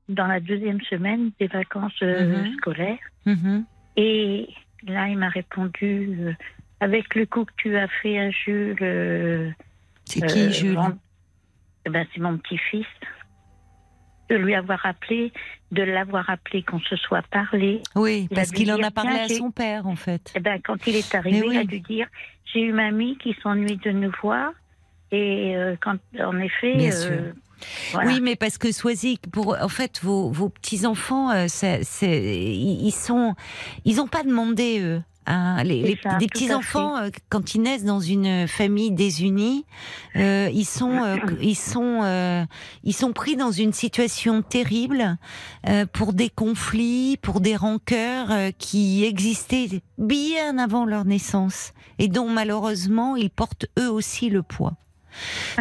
[0.08, 2.56] dans la deuxième semaine des vacances euh, Mhm.
[2.58, 2.98] scolaires.
[3.26, 3.64] Mhm.
[3.96, 4.48] Et
[4.86, 6.32] là, il m'a répondu euh,
[6.80, 8.76] avec le coup que tu as fait à Jules.
[8.82, 9.50] euh,
[10.04, 10.78] C'est qui, euh, Jules?
[11.86, 12.86] Eh ben, c'est mon petit-fils.
[14.28, 15.32] De lui avoir appelé,
[15.70, 17.80] de l'avoir appelé, qu'on se soit parlé.
[17.94, 20.32] Oui, parce qu'il en a parlé à son père, en fait.
[20.34, 21.54] Eh ben, quand il est arrivé, oui.
[21.54, 22.08] il a dû dire
[22.52, 24.50] J'ai eu mamie qui s'ennuie de nous voir.
[25.12, 27.34] Et euh, quand, en effet, Bien euh, sûr.
[27.92, 28.10] Voilà.
[28.10, 31.46] Oui, mais parce que Swazik, pour en fait vos, vos petits enfants, euh,
[32.02, 33.34] ils ils sont,
[33.84, 35.02] ils ont pas demandé eux.
[35.26, 35.62] Hein.
[35.64, 39.64] les, les- ça, des petits enfants, euh, quand ils naissent dans une famille désunie,
[40.16, 42.44] euh, ils sont, euh, ils sont, euh,
[42.84, 45.16] ils sont pris dans une situation terrible
[45.68, 52.08] euh, pour des conflits, pour des rancœurs euh, qui existaient bien avant leur naissance et
[52.08, 54.74] dont malheureusement ils portent eux aussi le poids.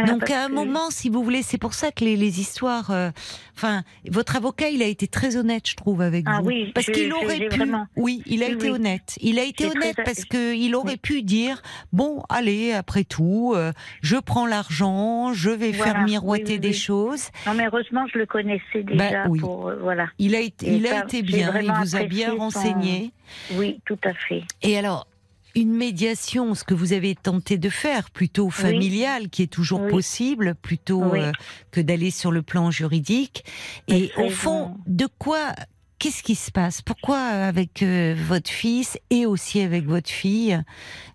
[0.08, 2.92] Donc à un que- moment, si vous voulez, c'est pour ça que les, les histoires.
[2.92, 3.12] euh,
[3.58, 6.88] Enfin, votre avocat, il a été très honnête, je trouve, avec Ah vous, oui, parce
[6.88, 7.56] qu'il aurait pu.
[7.56, 8.72] vraiment- Oui, il a Oui, été oui.
[8.76, 9.16] honnête.
[9.22, 11.62] Il a été honnête très- parce que il aurait pu dire
[11.94, 13.72] bon, allez, après tout, euh,
[14.02, 17.30] je prends l'argent, je vais Voilà, faire miroiter des choses.
[17.48, 19.24] Non, mais heureusement, je le connaissais déjà.
[19.24, 20.08] Bah, pour, euh, voilà.
[20.20, 23.12] Il a été, il a ça, été bien, il vous a bien son- renseigné.
[23.54, 24.44] Oui, tout à fait.
[24.64, 25.08] Et alors,
[25.56, 29.90] une médiation, ce que vous avez tenté de faire, plutôt familiale, qui est toujours Oui.
[29.92, 31.20] possible, plutôt Oui.
[31.22, 31.32] euh,
[31.72, 33.46] que d'aller sur le plan juridique.
[33.88, 34.78] Et au fond, bon.
[34.88, 35.54] de quoi
[35.98, 36.82] Qu'est-ce qui se passe?
[36.82, 40.62] Pourquoi euh, avec euh, votre fils et aussi avec votre fille,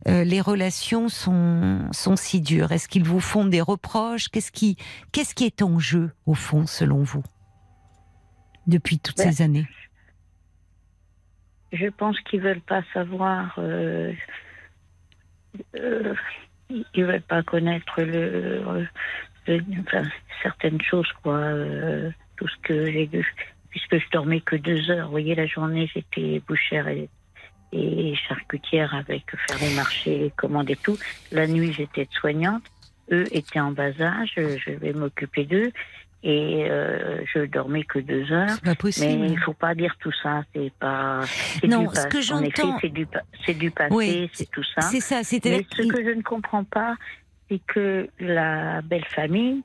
[0.08, 2.72] euh, les relations sont, sont si dures?
[2.72, 4.30] Est-ce qu'ils vous font des reproches?
[4.30, 4.76] Qu'est-ce qui,
[5.12, 7.22] qu'est-ce qui est en jeu, au fond, selon vous,
[8.66, 9.66] depuis toutes Ben, ces années
[11.72, 13.54] Je pense qu'ils veulent pas savoir.
[13.58, 14.12] euh,
[15.76, 16.14] euh,
[16.96, 18.62] veulent pas connaître le,
[19.80, 20.02] enfin,
[20.42, 21.36] certaines choses, quoi.
[21.38, 23.24] euh, tout j'ai.
[23.70, 25.06] Puisque je dormais que deux heures.
[25.06, 27.08] Vous voyez, la journée, j'étais bouchère et,
[27.72, 30.98] et charcutière avec faire les marchés, commander tout.
[31.30, 32.64] La nuit, j'étais soignante.
[33.12, 34.32] Eux étaient en bas âge.
[34.36, 35.72] Je vais m'occuper d'eux.
[36.22, 38.50] Et euh, je dormais que deux heures.
[38.50, 39.20] C'est pas possible.
[39.22, 41.20] Mais il faut pas dire tout ça, c'est pas.
[41.24, 43.06] c'est Non, du ce que j'entends- c'est du,
[43.46, 44.82] c'est du passé, Oui, c'est tout ça.
[44.82, 46.96] C'est ça, Mais c'est-à-dire ce que je ne comprends pas,
[47.48, 49.62] c'est que la belle famille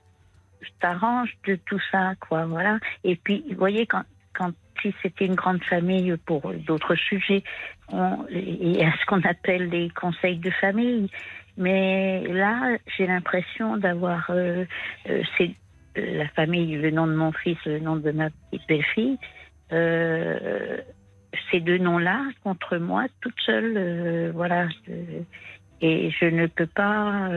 [0.81, 2.79] s'arrange de tout ça, quoi, voilà.
[3.03, 4.03] Et puis, vous voyez, quand,
[4.33, 4.51] quand
[4.81, 7.43] si c'était une grande famille pour d'autres sujets,
[7.89, 11.09] on, il y a ce qu'on appelle les conseils de famille.
[11.57, 14.65] Mais là, j'ai l'impression d'avoir euh,
[15.09, 15.53] euh, c'est euh,
[15.95, 19.17] la famille, le nom de mon fils, le nom de ma petite belle-fille,
[19.71, 20.77] euh,
[21.51, 24.67] ces deux noms-là contre moi, toute seule, euh, voilà.
[24.89, 25.21] euh,
[25.81, 27.29] et je ne peux pas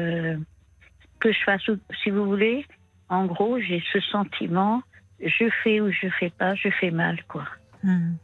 [1.21, 1.63] que je fasse,
[2.03, 2.65] si vous voulez.
[3.09, 4.83] En gros, j'ai ce sentiment,
[5.21, 7.45] je fais ou je fais pas, je fais mal, quoi.
[7.83, 8.15] Hmm.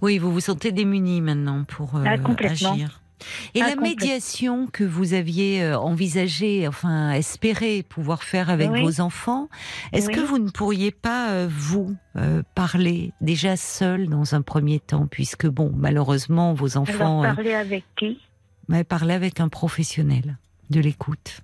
[0.00, 2.72] Oui, vous vous sentez démuni maintenant pour Ah, complètement.
[2.72, 3.00] agir.
[3.54, 8.82] Et la médiation que vous aviez euh, envisagée, enfin espéré pouvoir faire avec Oui.
[8.82, 9.48] vos enfants,
[9.92, 10.14] est-ce Oui.
[10.14, 15.06] que vous ne pourriez pas, euh, vous, euh, parler déjà seul dans un premier temps,
[15.06, 18.18] puisque bon, malheureusement, vos Alors, enfants, euh, parler avec qui?
[18.68, 20.38] Mais parler avec un professionnel
[20.70, 21.40] de l'écoute.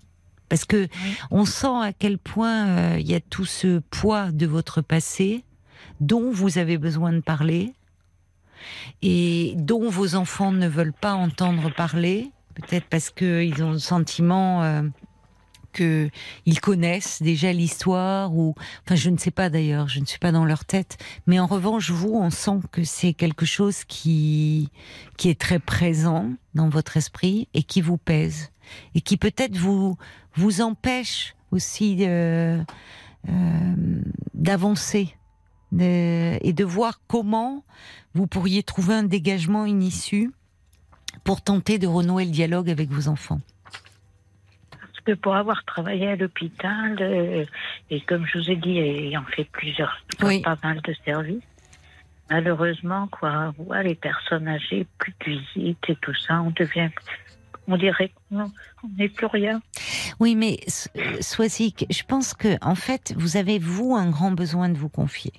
[0.49, 0.89] Parce que
[1.31, 5.45] on sent à quel point euh, il y a tout ce poids de votre passé
[6.01, 7.75] dont vous avez besoin de parler
[9.03, 14.63] et dont vos enfants ne veulent pas entendre parler, peut-être parce qu'ils ont le sentiment
[14.63, 14.83] euh,
[15.73, 16.11] que
[16.47, 18.55] ils connaissent déjà l'histoire ou
[18.85, 21.47] enfin je ne sais pas d'ailleurs, je ne suis pas dans leur tête, mais en
[21.47, 24.71] revanche vous on sent que c'est quelque chose qui
[25.17, 28.51] qui est très présent dans votre esprit et qui vous pèse
[28.95, 29.97] et qui peut-être vous
[30.35, 32.63] vous empêche aussi euh,
[34.35, 35.15] d'avancer
[35.73, 37.65] de- et de voir comment
[38.15, 40.31] vous pourriez trouver un dégagement, une issue
[41.25, 43.41] pour tenter de renouer le dialogue avec vos enfants.
[44.71, 47.45] Parce que pour avoir travaillé à l'hôpital, euh,
[47.91, 50.41] et comme je vous ai dit, ayant fait plusieurs, Oui.
[50.43, 51.43] pas mal de services,
[52.31, 56.91] malheureusement, quoi, ouais, les personnes âgées, plus de visites et tout ça, on devient,
[57.67, 58.51] on dirait qu'on
[58.85, 59.61] on n'est plus rien.
[60.21, 60.59] Oui, mais
[61.21, 65.33] Swazik, je pense que en fait, vous avez vous un grand besoin de vous confier.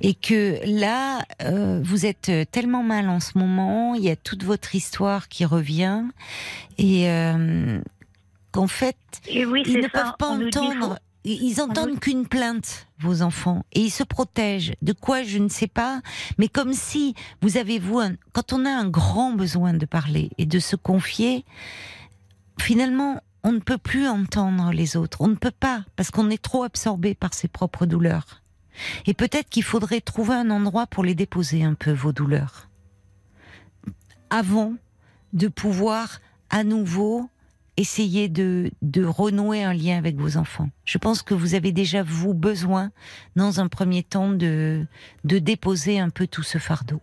[0.00, 4.44] Et que là, euh, vous êtes tellement mal en ce moment, il y a toute
[4.44, 6.02] votre histoire qui revient,
[6.78, 7.80] et euh,
[8.52, 8.96] qu'en fait,
[9.30, 10.98] oui, ils ne ça, peuvent pas on entendre.
[11.24, 14.72] Ils entendent qu'une plainte, vos enfants, et ils se protègent.
[14.80, 16.00] De quoi, je ne sais pas,
[16.38, 20.30] mais comme si vous avez, vous, un- quand on a un grand besoin de parler
[20.38, 21.44] et de se confier,
[22.58, 25.18] finalement, on ne peut plus entendre les autres.
[25.20, 28.40] On ne peut pas, parce qu'on est trop absorbé par ses propres douleurs.
[29.06, 32.68] Et peut-être qu'il faudrait trouver un endroit pour les déposer un peu, vos douleurs.
[34.30, 34.74] Avant
[35.32, 37.28] de pouvoir à nouveau
[37.78, 40.68] essayer de, de renouer un lien avec vos enfants.
[40.84, 42.90] Je pense que vous avez déjà, vous, besoin,
[43.36, 44.84] dans un premier temps, de,
[45.24, 47.00] de déposer un peu tout ce fardeau.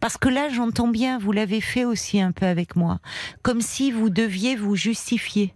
[0.00, 2.98] Parce que là, j'entends bien, vous l'avez fait aussi un peu avec moi,
[3.42, 5.54] comme si vous deviez vous justifier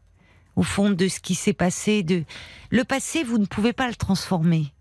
[0.57, 2.03] au fond de ce qui s'est passé.
[2.03, 2.25] De
[2.71, 4.74] le passé, vous ne pouvez pas le transformer,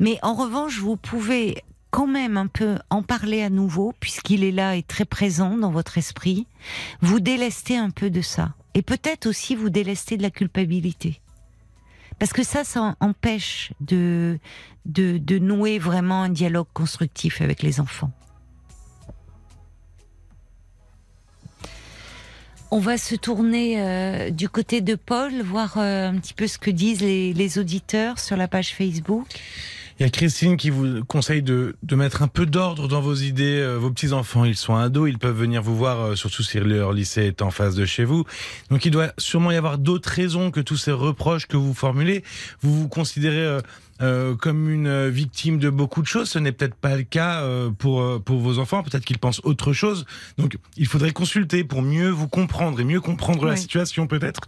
[0.00, 4.52] mais en revanche, vous pouvez quand même un peu en parler à nouveau, puisqu'il est
[4.52, 6.46] là et très présent dans votre esprit.
[7.00, 11.20] Vous délester un peu de ça, et peut-être aussi vous délester de la culpabilité.
[12.18, 14.38] Parce que ça, ça empêche de,
[14.86, 18.10] de, de nouer vraiment un dialogue constructif avec les enfants.
[22.70, 26.58] On va se tourner euh, du côté de Paul, voir euh, un petit peu ce
[26.58, 29.26] que disent les, auditeurs sur la page Facebook.
[29.98, 33.60] Il y a Christine qui vous conseille de, mettre un peu d'ordre dans vos idées.
[33.60, 37.22] Euh, vos petits-enfants, ils sont ados, ils peuvent venir vous voir, surtout si leur lycée
[37.22, 38.24] est en face de chez vous.
[38.70, 42.24] Donc il doit sûrement y avoir d'autres raisons que tous ces reproches que vous formulez.
[42.62, 43.60] Vous vous considérez...
[44.02, 46.30] Euh, euh, comme une victime de beaucoup de choses.
[46.30, 48.82] Ce n'est peut-être pas le cas euh, pour euh, pour vos enfants.
[48.82, 50.06] Peut-être qu'ils pensent autre chose.
[50.38, 54.40] Donc, il faudrait consulter pour mieux vous comprendre et mieux comprendre la situation, peut-être.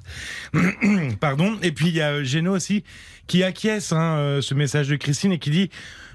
[1.20, 1.56] Pardon.
[1.62, 2.84] Et puis il y a Géno aussi
[3.26, 5.70] qui acquiesce hein, euh, ce message de Christine et qui dit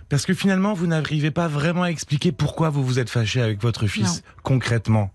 [0.10, 3.62] parce que finalement vous n'arrivez pas vraiment à expliquer pourquoi vous vous êtes fâché avec
[3.62, 5.12] votre fils concrètement.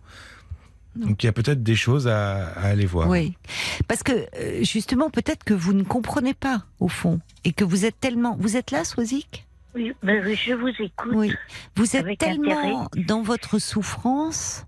[0.96, 3.08] Donc il y a peut-être des choses à, à aller voir.
[3.08, 3.36] Oui,
[3.86, 7.84] parce que euh, justement, peut-être que vous ne comprenez pas au fond et que vous
[7.84, 8.36] êtes tellement.
[8.40, 9.46] Vous êtes là, Swazik?
[9.74, 11.12] Oui, mais oui, je vous écoute.
[11.14, 11.32] Oui.
[11.76, 14.64] Vous êtes Avec tellement dans votre souffrance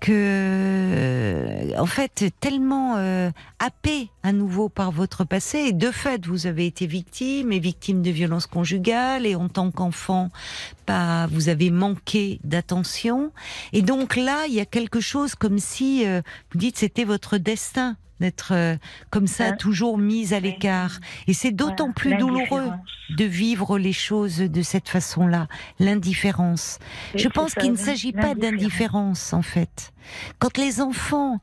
[0.00, 5.58] que, en fait, tellement euh, happé à nouveau par votre passé.
[5.58, 9.26] Et de fait, vous avez été victime et victime de violences conjugales.
[9.26, 10.30] Et en tant qu'enfant,
[10.88, 13.32] pas, vous avez manqué d'attention.
[13.72, 17.36] Et donc là, il y a quelque chose comme si euh, vous dites c'était votre
[17.38, 18.76] destin d'être euh,
[19.10, 20.98] comme ça, toujours mise à l'écart.
[21.28, 22.70] Et c'est d'autant plus douloureux
[23.16, 25.46] de vivre les choses de cette façon-là,
[25.78, 26.78] l'indifférence.
[27.14, 29.92] Je pense qu'il ne s'agit pas d'indifférence, en fait.
[30.40, 31.38] Quand les enfants,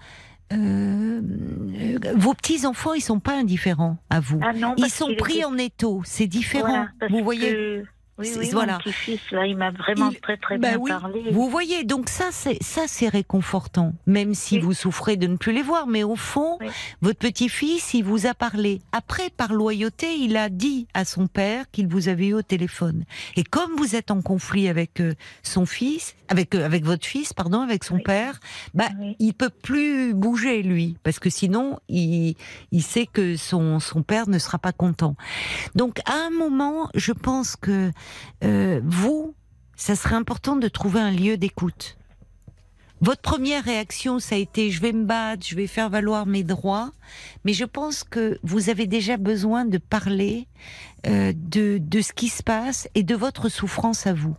[0.53, 4.39] euh, euh, vos petits enfants, ils sont pas indifférents à vous.
[4.43, 6.01] Ah non, ils sont pris en étau.
[6.05, 6.67] C'est différent.
[6.99, 7.51] Voilà, vous voyez.
[7.51, 7.83] que-
[8.17, 8.73] Oui, oui, voilà.
[8.73, 11.31] mon petit-fils, là, il m'a vraiment Il- très, très Bah bien oui, parlé.
[11.31, 14.61] Vous voyez, donc ça, c'est ça, c'est réconfortant, même si Oui.
[14.61, 15.85] vous souffrez de ne plus les voir.
[15.85, 16.67] Mais au fond, Oui.
[17.01, 18.81] votre petit-fils, il vous a parlé.
[18.93, 23.03] Après, par loyauté, il a dit à son père qu'il vous avait eu au téléphone.
[23.35, 25.13] Et comme vous êtes en conflit avec euh,
[25.43, 28.39] son fils, avec euh, avec votre fils, pardon, avec son père,
[28.73, 28.87] bah,
[29.19, 32.35] il peut plus bouger lui, parce que sinon, il
[32.71, 35.15] il sait que son son père ne sera pas content.
[35.75, 37.91] Donc, à un moment, je pense que
[38.43, 39.35] euh, vous,
[39.75, 41.97] ça serait important de trouver un lieu d'écoute.
[43.01, 46.43] Votre première réaction, ça a été je vais me battre, je vais faire valoir mes
[46.43, 46.91] droits,
[47.43, 50.47] mais je pense que vous avez déjà besoin de parler
[51.05, 54.35] euh, de, de ce qui se passe et de votre souffrance à vous.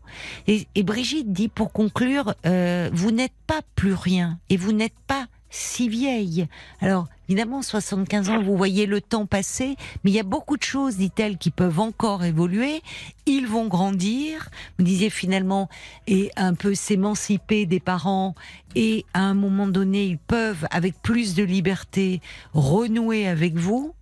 [0.47, 4.99] Et, et Brigitte dit pour conclure, euh, vous n'êtes pas plus rien et vous n'êtes
[5.07, 6.47] pas si vieille.
[6.81, 10.63] Alors, évidemment, 75 ans, vous voyez le temps passer, mais il y a beaucoup de
[10.63, 12.83] choses, dit-elle, qui peuvent encore évoluer.
[13.27, 14.51] Ils vont grandir.
[14.79, 15.69] Vous disiez finalement,
[16.07, 18.35] et un peu s'émanciper des parents,
[18.75, 22.21] et à un moment donné, ils peuvent, avec plus de liberté,
[22.53, 23.95] renouer avec vous.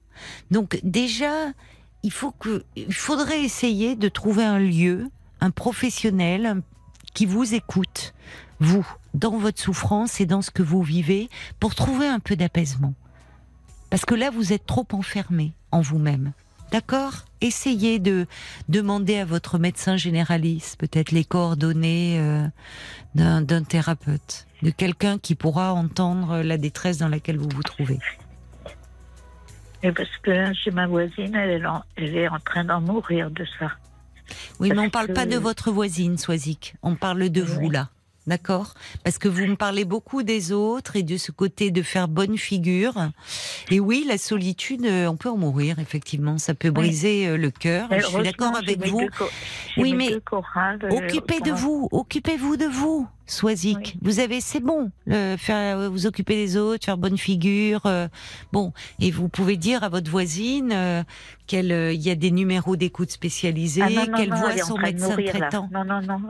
[0.50, 1.52] Donc, déjà,
[2.02, 2.34] il faut
[2.76, 5.08] il faudrait essayer de trouver un lieu,
[5.40, 6.62] un professionnel
[7.14, 8.14] qui vous écoute,
[8.60, 11.28] vous, dans votre souffrance et dans ce que vous vivez,
[11.60, 12.94] pour trouver un peu d'apaisement.
[13.90, 16.32] Parce que là, vous êtes trop enfermé en vous-même.
[16.72, 17.24] D'accord?
[17.40, 18.26] Essayez de
[18.68, 22.48] demander à votre médecin généraliste peut-être les coordonnées euh,
[23.14, 28.00] d'un thérapeute, de quelqu'un qui pourra entendre la détresse dans laquelle vous vous trouvez.
[29.84, 32.80] Et parce que là, chez ma voisine, elle est en, elle est en train d'en
[32.80, 33.70] mourir de ça.
[34.58, 36.74] Oui, mais on parle pas de votre voisine, Soisic.
[36.82, 37.90] On parle de vous, là.
[38.26, 38.72] D'accord
[39.04, 42.38] Parce que vous me parlez beaucoup des autres et de ce côté de faire bonne
[42.38, 43.10] figure.
[43.70, 46.38] Et oui, la solitude, euh, on peut en mourir, effectivement.
[46.38, 47.88] Ça peut briser euh, le cœur.
[47.90, 49.06] Je suis d'accord avec vous.
[49.76, 53.78] Oui, mais euh, Occupez de vous, occupez-vous de vous, Soisic.
[53.78, 53.94] Oui.
[54.02, 57.80] Vous avez, c'est bon, le, faire, euh, vous occuper des autres, faire bonne figure.
[57.86, 58.08] euh,
[58.52, 61.02] bon, et vous pouvez dire à votre voisine euh,
[61.46, 65.48] qu'il y a des numéros d'écoute spécialisés, Ah qu'elle voit son médecin mourir, là.
[65.48, 65.68] traitant.
[65.72, 66.20] Non, non, non.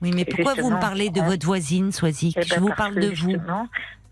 [0.00, 2.78] Oui, mais pourquoi vous me parlez de votre voisine, Soisic eh Je ben, vous parce
[2.78, 3.36] parle de vous.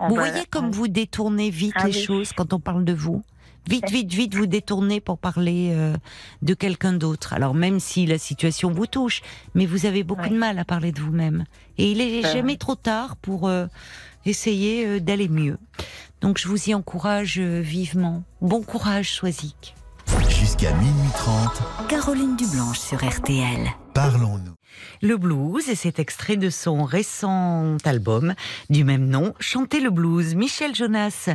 [0.08, 2.02] Vous voyez comme vous détournez vite Ah les oui.
[2.02, 3.22] choses quand on parle de vous?
[3.68, 5.94] Vite, vite, vite, vous détournez pour parler euh,
[6.42, 7.32] de quelqu'un d'autre.
[7.34, 9.22] Alors même si la situation vous touche,
[9.54, 10.30] mais vous avez beaucoup Ouais.
[10.30, 11.44] de mal à parler de vous-même.
[11.78, 13.66] Et il est jamais trop tard pour euh,
[14.26, 15.58] essayer euh, d'aller mieux.
[16.20, 18.22] Donc je vous y encourage euh, vivement.
[18.40, 19.74] Bon courage, Soisic.
[20.28, 23.68] Jusqu'à minuit 30, Caroline Dublanche sur RTL.
[23.94, 24.54] parlons-nous.
[25.02, 28.34] Le blues, et c'est extrait de son récent album
[28.68, 30.34] du même nom, Chanter le blues.
[30.34, 31.30] Michel Jonas,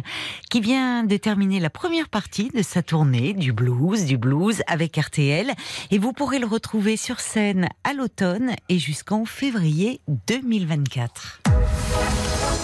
[0.50, 4.98] qui vient de terminer la première partie de sa tournée du blues, du blues avec
[4.98, 5.52] RTL.
[5.92, 11.42] Et vous pourrez le retrouver sur scène à l'automne et jusqu'en février 2024.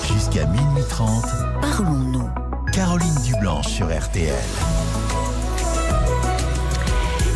[0.07, 1.25] Jusqu'à minuit 30,
[1.61, 2.29] Parlons-nous.
[2.71, 4.33] Caroline Dublanche sur RTL.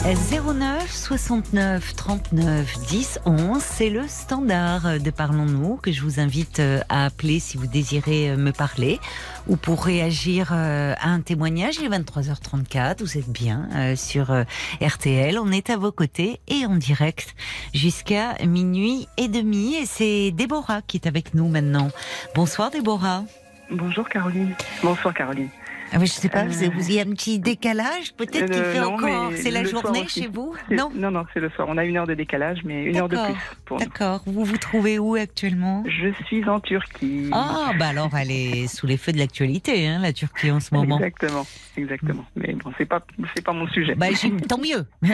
[0.05, 6.81] 09 69 39 10 11, c'est le standard de Parlons-nous que je vous invite euh,
[6.89, 8.99] à appeler si vous désirez euh, me parler
[9.47, 11.77] ou pour réagir euh, à un témoignage.
[11.79, 14.31] Il est 23h34, vous êtes bien sur
[14.79, 17.35] RTL, on est à vos côtés et en direct
[17.73, 21.89] jusqu'à minuit et demi et c'est Déborah qui est avec nous maintenant.
[22.35, 23.23] Bonsoir Déborah.
[23.71, 24.53] Bonjour Caroline.
[24.83, 25.49] Bonsoir Caroline.
[25.93, 28.93] Ah oui, je sais pas, vous avez un petit décalage peut-être qu'il Euh, fait non,
[28.95, 29.31] encore.
[29.35, 31.67] C'est la journée chez vous Non Non, non, c'est le soir.
[31.69, 33.35] On a une heure de décalage, mais une heure de plus
[33.65, 33.77] pour.
[33.77, 34.21] D'accord.
[34.25, 35.83] Vous vous trouvez où actuellement?
[35.87, 37.29] Je suis en Turquie.
[37.31, 40.73] Ah, bah alors elle est sous les feux de l'actualité, hein, la Turquie en ce
[40.73, 40.97] moment.
[40.97, 41.45] Exactement,
[41.77, 42.25] exactement.
[42.35, 43.05] Mais bon, c'est pas,
[43.35, 43.95] c'est pas mon sujet.
[43.95, 44.07] Bah,
[44.49, 44.85] tant mieux.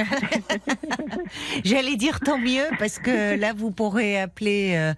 [1.64, 4.93] J'allais dire tant mieux parce que là vous pourrez appeler euh,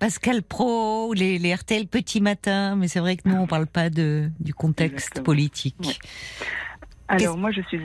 [0.00, 3.90] Pascal Pro les, les RTL Petit Matin, mais c'est vrai que nous on parle pas
[3.90, 5.24] de du contexte Exactement.
[5.24, 6.00] politique.
[7.08, 7.80] Alors moi, je suis,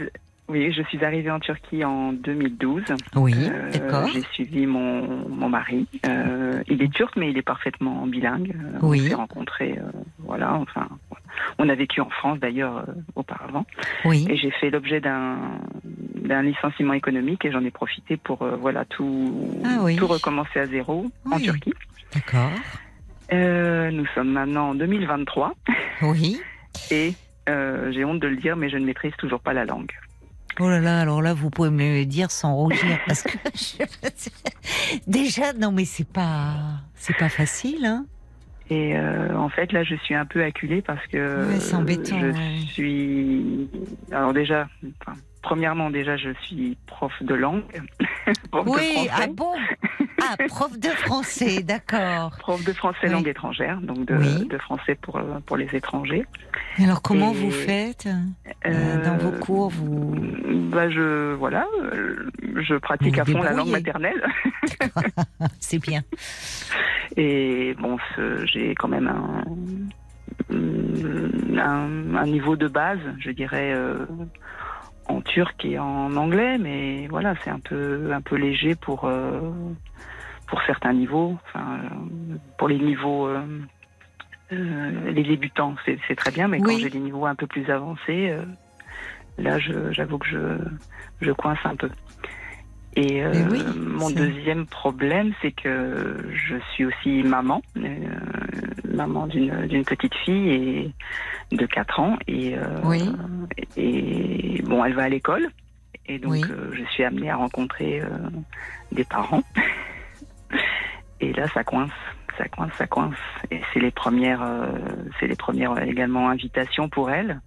[0.47, 2.83] oui, je suis arrivée en Turquie en 2012.
[3.15, 4.07] Oui, Euh, d'accord.
[4.13, 5.87] J'ai suivi mon, mon mari.
[6.07, 8.55] Euh, il est turc, mais il est parfaitement bilingue.
[8.55, 9.01] Euh, Oui.
[9.03, 9.89] On s'est rencontrés, euh,
[10.19, 10.53] voilà.
[10.53, 10.87] Enfin,
[11.57, 12.85] on a vécu en France d'ailleurs
[13.15, 13.65] auparavant.
[14.05, 15.37] Oui, Et j'ai fait l'objet d'un
[15.83, 19.95] d'un licenciement économique et j'en ai profité pour voilà tout Ah oui.
[19.95, 21.39] tout recommencer à zéro en.
[21.39, 21.73] Turquie.
[22.15, 22.51] D'accord.
[23.33, 25.53] Euh, nous sommes maintenant en 2023
[26.03, 26.39] Oui.
[26.91, 27.13] et
[27.49, 29.91] euh, j'ai honte de le dire, mais je ne maîtrise toujours pas la langue.
[30.59, 34.29] Oh là là, alors là, vous pouvez me le dire sans rougir, parce que je-
[35.07, 36.53] déjà, non, mais c'est pas,
[36.95, 38.05] c'est pas facile, hein.
[38.69, 42.17] Et euh, en fait, là, je suis un peu acculée parce que Ouais, c'est embêtant,
[42.19, 42.57] je ouais.
[42.71, 43.69] suis.
[44.11, 44.67] Alors déjà,
[45.01, 47.61] enfin, premièrement, déjà, je suis prof de langue,
[48.51, 49.53] prof de Oui, ah bon
[50.23, 52.31] Ah, prof de français, d'accord.
[52.39, 53.09] prof de français Oui.
[53.11, 54.47] langue étrangère, donc de, Oui.
[54.47, 56.25] de français pour euh, pour les étrangers.
[56.79, 58.07] Et alors, comment Et- vous faites
[58.65, 60.15] euh, dans vos cours vous...
[60.71, 62.27] Bah je voilà, euh,
[62.67, 64.21] je pratique Vous à fond la langue maternelle.
[65.59, 66.01] C'est bien.
[67.17, 67.97] Et bon,
[68.45, 69.43] j'ai quand même un,
[71.57, 74.05] un, un niveau de base, je dirais, euh,
[75.05, 79.51] en turc et en anglais, mais voilà, c'est un peu, un peu léger pour, euh,
[80.47, 81.37] pour certains niveaux.
[81.45, 83.61] Enfin, euh, pour les niveaux, euh,
[84.51, 86.63] euh, les débutants, c'est très bien, mais Oui.
[86.63, 88.45] quand j'ai des niveaux un peu plus avancés, euh,
[89.37, 90.57] là, je- j'avoue que je,
[91.21, 91.89] je coince un peu.
[92.97, 97.81] Et euh, oui, mon deuxième problème, c'est que je suis aussi maman, euh,
[98.85, 100.49] maman d'une d'une petite fille
[101.51, 102.17] et de 4 ans.
[102.27, 103.11] Et, euh, Oui.
[103.75, 105.49] et bon, elle va à l'école.
[106.07, 106.41] Et donc, Oui.
[106.49, 108.07] euh, je suis amenée à rencontrer euh,
[108.91, 109.43] des parents.
[111.21, 111.91] Et là, ça coince,
[112.37, 113.15] ça coince, ça coince.
[113.49, 114.67] Et c'est les premières, euh,
[115.19, 117.39] c'est les premières également invitations pour elle.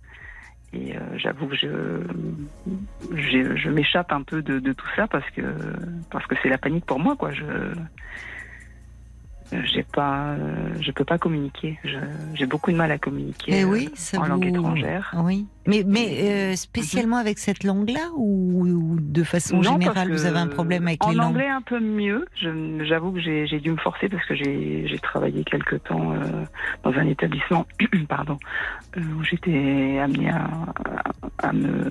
[0.72, 2.02] Et euh, j'avoue que je,
[3.14, 5.42] je, je m'échappe un peu de, de tout ça parce que
[6.10, 7.30] parce que c'est la panique pour moi, quoi.
[9.64, 11.78] J'ai pas, euh, je peux pas communiquer.
[12.34, 14.28] J'ai beaucoup de mal à communiquer Eh euh, oui, ça en vous...
[14.28, 15.14] langue étrangère.
[15.24, 15.46] Oui.
[15.66, 20.38] Mais, mais euh, spécialement avec cette langue-là ou, ou de façon Non, générale, vous avez
[20.38, 21.26] un problème avec en les langues?
[21.28, 22.24] anglais un peu mieux.
[22.84, 26.44] J'avoue que j'ai dû me forcer parce que j'ai travaillé quelque temps euh,
[26.84, 27.66] dans un établissement,
[28.08, 28.38] pardon,
[28.96, 30.48] euh, où j'étais amenée à,
[31.38, 31.90] à, me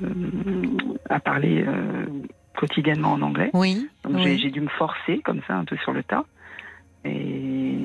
[1.09, 2.05] à parler euh,
[2.55, 3.51] quotidiennement en anglais.
[3.53, 3.87] Oui.
[4.09, 4.37] Oui.
[4.39, 6.25] j'ai dû me forcer comme ça un peu sur le tas.
[7.07, 7.79] Et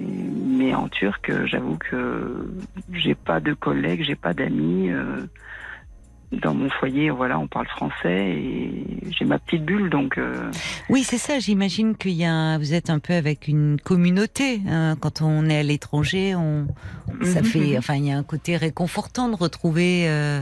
[0.47, 2.47] mais en turc, j'avoue que
[2.93, 4.91] j'ai pas de collègues, j'ai pas d'amis.
[4.91, 5.27] euh,
[6.33, 10.51] dans mon foyer, voilà, on parle français et j'ai ma petite bulle, donc euh,
[10.89, 11.39] Oui, c'est ça.
[11.39, 14.63] J'imagine qu'il y a, un- vous êtes un peu avec une communauté.
[14.67, 14.97] hein.
[14.99, 16.67] Quand on est à l'étranger, on,
[17.23, 20.41] ça Mhm, fait, enfin, il y a un côté réconfortant de retrouver euh,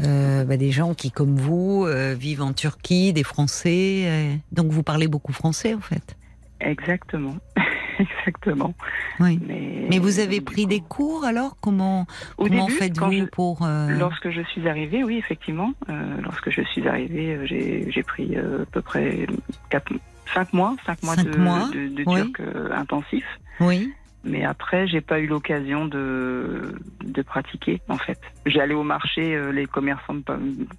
[0.00, 4.04] euh, bah, des gens qui, comme vous, euh, vivent en Turquie, des Français.
[4.06, 4.34] euh.
[4.52, 6.16] donc, vous parlez beaucoup français, en fait.
[6.60, 7.36] exactement,
[8.20, 8.74] exactement.
[9.18, 9.38] Oui.
[9.46, 11.56] Mais, Mais vous avez pris coup, des cours alors?
[11.60, 12.06] Comment
[12.38, 15.72] au comment faites-vous pour euh, Lorsque je suis arrivée, oui, effectivement.
[15.88, 19.26] Euh, lorsque je suis arrivée, euh, j'ai pris à peu près
[19.68, 19.92] quatre,
[20.34, 22.32] cinq mois, cinq mois Cinq de, mois, de, de oui.
[22.32, 22.40] turc
[22.72, 23.24] intensif.
[23.60, 23.92] Oui.
[24.22, 28.18] Mais après, j'ai pas eu l'occasion de, de pratiquer, en fait.
[28.44, 30.16] J'allais au marché, euh, les commerçants,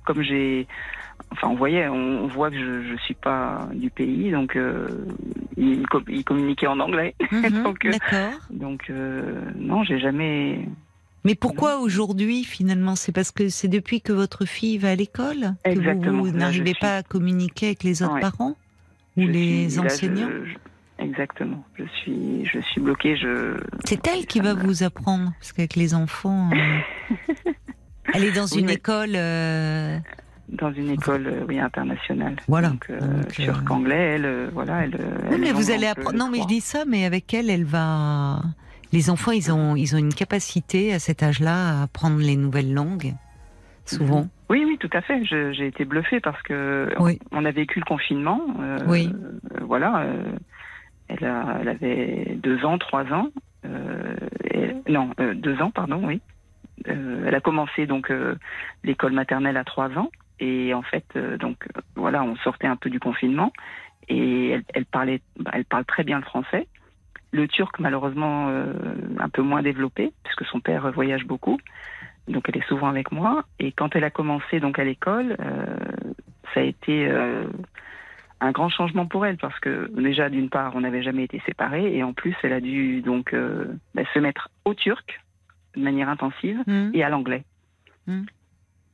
[0.06, 0.68] comme j'ai.
[1.32, 4.88] Enfin, on voyait, on, on voit que je, je suis pas du pays, donc euh,
[5.58, 7.16] ils, co- ils communiquaient en anglais.
[7.32, 8.34] Mhm, Donc, euh, D'accord.
[8.52, 8.92] Donc,
[9.56, 10.68] non, j'ai jamais.
[11.24, 12.96] Mais pourquoi aujourd'hui finalement?
[12.96, 16.24] C'est parce que c'est depuis que votre fille va à l'école que Exactement.
[16.24, 18.22] vous, n'arrivez suis- pas à communiquer avec les autres Ouais.
[18.22, 18.56] parents?
[19.18, 20.30] Ou je les suis- là, je- enseignants?
[20.30, 20.58] je-
[21.02, 21.64] exactement.
[21.76, 23.16] Je suis, je suis bloquée.
[23.16, 23.58] Je.
[23.86, 27.16] C'est elle qui va vous apprendre parce qu'avec les enfants, euh,
[28.14, 29.12] elle est dans Oui, une mais- école.
[29.16, 29.98] euh,
[30.50, 32.36] dans une école euh, oui, internationale.
[32.48, 32.70] Voilà.
[32.70, 34.96] Donc, Donc, turc-anglais, elle, voilà, elle.
[34.96, 36.18] Oui, elle mais vous allez apprendre.
[36.18, 38.42] Non, mais je dis ça, mais avec elle, elle va.
[38.94, 42.74] Les enfants, ils ont, ils ont une capacité à cet âge-là à apprendre les nouvelles
[42.74, 43.14] langues.
[43.86, 44.28] Souvent.
[44.50, 45.24] Oui, oui, tout à fait.
[45.24, 47.18] J'ai été bluffée parce que Oui.
[47.32, 48.42] on a vécu le confinement.
[48.88, 49.10] Oui.
[49.62, 50.06] voilà.
[51.20, 53.30] Elle, avait deux ans, trois ans.
[53.66, 54.16] euh,
[54.88, 56.22] non, euh, deux ans, pardon, oui.
[56.88, 58.12] Euh, elle a commencé donc
[58.84, 60.10] l'école maternelle à trois ans.
[60.40, 61.06] Et en fait,
[61.40, 63.52] donc voilà, on sortait un peu du confinement.
[64.10, 66.68] Et elle, elle parlait, bah, elle parle très bien le français.
[67.32, 71.60] Le turc, malheureusement, un peu moins développé, puisque son père voyage beaucoup.
[72.28, 73.46] Donc elle est souvent avec moi.
[73.60, 75.38] Et quand elle a commencé donc à l'école,
[76.54, 77.08] ça a été
[78.44, 81.96] un grand changement pour elle parce que déjà d'une part on n'avait jamais été séparés
[81.96, 83.66] et en plus elle a dû donc euh,
[83.96, 85.22] bah, se mettre au turc
[85.76, 86.92] de manière intensive Mhm.
[86.94, 87.44] et à l'anglais.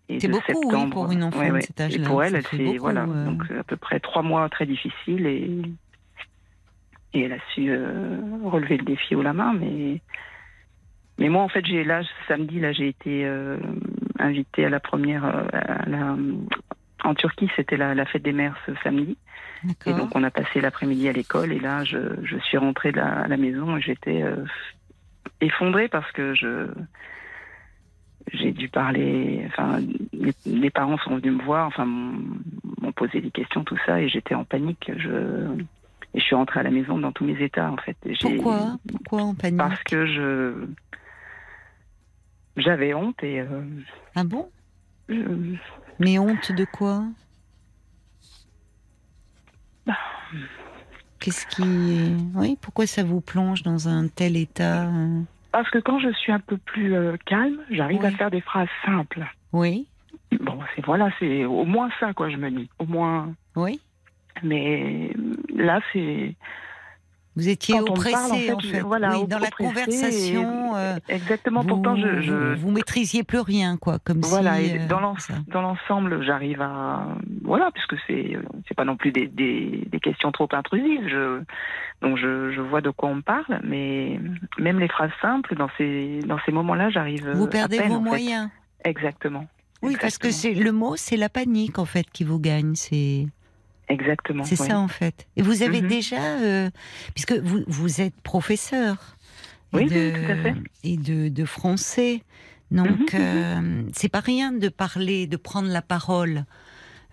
[0.10, 1.62] Et C'est de beaucoup, oui, septembre- pour une enfant ouais, de ouais.
[1.62, 2.02] cet âge-là.
[2.04, 3.26] Et pour elle, c'est voilà euh.
[3.26, 5.62] donc à peu près trois mois très difficiles et
[7.14, 10.02] et elle a su euh, relever le défi haut la main, mais
[11.18, 13.58] mais moi en fait j'ai là samedi là j'ai été euh,
[14.20, 16.16] invitée à la première euh, à la-
[17.04, 19.18] en Turquie c'était la, la fête des mères ce samedi.
[19.86, 21.52] Et donc on a passé l'après-midi à l'école.
[21.54, 24.44] Et là je, je suis rentrée de la, à la maison et j'étais euh,
[25.42, 26.68] effondrée parce que je
[28.34, 29.80] j'ai dû parler enfin
[30.12, 34.02] les, les parents sont venus me voir enfin m'ont posé des questions tout ça.
[34.02, 34.92] Et j'étais en panique.
[34.98, 35.48] Je
[36.14, 37.98] et je suis rentrée à la maison dans tous mes états en fait.
[38.22, 38.78] Pourquoi?
[38.90, 39.58] Pourquoi en panique?
[39.58, 40.68] Parce que je
[42.58, 43.62] j'avais honte et euh,
[44.16, 44.50] Ah bon?
[45.10, 45.56] je-
[46.00, 47.04] Mais honte de quoi?
[51.20, 52.16] Qu'est-ce qui.
[52.36, 55.22] Oui, pourquoi ça vous plonge dans un tel état euh?
[55.52, 58.06] Parce que quand je suis un peu plus euh, calme, j'arrive Oui.
[58.06, 59.26] à faire des phrases simples.
[59.54, 59.88] Oui,
[60.42, 63.34] Bon, c'est voilà, c'est au moins ça quoi, je me dis, au moins.
[63.56, 63.80] oui.
[64.44, 65.12] Mais
[65.56, 66.36] là, c'est
[67.38, 68.80] Vous étiez Quand oppressé, parle, en fait, en je- fait.
[68.82, 70.76] voilà, oui, dans la conversation.
[70.76, 71.62] euh, exactement.
[71.62, 74.66] vous, Pourtant, je, je- vous, maîtrisiez plus rien, quoi, comme voilà, si.
[74.66, 77.08] et euh, dans l'ensemble, j'arrive à
[77.44, 78.38] voilà, puisque c'est
[78.68, 81.08] c'est pas non plus des, des, des questions trop intrusives.
[81.08, 81.42] Je,
[82.02, 84.20] donc je, je vois de quoi on parle, mais
[84.58, 87.30] même les phrases simples dans ces dans ces moments-là, j'arrive.
[87.36, 88.04] Vous à perdez peine, vos fait.
[88.04, 88.50] moyens.
[88.84, 89.46] Exactement.
[89.84, 92.74] Oui, parce que c'est le mot, c'est la panique en fait qui vous gagne.
[92.74, 93.28] C'est
[93.90, 94.44] Exactement.
[94.44, 95.28] c'est ça en fait.
[95.38, 95.88] Et vous avez Mhm.
[95.88, 96.70] déjà, euh,
[97.14, 99.16] puisque vous vous êtes professeur
[99.74, 100.56] Oui, de, oui, tout à fait.
[100.84, 102.24] et de, de français,
[102.72, 106.44] donc Mhm, euh, c'est pas rien de parler, de prendre la parole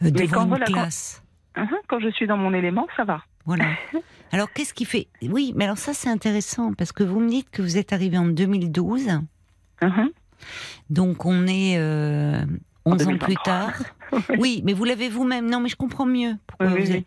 [0.02, 1.22] euh, devant quand une voilà, quand- classe.
[1.56, 3.22] Mhm, Quand je suis dans mon élément, ça va.
[3.46, 3.66] Voilà.
[4.32, 7.50] Alors qu'est-ce qui fait Oui, mais alors ça c'est intéressant parce que vous me dites
[7.50, 9.20] que vous êtes arrivé en 2012,
[9.82, 10.10] Mhm.
[10.90, 12.44] donc on est euh,
[12.84, 13.42] 11 ans plus 2023.
[13.44, 13.82] tard.
[14.38, 15.48] Oui, mais vous l'avez vous-même.
[15.50, 16.34] Non, mais je comprends mieux.
[16.46, 17.06] Pourquoi Oui, vous oui.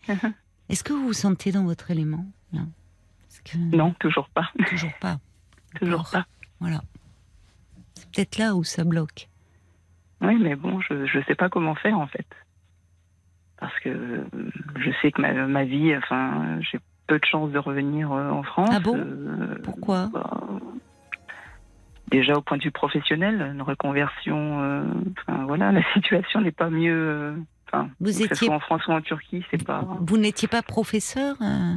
[0.68, 2.60] Est-ce que vous vous sentez dans votre élément là?
[3.28, 4.50] Parce que- Non, toujours pas.
[4.68, 5.18] Toujours pas.
[5.80, 6.26] Toujours pas.
[6.60, 6.80] Voilà.
[7.94, 9.28] C'est peut-être là où ça bloque.
[10.20, 12.26] Oui, mais bon, je ne sais pas comment faire en fait.
[13.58, 14.24] Parce que
[14.76, 18.42] je sais que ma, ma vie, enfin, j'ai peu de chances de revenir euh, en
[18.42, 18.70] France.
[18.72, 18.96] Ah bon?
[18.98, 20.08] Euh, Pourquoi?
[20.12, 20.40] bah,
[22.10, 24.82] Déjà au point de vue professionnel, une reconversion, euh,
[25.20, 26.92] enfin voilà, la situation n'est pas mieux.
[26.94, 27.36] euh,
[27.70, 29.84] Enfin, Vous que ce étiez- soit en France ou en Turquie, c'est pas.
[30.00, 31.74] Vous n'étiez pas professeur euh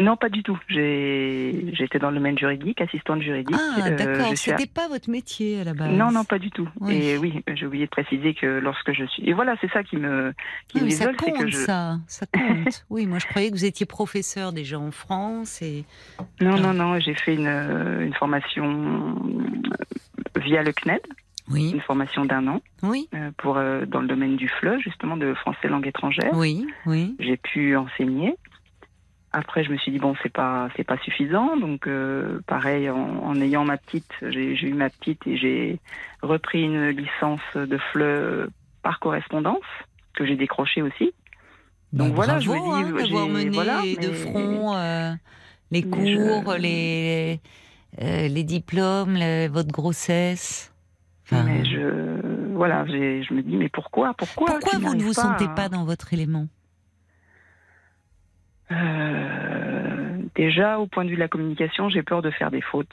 [0.00, 0.58] Non, pas du tout.
[0.68, 3.54] J'étais dans le domaine juridique, assistante juridique.
[3.58, 4.32] Ah, Euh, d'accord.
[4.32, 5.92] à- C'était pas votre métier à la base.
[5.92, 6.68] Non, non, pas du tout.
[6.80, 6.94] Oui.
[6.96, 9.28] Et oui, j'ai oublié de préciser que lorsque je suis.
[9.28, 10.32] Et voilà, c'est ça qui me,
[10.68, 11.56] qui Oui, mais ça que compte, je.
[11.58, 11.98] ça.
[12.08, 12.84] Ça compte.
[12.90, 15.84] oui, moi je croyais que vous étiez professeur déjà en France et.
[16.40, 16.60] Non, Ah.
[16.60, 21.00] non, non, j'ai fait une, euh, une formation euh, via le CNED,
[21.50, 25.16] Oui, une formation d'un an, oui, euh, pour, euh, dans le domaine du FLE, justement,
[25.16, 26.30] de français langue étrangère.
[26.34, 27.14] oui, oui.
[27.18, 28.34] J'ai pu enseigner.
[29.32, 31.56] Après, je me suis dit, bon, c'est pas, c'est pas suffisant.
[31.56, 35.78] Donc, euh, pareil, en, en ayant ma petite, j'ai eu ma petite et j'ai
[36.22, 38.48] repris une licence de FLE
[38.82, 39.62] par correspondance,
[40.14, 41.12] que j'ai décrochée aussi.
[41.92, 45.12] Donc Bah, voilà, je me dis, hein, j'ai- mené voilà, de mais- front euh,
[45.70, 47.40] les je- cours, les,
[48.00, 50.72] euh, les diplômes, le- votre grossesse.
[51.26, 55.22] Enfin, Mais je, voilà, je me dis, mais pourquoi, pourquoi pourquoi vous ne vous pas
[55.22, 56.48] sentez pas dans votre élément?
[58.72, 62.88] Euh, Déjà, au point de vue de la communication, j'ai peur de faire des fautes.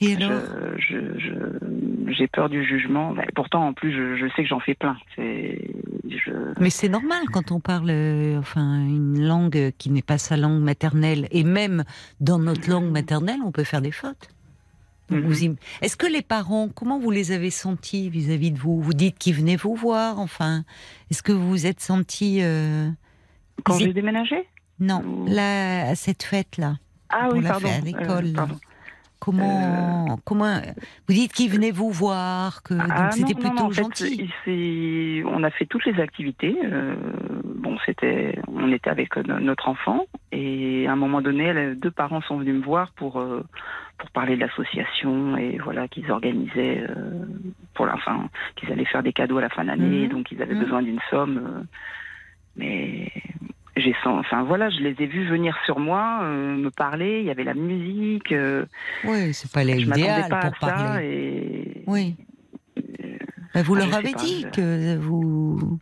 [0.00, 0.32] Et alors?
[0.78, 3.12] Je, je, je- j'ai peur du jugement.
[3.12, 4.96] Ben, pourtant, en plus, je, sais que j'en fais plein.
[5.14, 5.70] C'est,
[6.58, 10.60] Mais c'est normal quand on parle, euh, enfin, une langue qui n'est pas sa langue
[10.60, 11.84] maternelle, et même
[12.20, 14.28] dans notre langue maternelle, on peut faire des fautes.
[15.10, 15.56] Mhm.
[15.82, 18.80] Est-ce que les parents, comment vous les avez sentis vis-à-vis de vous?
[18.80, 20.64] Vous dites qu'ils venaient vous voir, enfin,
[21.10, 22.88] est-ce que vous vous êtes sentis euh,
[23.64, 24.48] quand j'ai déménagé?
[24.82, 26.74] Non, à cette fête-là,
[27.08, 27.68] Ah On oui, l'a pardon.
[27.68, 28.32] fait à euh, l'école.
[29.20, 30.60] comment, comment
[31.06, 34.30] Vous dites qu'ils venaient vous voir, que Ah, c'était plutôt non, en fait, gentil.
[35.24, 36.56] on a fait toutes les activités.
[36.64, 36.96] euh,
[37.44, 41.92] bon, c'était, on était avec euh, notre enfant et à un moment donné, les deux
[41.92, 43.44] parents sont venus me voir pour euh,
[43.98, 47.24] pour parler de l'association et voilà qu'ils organisaient euh,
[47.74, 50.08] pour la fin, qu'ils allaient faire des cadeaux à la fin d'année, Mhm.
[50.08, 50.64] donc ils avaient Mhm.
[50.64, 51.38] besoin d'une somme.
[51.38, 51.62] euh,
[52.56, 53.10] mais
[53.76, 57.20] j'ai enfin voilà, je les ai vus venir sur moi, euh, me parler.
[57.20, 58.32] Il y avait la musique.
[58.32, 58.64] euh,
[59.04, 61.06] Oui, c'est pas l'idéal pour à ça parler.
[61.06, 62.16] et Oui.
[62.78, 62.82] euh,
[63.54, 65.78] Ben, vous Ah, leur avez pas, dit je- que vous.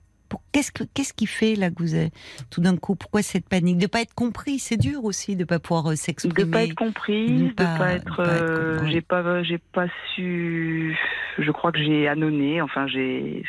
[0.52, 2.12] Qu'est-ce que qu'est-ce qui fait là que vous êtes
[2.50, 3.78] tout d'un coup Pourquoi cette panique?
[3.78, 6.50] De pas être compris, c'est dur aussi de pas pouvoir euh, de s'exprimer.
[6.50, 8.92] pas être comprise, ne de pas- pas, de être, pas être euh, compris.
[8.92, 10.96] j'ai pas, j'ai pas su.
[11.38, 12.60] Je crois que j'ai annonné.
[12.62, 13.42] Enfin, j'ai.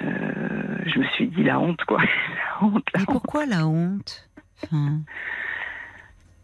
[0.00, 2.00] Euh, je me suis dit la honte, quoi.
[2.60, 3.12] la honte, la Mais honte.
[3.12, 4.28] pourquoi la honte?
[4.64, 5.00] Enfin,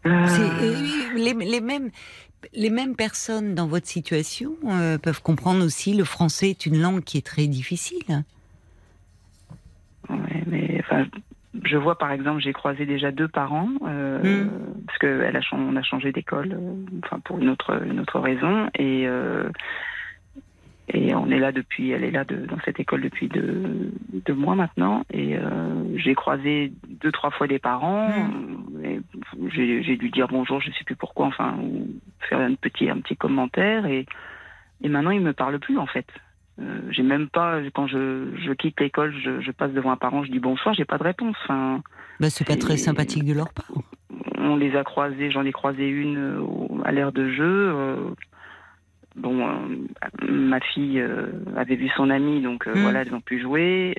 [0.05, 1.89] Euh, euh, les, les mêmes
[2.53, 7.03] les mêmes personnes dans votre situation euh, peuvent comprendre aussi le français est une langue
[7.03, 8.23] qui est très difficile.
[10.09, 11.05] ouais, mais enfin,
[11.63, 14.49] je vois par exemple, j'ai croisé déjà deux parents euh, Mm.
[14.85, 17.99] parce que elle a, chan- on a changé d'école, euh, enfin pour une autre une
[17.99, 19.07] autre raison et.
[20.89, 23.91] Et on est là depuis, elle est là de, dans cette école depuis deux,
[24.25, 25.03] deux mois maintenant.
[25.11, 28.09] Et euh, j'ai croisé deux, trois fois des parents.
[28.83, 28.99] Et
[29.49, 31.87] J'ai dû dire bonjour, je sais plus pourquoi, enfin, ou
[32.29, 33.85] faire un petit, un petit commentaire.
[33.85, 34.05] Et,
[34.81, 36.07] et maintenant, ils me parlent plus, en fait.
[36.59, 40.23] Euh, j'ai même pas, quand je, je quitte l'école, je, je passe devant un parent,
[40.23, 41.35] je dis bonsoir, j'ai pas de réponse.
[41.43, 41.81] Enfin,
[42.19, 43.71] Ben, c'est pas très sympathique de leur part.
[44.37, 47.43] on les a croisés, j'en ai croisé une euh, à l'ère de jeu.
[47.75, 47.95] euh,
[49.17, 52.81] bon, euh, ma fille euh, avait vu son amie, donc euh, Mm.
[52.81, 53.95] voilà, elles ont pu jouer.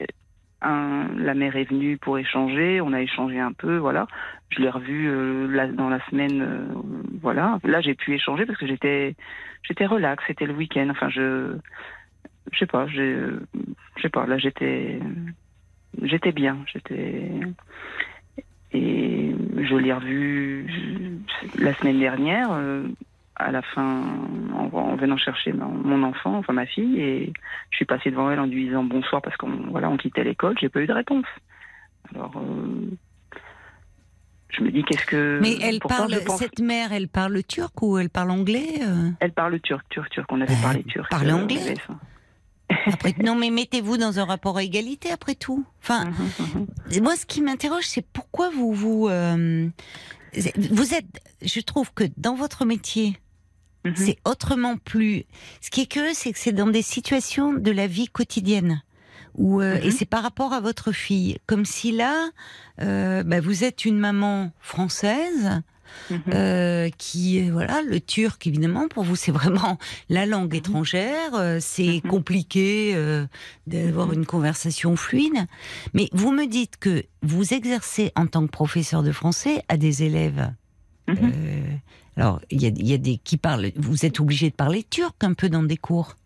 [0.60, 4.06] Un, la mère est venue pour échanger, on a échangé un peu, voilà.
[4.50, 6.66] Je l'ai revue euh, dans la semaine, euh,
[7.20, 7.58] voilà.
[7.62, 9.14] Là, j'ai pu échanger parce que j'étais,
[9.62, 10.88] j'étais relax, c'était le week-end.
[10.90, 11.54] Enfin, je,
[12.52, 13.38] je sais pas, je
[14.02, 14.26] sais pas.
[14.26, 14.98] Là, j'étais,
[16.02, 17.30] j'étais bien, j'étais.
[18.72, 20.66] Et je l'ai revu
[21.58, 22.82] la semaine dernière, euh,
[23.38, 24.02] à la fin,
[24.54, 27.32] en, en venant chercher mon, mon enfant, enfin ma fille, et
[27.70, 30.56] je suis passée devant elle en lui disant bonsoir parce qu'on voilà, on quittait l'école,
[30.60, 31.26] j'ai pas eu de réponse.
[32.14, 32.90] Alors, euh,
[34.50, 35.38] je me dis qu'est-ce que.
[35.42, 39.10] Mais elle pourtant, parle, pense- cette mère, elle parle turc ou elle parle anglais euh?
[39.20, 40.26] Elle parle turc, turc, turc.
[40.32, 41.08] On avait Euh, parlé turc.
[41.10, 41.74] parlez euh, anglais.
[42.86, 45.64] Après, non, mais mettez-vous dans un rapport à égalité après tout.
[45.82, 46.66] Enfin, Mhm,
[46.96, 47.02] mhm.
[47.02, 49.08] moi, ce qui m'interroge, c'est pourquoi vous vous
[50.70, 51.20] vous êtes.
[51.42, 53.16] Je trouve que dans votre métier,
[53.90, 53.96] Mhm.
[53.96, 55.24] c'est autrement plus.
[55.60, 58.82] Ce qui est curieux, c'est que c'est dans des situations de la vie quotidienne.
[59.36, 59.80] Où, euh, Mhm.
[59.84, 61.38] Et c'est par rapport à votre fille.
[61.46, 62.28] Comme si là,
[62.80, 65.62] euh, bah, vous êtes une maman française
[66.10, 66.20] Mhm.
[66.34, 69.78] euh, qui voilà le turc évidemment pour vous c'est vraiment
[70.10, 70.58] la langue Mhm.
[70.58, 72.10] étrangère euh, c'est Mhm.
[72.10, 73.24] compliqué euh,
[73.66, 74.14] d'avoir Mhm.
[74.14, 75.46] une conversation fluide
[75.94, 80.02] mais vous me dites que vous exercez en tant que professeur de français à des
[80.02, 80.52] élèves
[81.08, 81.16] Mhm.
[81.34, 81.76] euh,
[82.16, 84.82] alors il y a, il y a des qui parlent vous êtes obligé de parler
[84.84, 86.16] turc un peu dans des cours?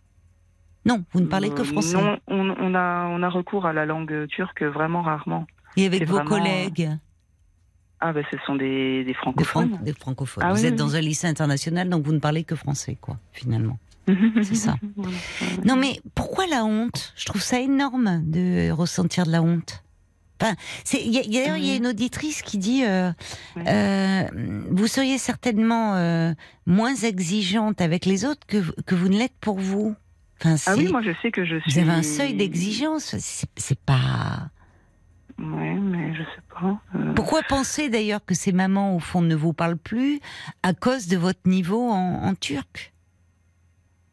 [0.85, 3.73] Non vous ne parlez que Euh, français Non, on, on a, on a recours à
[3.73, 5.47] la langue turque vraiment rarement.
[5.77, 6.91] et avec vos vraiment- collègues?
[8.05, 9.75] Ah, ben ce sont des, des des, francophones.
[9.75, 12.19] Fran- des francophones Ah vous oui, êtes oui, dans un lycée international donc vous ne
[12.19, 13.79] parlez que français quoi finalement
[14.43, 14.75] C'est ça.
[15.65, 17.13] Non, mais pourquoi la honte?
[17.17, 19.85] Je trouve ça énorme de ressentir de la honte.
[20.43, 20.55] Enfin,
[20.93, 23.13] D'ailleurs, il y a une auditrice qui dit euh,
[23.59, 24.23] euh,
[24.71, 26.33] Vous seriez certainement euh,
[26.67, 29.95] moins exigeante avec les autres que, que vous ne l'êtes pour vous.
[30.41, 31.73] Enfin, Ah oui, moi je sais que je suis.
[31.73, 33.15] vous avez un seuil d'exigence.
[33.57, 34.49] C'est pas.
[35.39, 36.81] Ouais, mais je sais pas.
[37.15, 40.21] Pourquoi penser d'ailleurs que ces mamans, au fond, ne vous parlent plus
[40.63, 42.93] à cause de votre niveau en, en turc?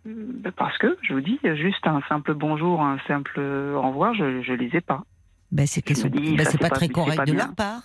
[0.06, 4.42] Ben Parce que, je vous dis, juste un simple bonjour, un simple au revoir, je,
[4.42, 5.04] je les ai pas.
[5.52, 7.46] Ben, C'est qu'elles sont- ben, pas pas- très correct pas de bien.
[7.46, 7.84] leur part.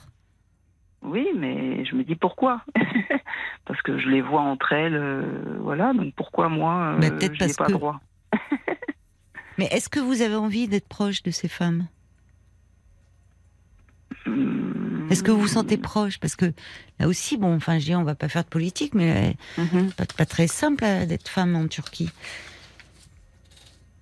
[1.03, 2.63] Oui, mais je me dis pourquoi?
[3.67, 5.93] Parce que je les vois entre elles, euh, voilà.
[5.93, 8.01] Donc pourquoi moi, euh, peut-être je n'ai pas que- droit?
[9.59, 11.87] Mais est-ce que vous avez envie d'être proche de ces femmes?
[14.27, 16.19] Hum, Est-ce que vous vous sentez proche?
[16.19, 16.47] Parce que
[16.99, 19.93] là aussi, bon, enfin, je dis, on va pas faire de politique, mais mhm.
[19.93, 22.11] pas, pas très simple euh, d'être femme en Turquie.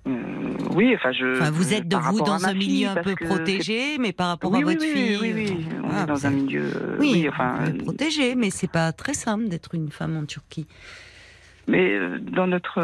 [0.09, 0.13] Euh,
[0.75, 1.41] oui, enfin je.
[1.41, 4.63] Enfin, vous êtes de vous dans un milieu un peu protégé, mais par rapport Oui,
[4.63, 5.19] à oui, votre oui, fille.
[5.21, 6.63] oui, oui, euh, On est dans vous un milieu.
[6.65, 7.59] euh, Oui, oui, enfin.
[7.85, 10.67] protégé, mais c'est pas très simple d'être une femme en Turquie.
[11.69, 12.83] Mais dans notre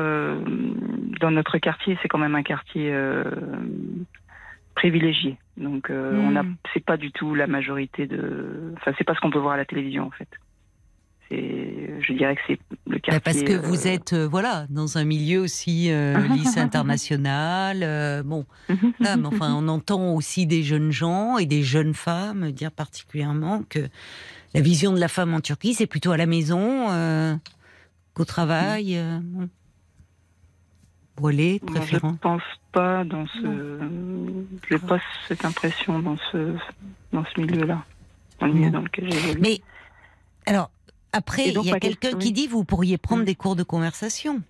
[1.20, 3.24] dans notre quartier, c'est quand même un quartier euh,
[4.74, 5.36] privilégié.
[5.56, 6.28] Donc euh, Mm.
[6.28, 9.40] on a c'est pas du tout la majorité de enfin c'est pas ce qu'on peut
[9.40, 10.28] voir à la télévision en fait.
[11.30, 14.96] Je dirais que c'est le quartier Bah, parce que euh, vous êtes, euh, voilà, dans
[14.96, 17.82] un milieu aussi euh, lycée international.
[17.82, 18.46] euh, bon,
[18.98, 23.62] là, mais enfin, on entend aussi des jeunes gens et des jeunes femmes dire particulièrement
[23.68, 23.88] que
[24.54, 27.36] la vision de la femme en Turquie, c'est plutôt à la maison euh,
[28.14, 28.96] qu'au travail.
[28.96, 29.48] euh, bon.
[31.16, 32.14] Brûlé, Moi, je préférant.
[32.22, 33.40] pense pas dans ce
[34.68, 36.54] je n'ai pas cette impression dans ce
[37.12, 37.84] dans ce milieu-là.
[38.38, 39.40] Dans le milieu dans lequel j'évolue.
[39.40, 39.60] Mais
[40.46, 40.70] alors,
[41.12, 44.42] après, il y a quelqu'un qui dit vous pourriez prendre des cours de conversation.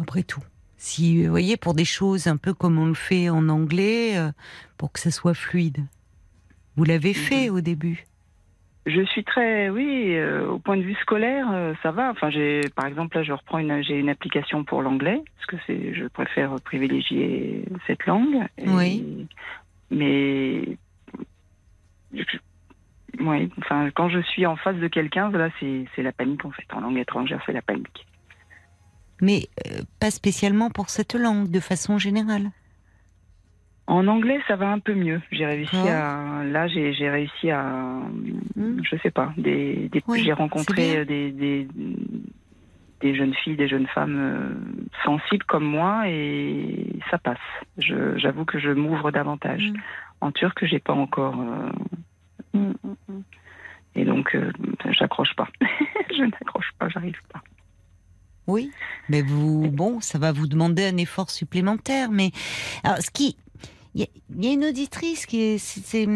[0.00, 0.42] Après tout.
[0.76, 4.32] Si, vous voyez, pour des choses un peu comme on le fait en anglais, euh,
[4.78, 5.78] pour que ça soit fluide.
[6.76, 8.04] Vous l'avez fait au début.
[8.84, 12.10] Je suis très, oui, euh, au point de vue scolaire, euh, ça va.
[12.10, 15.56] Enfin, j'ai, par exemple, là, je reprends une, j'ai une application pour l'anglais parce que
[15.68, 18.44] c'est, je préfère privilégier cette langue.
[18.58, 19.26] Et- Oui.
[19.92, 20.76] Mais,
[22.12, 22.38] je-
[23.20, 26.66] oui, enfin, quand je suis en face de quelqu'un, là, c'est, la panique en fait.
[26.72, 28.06] En langue étrangère, c'est la panique.
[29.20, 32.50] Mais euh, pas spécialement pour cette langue, de façon générale.
[33.86, 35.20] En anglais, ça va un peu mieux.
[35.30, 35.90] J'ai réussi D'accord.
[35.90, 37.62] à, là, j'ai, réussi à,
[38.56, 38.80] Hmm.
[38.82, 41.04] je sais pas, des, des- Oui, j'ai rencontré bien.
[41.04, 41.68] des, des,
[43.00, 44.54] des jeunes filles, des jeunes femmes euh,
[45.04, 47.38] sensibles comme moi et ça passe.
[47.78, 49.62] J'avoue que je m'ouvre davantage.
[49.70, 49.76] Mm.
[50.20, 51.40] En turc, j'ai pas encore.
[51.40, 51.70] euh,
[53.94, 54.50] Et donc, euh,
[54.90, 55.48] j'accroche pas.
[56.16, 57.42] je n'accroche pas, j'arrive pas.
[58.46, 58.70] Oui,
[59.08, 62.10] mais vous, bon, ça va vous demander un effort supplémentaire.
[62.10, 62.32] Mais
[62.82, 63.36] alors, ce qui,
[63.94, 64.04] il y,
[64.48, 66.08] a- une auditrice qui est, c'est,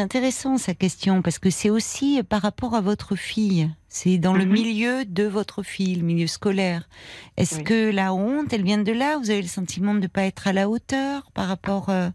[0.00, 3.68] intéressant sa question parce que c'est aussi par rapport à votre fille.
[3.88, 4.52] C'est dans le Mhm.
[4.52, 6.88] milieu de votre fille, le milieu scolaire.
[7.36, 7.64] Est-ce Oui.
[7.64, 9.18] que la honte, elle vient de là?
[9.18, 12.08] Vous avez le sentiment de ne pas être à la hauteur par rapport, euh,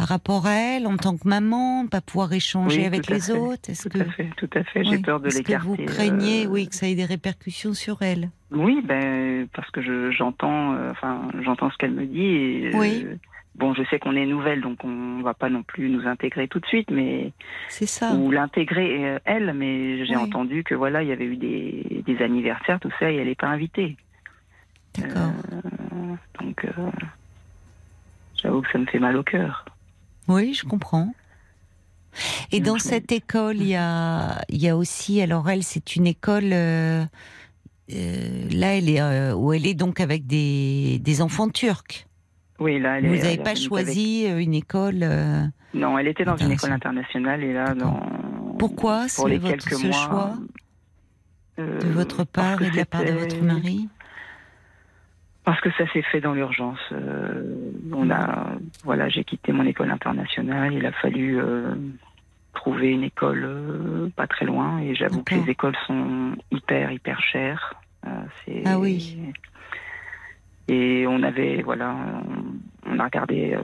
[0.00, 3.32] par rapport à elle en tant que maman, pas pouvoir échanger Oui, avec les fait,
[3.32, 4.82] autres Est-ce Tout que à fait, tout à fait.
[4.82, 5.66] J'ai oui, peur de est-ce que l'écarter.
[5.68, 8.30] vous craignez, euh, oui, que ça ait des répercussions sur elle?
[8.50, 12.18] Oui, ben parce que je, j'entends, euh, enfin, j'entends ce qu'elle me dit.
[12.24, 13.06] Et, euh, Oui.
[13.56, 16.60] Bon, je sais qu'on est nouvelle, donc on va pas non plus nous intégrer tout
[16.60, 17.32] de suite, mais
[17.68, 18.14] C'est ça.
[18.14, 19.52] ou l'intégrer elle.
[19.52, 20.22] Mais j'ai Oui.
[20.22, 23.34] entendu que voilà, il y avait eu des, des anniversaires, tout ça, et elle n'est
[23.34, 23.98] pas invitée.
[24.98, 25.32] D'accord.
[26.40, 26.64] Donc,
[28.42, 29.66] j'avoue que ça me fait mal au cœur.
[30.30, 31.12] Oui, je comprends.
[32.52, 35.96] Et Donc, dans cette école, il y a, il y a aussi, alors elle, c'est
[35.96, 37.04] une école, euh,
[37.92, 42.06] euh, là, elle est, euh, où elle est donc avec des, des enfants turcs.
[42.60, 45.02] Oui, là, elle Vous n'avez pas choisi une école.
[45.02, 45.42] euh,
[45.74, 47.42] Non, elle était dans une école internationale.
[47.42, 48.00] et là, dans.
[48.58, 50.34] Pourquoi pour les votre- quelques ce mois, choix
[51.58, 53.88] de votre part et de la part de votre mari?
[55.50, 56.78] Parce que ça s'est fait dans l'urgence.
[56.92, 57.42] Euh,
[57.92, 58.52] on a,
[58.84, 60.72] voilà, j'ai quitté mon école internationale.
[60.72, 61.74] Il a fallu euh,
[62.54, 67.20] trouver une école euh, pas très loin, et j'avoue que les écoles sont hyper hyper
[67.20, 67.74] chères.
[68.64, 69.18] Ah oui.
[70.68, 71.96] Et on avait, voilà,
[72.86, 73.58] on, on a regardé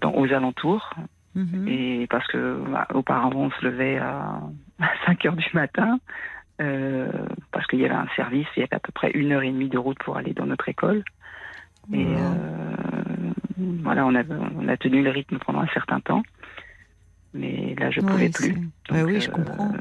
[0.00, 0.94] dans, aux alentours,
[1.34, 1.68] Mhm.
[1.68, 4.40] et parce que bah, auparavant on se levait à,
[4.80, 5.98] à 5 heures du matin.
[6.60, 7.10] Euh,
[7.52, 9.50] parce qu'il y avait un service, il y avait à peu près une heure et
[9.50, 11.04] demie de route pour aller dans notre école.
[11.92, 13.32] Et euh,
[13.82, 14.22] voilà, on a,
[14.56, 16.22] on a tenu le rythme pendant un certain temps.
[17.32, 18.52] Mais là, je ne Oui, pouvais plus.
[18.88, 19.72] Donc, oui, je euh, comprends.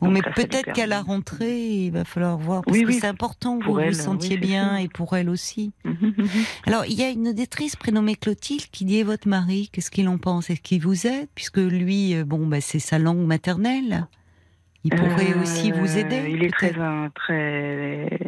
[0.00, 2.62] Bon, mais peut-être qu'à la rentrée, il va falloir voir.
[2.64, 5.16] Parce Oui, que oui, c'est important que vous elle, vous sentiez oui, bien et pour
[5.16, 5.72] elle aussi.
[6.66, 10.18] Alors, il y a une auditrice prénommée Clotilde qui dit votre mari, qu'est-ce qu'il en
[10.18, 10.50] pense?
[10.50, 14.06] Est-ce qu'il vous aide Puisque lui, bon, bah, c'est sa langue maternelle.
[14.84, 18.18] Il pourrait Euh, aussi vous aider Il est très, un- très,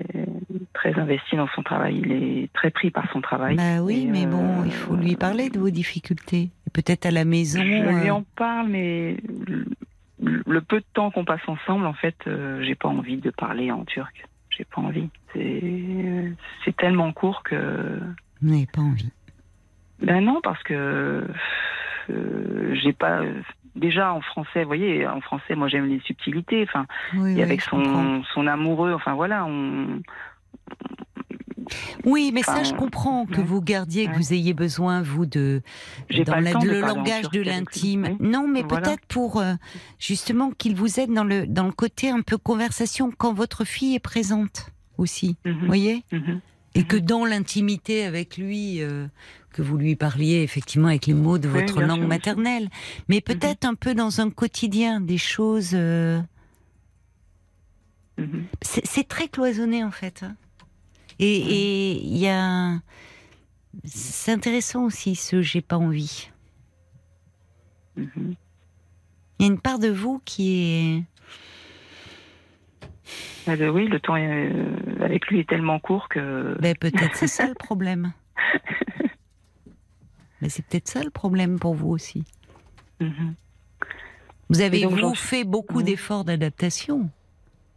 [0.72, 2.00] très investi dans son travail.
[2.02, 3.56] Il est très pris par son travail.
[3.56, 6.48] Bah oui, mais bon, euh, il faut lui parler de vos difficultés.
[6.72, 7.60] Peut-être à la maison.
[7.60, 9.16] Je lui euh, en parle, mais
[9.46, 9.66] le-
[10.46, 13.70] le peu de temps qu'on passe ensemble, en fait, euh, j'ai pas envie de parler
[13.70, 14.26] en turc.
[14.48, 15.10] J'ai pas envie.
[15.34, 16.32] C'est
[16.64, 18.00] c'est tellement court que.
[18.40, 19.10] Vous n'avez pas envie.
[20.00, 21.26] Ben non, parce que
[22.10, 23.20] euh, j'ai pas.
[23.76, 26.64] Déjà en français, vous voyez, en français, moi j'aime les subtilités.
[26.68, 30.00] Enfin, Oui, et oui, avec son, son amoureux, enfin voilà, on.
[32.04, 33.42] Oui, mais ça, je comprends que ouais.
[33.42, 35.62] vous gardiez, que vous ayez besoin, vous, de
[36.10, 38.16] dans pas le la- de le en langage de l'intime.
[38.20, 38.82] Non, mais Voilà.
[38.86, 39.54] peut-être pour euh,
[39.98, 43.96] justement qu'il vous aide dans le dans le côté un peu conversation quand votre fille
[43.96, 45.36] est présente aussi.
[45.44, 46.40] Mhm, Vous voyez mhm.
[46.76, 49.06] Et que dans l'intimité avec lui, euh,
[49.56, 52.68] que vous lui parliez effectivement avec les mots de votre langue sûr, maternelle,
[53.08, 55.70] mais peut-être un peu dans un quotidien, des choses.
[55.74, 56.20] euh,
[58.18, 58.44] Mhm.
[58.62, 60.22] c'est c'est très cloisonné en fait.
[60.22, 60.36] hein.
[61.18, 62.80] Et il y a.
[63.84, 66.30] C'est intéressant aussi ce j'ai pas envie.
[67.96, 68.34] Mhm.
[69.38, 71.02] Il y a une part de vous qui est.
[73.46, 76.56] Ah, ben oui, le temps est, euh, avec lui est tellement court que.
[76.60, 78.12] Ben, peut-être c'est ça le problème.
[80.42, 82.24] Mais c'est peut-être ça le problème pour vous aussi.
[83.00, 83.34] Mhm.
[84.48, 85.82] Vous avez donc, vous fait beaucoup Ouais.
[85.84, 87.10] d'efforts d'adaptation.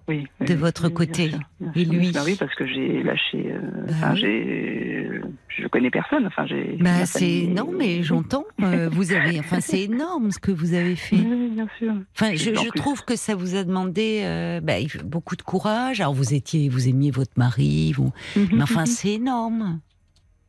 [0.08, 1.30] Oui, de votre oui, bien côté.
[1.30, 1.94] sûr, bien Et sûr.
[1.94, 3.52] lui Bah oui, parce que j'ai lâché.
[3.52, 5.22] euh, Bah enfin, j'ai.
[5.50, 6.26] Je connais personne.
[6.26, 6.78] Enfin, j'ai.
[6.80, 8.46] Bah, c'est non, mais j'entends.
[8.64, 11.16] euh, vous avez, enfin, c'est énorme ce que vous avez fait.
[11.18, 11.94] Oui, oui, bien sûr.
[12.16, 14.74] Enfin, je, trouve que ça vous a demandé euh, bah,
[15.04, 16.02] beaucoup de courage.
[16.02, 19.80] Alors, vous étiez, vous aimiez votre mari, vous, mais enfin, c'est énorme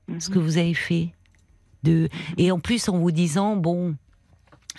[0.08, 0.20] Mhm.
[0.20, 1.10] ce que vous avez fait.
[1.82, 3.96] De et en plus en vous disant bon,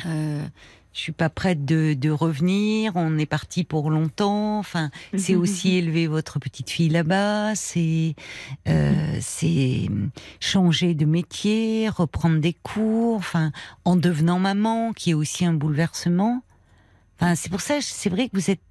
[0.05, 0.45] euh,
[0.93, 2.93] je suis pas prête de, de revenir.
[2.95, 4.59] On est parti pour longtemps.
[4.59, 7.55] Enfin, c'est aussi élever votre petite fille là-bas.
[7.55, 8.15] C'est
[8.67, 9.89] euh, c'est
[10.39, 13.17] changer de métier, reprendre des cours.
[13.17, 13.51] Enfin,
[13.85, 16.43] en devenant maman, qui est aussi un bouleversement.
[17.19, 18.61] Enfin, c'est pour ça, c'est vrai que vous êtes,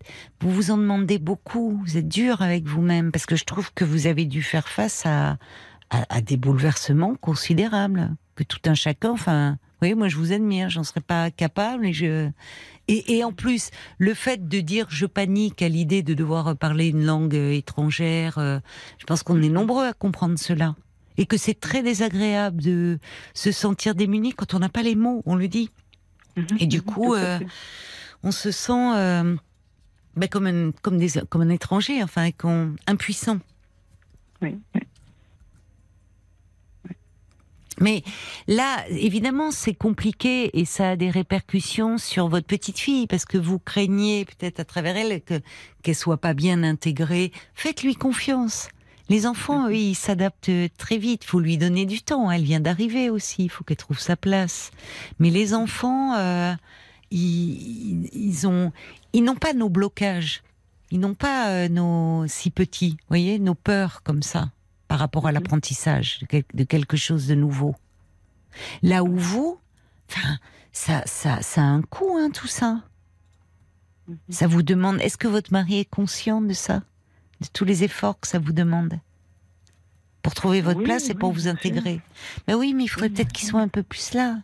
[0.40, 1.80] vous vous en demandez beaucoup.
[1.86, 5.06] Vous êtes dur avec vous-même parce que je trouve que vous avez dû faire face
[5.06, 5.38] à,
[5.90, 9.10] à, à des bouleversements considérables que tout un chacun.
[9.10, 12.30] Enfin, oui, moi je vous admire, j'en serais pas capable et je.
[12.88, 16.88] Et, et en plus, le fait de dire je panique à l'idée de devoir parler
[16.88, 18.58] une langue euh, étrangère, euh,
[18.98, 20.74] je pense qu'on est nombreux à comprendre cela.
[21.16, 22.98] Et que c'est très désagréable de
[23.34, 25.70] se sentir démuni quand on n'a pas les mots, on le dit.
[26.36, 27.38] Mhm, Et du coup, euh,
[28.22, 29.36] on se sent euh,
[30.16, 33.38] ben, comme, un, comme, des, comme un étranger, enfin, qu'on, impuissant.
[34.40, 34.80] Oui, oui.
[37.80, 38.02] Mais
[38.46, 43.38] là, évidemment, c'est compliqué et ça a des répercussions sur votre petite fille parce que
[43.38, 45.40] vous craignez peut-être à travers elle que
[45.82, 47.32] qu'elle soit pas bien intégrée.
[47.54, 48.68] Faites-lui confiance.
[49.08, 51.24] Les enfants, eux, ils s'adaptent très vite.
[51.24, 52.30] Faut lui donner du temps.
[52.30, 53.44] Elle vient d'arriver aussi.
[53.44, 54.70] Il faut qu'elle trouve sa place.
[55.18, 56.54] Mais les enfants, euh,
[57.10, 58.72] ils, ils ont,
[59.12, 60.42] ils n'ont pas nos blocages.
[60.90, 64.50] Ils n'ont pas euh, nos si petits, vous voyez, nos peurs comme ça
[64.90, 67.76] par rapport à l'apprentissage de, quel- de quelque chose de nouveau.
[68.82, 69.60] Là où vous,
[70.10, 70.36] enfin,
[70.72, 72.82] ça, ça, ça a un coût, hein, tout ça.
[74.30, 75.00] Ça vous demande.
[75.00, 76.82] Est-ce que votre mari est conscient de ça,
[77.40, 78.98] de tous les efforts que ça vous demande?
[80.22, 82.00] Pour trouver votre Oui, place et pour vous intégrer
[82.48, 84.38] Mais oui, mais il faudrait Oui, peut-être qu'il soit un peu plus là.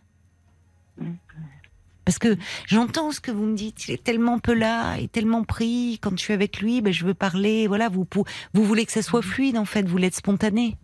[2.07, 5.11] Parce que j'entends ce que vous me dites, il est tellement peu là, il est
[5.11, 5.99] tellement pris.
[6.01, 7.67] Quand je suis avec lui, ben, je veux parler.
[7.67, 8.07] Voilà, vous,
[8.53, 10.77] vous voulez que ça soit fluide en fait, vous voulez être spontané.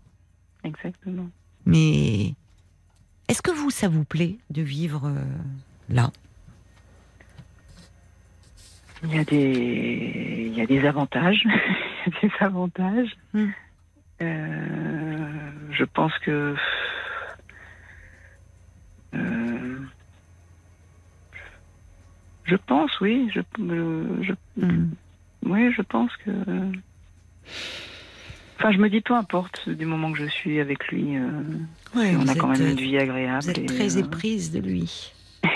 [0.65, 1.29] Exactement.
[1.65, 2.33] Mais
[3.29, 5.23] est-ce que vous, ça vous plaît de vivre euh,
[5.87, 6.11] là?
[9.05, 11.41] Il y a des, il y a des avantages.
[12.05, 13.15] Il y a des avantages.
[13.33, 13.47] Hmm.
[14.21, 16.53] Euh, je pense que.
[19.15, 19.42] euh,
[22.45, 23.29] je pense, oui.
[23.33, 23.41] Je,
[24.21, 24.89] je, Hmm.
[25.45, 26.31] oui, je pense que.
[28.57, 31.17] Enfin, je me dis peu importe du moment que je suis avec lui.
[31.17, 31.41] euh,
[31.95, 33.43] Ouais, on a quand êtes, même une vie agréable.
[33.43, 35.11] Vous êtes et, très euh, éprise de lui.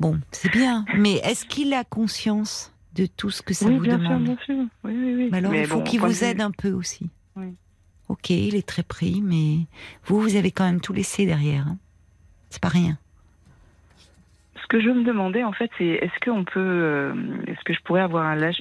[0.00, 0.84] bon, c'est bien.
[0.96, 4.34] Mais est-ce qu'il a conscience de tout ce que ça oui, vous bien demande sûr,
[4.34, 4.64] bien sûr.
[4.84, 5.28] Oui, oui, oui.
[5.30, 7.08] Mais alors, Mais il faut bon, qu'il vous aide un peu aussi.
[7.36, 7.54] Oui.
[8.08, 9.66] Ok, il est très pris, mais
[10.04, 11.66] vous, vous avez quand même tout laissé derrière.
[11.66, 11.78] hein.
[12.50, 12.98] C'est pas rien.
[14.66, 17.14] Ce que je me demandais, en fait, c'est est-ce qu'on peut, euh,
[17.46, 18.60] est-ce que je pourrais avoir un lâche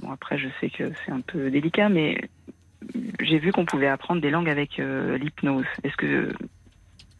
[0.00, 2.20] Bon, après, je sais que c'est un peu délicat, mais
[3.18, 5.64] j'ai vu qu'on pouvait apprendre des langues avec euh, l'hypnose.
[5.84, 6.34] Est-ce que,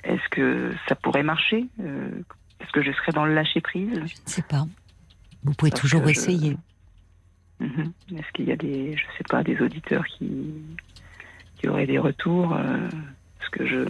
[0.04, 2.10] est-ce que ça pourrait marcher Euh,
[2.60, 3.94] Est-ce que je serais dans le lâcher prise?
[3.94, 4.66] Je ne sais pas.
[5.42, 6.56] Vous pouvez Parce toujours je- essayer.
[7.60, 7.92] Mhm.
[8.18, 10.28] Est-ce qu'il y a des, je sais pas, des auditeurs qui,
[11.56, 12.50] qui auraient des retours
[13.38, 13.86] Parce que je.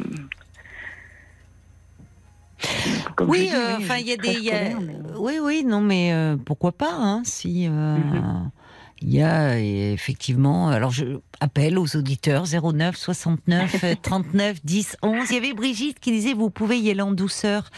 [3.16, 4.32] Comme Oui, euh, enfin, il y a des.
[4.40, 7.66] y a- mais- Oui, oui, non, mais euh, pourquoi pas, hein, si.
[7.68, 8.50] euh, Mhm.
[9.02, 15.28] il y a effectivement, alors je appelle aux auditeurs 09 69 39 10 11.
[15.30, 17.68] Il y avait Brigitte qui disait vous pouvez y aller en douceur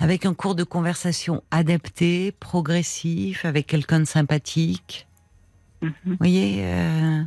[0.00, 5.06] avec un cours de conversation adapté, progressif, avec quelqu'un de sympathique.
[5.82, 5.92] Mhm.
[6.06, 7.22] Vous voyez euh,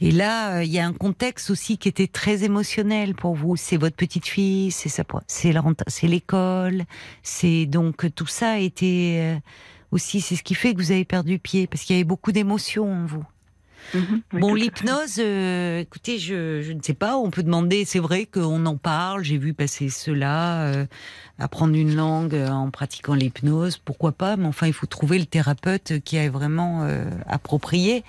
[0.00, 3.56] Et là, euh, il y a un contexte aussi qui était très émotionnel pour vous.
[3.56, 6.84] C'est votre petite fille, c'est sa, c'est l'école,
[7.22, 9.36] c'est donc tout ça a été euh,
[9.92, 12.32] aussi, c'est ce qui fait que vous avez perdu pied parce qu'il y avait beaucoup
[12.32, 13.24] d'émotions en vous.
[13.94, 14.22] Mhm.
[14.32, 18.26] Oui, Bon, l'hypnose, euh, écoutez, je, je ne sais pas, on peut demander, c'est vrai
[18.26, 20.86] qu'on en parle, j'ai vu passer cela, euh,
[21.38, 25.26] apprendre une langue euh, en pratiquant l'hypnose, pourquoi pas, mais enfin, il faut trouver le
[25.26, 28.04] thérapeute qui est vraiment euh, approprié.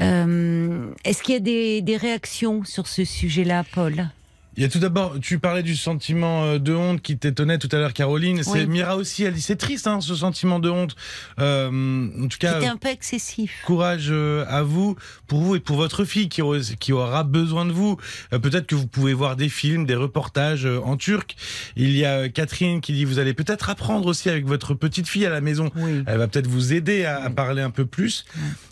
[0.00, 4.08] Euh, Est-ce qu'il y a des réactions sur ce sujet-là, Paul?
[4.56, 7.68] Il y a tout d'abord, tu parlais du sentiment euh, de honte qui t'étonnait tout
[7.72, 8.42] à l'heure, Caroline.
[8.42, 8.66] C'est.
[8.66, 10.94] Mira aussi, elle dit c'est triste, hein, ce sentiment de honte.
[11.40, 13.62] Euh, en tout cas, C'était un peu excessif.
[13.66, 17.66] courage euh, à vous, pour vous et pour votre fille qui, aura- qui aura besoin
[17.66, 17.96] de vous.
[18.32, 21.34] Euh, Peut-être que vous pouvez voir des films, des reportages en turc.
[21.76, 25.26] Il y a Catherine qui dit vous allez peut-être apprendre aussi avec votre petite fille
[25.26, 25.70] à la maison.
[25.76, 26.02] Oui.
[26.06, 28.24] Elle va peut-être vous aider à, à parler un peu plus.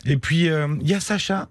[0.07, 1.49] Et puis euh, il y a Sacha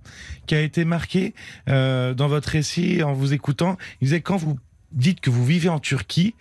[0.48, 1.34] qui a été marqué
[1.68, 3.78] dans votre récit en vous écoutant.
[4.02, 4.58] Il disait quand vous
[4.92, 6.36] dites que vous vivez en Turquie,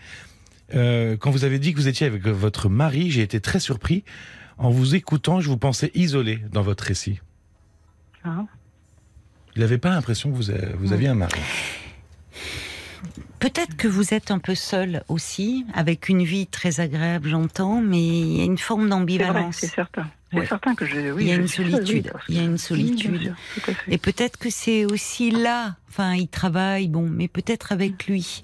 [0.75, 4.05] euh, quand vous avez dit que vous étiez avec votre mari, j'ai été très surpris.
[4.59, 7.21] En vous écoutant, je vous pensais isolé dans votre récit.
[8.25, 8.45] Ah.
[9.57, 11.41] Il n'avait pas l'impression que vous, avez- vous aviez un mari.
[13.39, 18.07] Peut-être que vous êtes un peu seul aussi, avec une vie très agréable, j'entends, mais
[18.07, 19.57] il y a une forme d'ambivalence.
[19.57, 20.11] c'est certain.
[20.33, 20.47] C'est Ouais.
[20.47, 21.11] certain que je.
[21.13, 22.13] Oui, Il y a une solitude.
[22.29, 23.35] Il y a une solitude.
[23.65, 23.75] sûr.
[23.89, 28.43] Et peut-être que c'est aussi là, enfin, il travaille, bon, mais peut-être avec lui,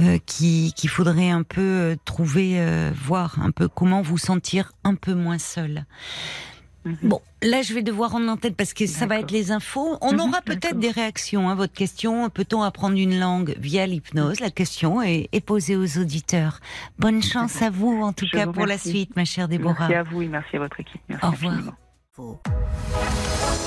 [0.00, 4.72] euh, qui- qu'il faudrait un peu euh, trouver, euh, voir un peu comment vous sentir
[4.82, 5.84] un peu moins seul.
[6.84, 6.96] Mhm.
[7.02, 9.98] Bon, là, je vais devoir en antenne parce que ça va être les infos.
[10.00, 11.48] On Mhm, aura peut-être des réactions.
[11.50, 14.40] Hein, votre question, peut-on apprendre une langue via l'hypnose?
[14.40, 16.60] La question est, est posée aux auditeurs.
[16.98, 19.88] Bonne chance à vous, en tout Je cas, pour la suite, ma chère Déborah.
[19.88, 21.00] Merci à vous et merci à votre équipe.
[21.08, 21.54] Merci Au revoir.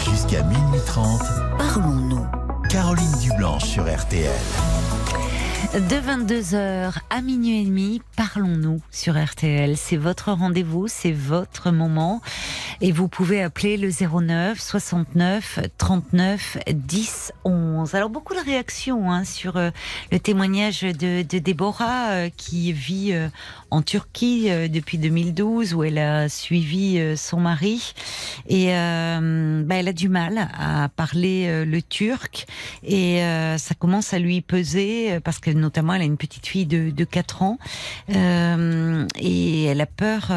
[0.09, 1.21] Jusqu'à minuit 30,
[1.57, 2.25] Parlons-nous.
[2.69, 4.31] Caroline Dublanche sur RTL.
[5.73, 9.75] De 22h à minuit et demi, parlons-nous sur RTL.
[9.75, 12.21] C'est votre rendez-vous, c'est votre moment.
[12.79, 17.95] Et vous pouvez appeler le 09 69 39 10 11.
[17.95, 19.71] Alors beaucoup de réactions hein, sur euh,
[20.11, 23.29] le témoignage de, de Déborah euh, qui vit euh,
[23.73, 27.93] en Turquie euh, depuis 2012 où elle a suivi euh, son mari.
[28.47, 32.45] Et euh, bah, elle a du mal à parler le turc
[32.83, 33.21] et
[33.57, 37.03] ça commence à lui peser parce que notamment elle a une petite fille de, de
[37.03, 37.57] 4 ans
[38.09, 40.31] et elle a peur.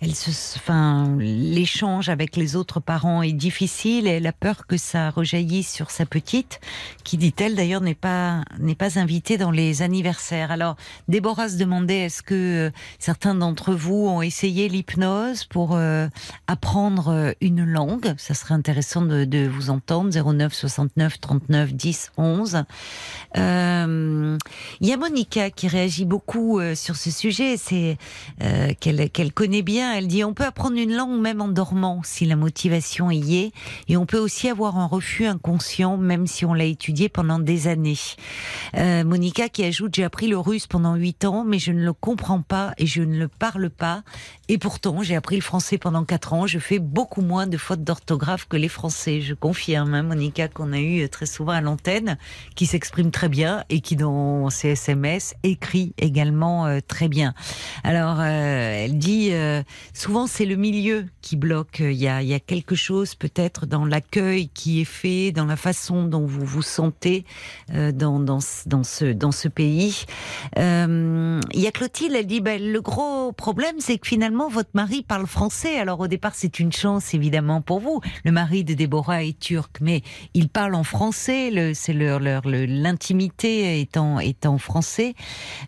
[0.00, 5.72] enfin, l'échange avec les autres parents est difficile et elle a peur que ça rejaillisse
[5.72, 6.60] sur sa petite,
[7.04, 10.50] qui dit-elle d'ailleurs n'est pas n'est pas invitée dans les anniversaires.
[10.50, 10.76] Alors
[11.08, 16.08] Déborah se demandait est-ce que euh, certains d'entre vous ont essayé l'hypnose pour euh,
[16.46, 20.10] apprendre euh, une langue Ça serait intéressant de, vous entendre.
[20.12, 22.64] 09 69 39 10 11.
[23.36, 24.38] Euh,
[24.80, 27.56] Il y a Monica qui réagit beaucoup sur ce sujet.
[27.56, 27.96] C'est
[28.80, 29.94] qu'elle connaît bien.
[29.94, 33.52] Elle dit on peut apprendre une langue même en dormant si la motivation y est,
[33.88, 37.68] et on peut aussi avoir un refus inconscient même si on l'a étudié pendant des
[37.68, 37.98] années.
[38.74, 42.41] Monica qui ajoute j'ai appris le russe pendant huit ans, mais je ne le comprends
[42.42, 44.02] pas et je ne le parle pas.
[44.48, 46.46] Et pourtant j'ai appris le français pendant quatre ans.
[46.46, 49.20] Je fais beaucoup moins de fautes d'orthographe que les Français.
[49.20, 52.18] Je confirme, hein, Monica qu'on a eu très souvent à l'antenne,
[52.54, 57.34] qui s'exprime très bien et qui dans ses SMS écrit également euh, très bien.
[57.84, 59.62] Alors euh, elle dit euh,
[59.94, 61.80] souvent c'est le milieu qui bloque.
[61.80, 66.26] Il y a, quelque chose peut-être dans l'accueil qui est fait, dans la façon dont
[66.26, 67.24] vous vous sentez
[67.72, 70.04] euh, dans, ce- dans, ce, pays.
[70.58, 74.70] Euh, il y a Clotilde, elle dit ben, le gros problème c'est que finalement votre
[74.74, 75.76] mari parle français.
[75.80, 78.00] Alors au départ c'est une chance évidemment pour vous.
[78.24, 81.72] Le mari de Déborah est turc, mais il parle en français.
[81.74, 83.96] C'est l'intimité est
[84.58, 85.14] français.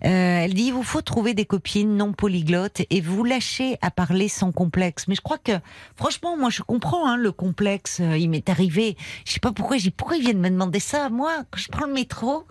[0.05, 3.91] Euh, elle dit il vous faut trouver des copines non polyglottes et vous lâcher à
[3.91, 5.09] parler sans complexe.
[5.09, 5.59] Mais je crois que
[5.97, 7.99] franchement moi je comprends hein, le complexe.
[8.01, 8.97] Euh, Il m'est arrivé.
[9.25, 9.77] Je sais pas pourquoi.
[9.97, 12.47] Pourquoi ils viennent me demander ça moi quand je prends le métro?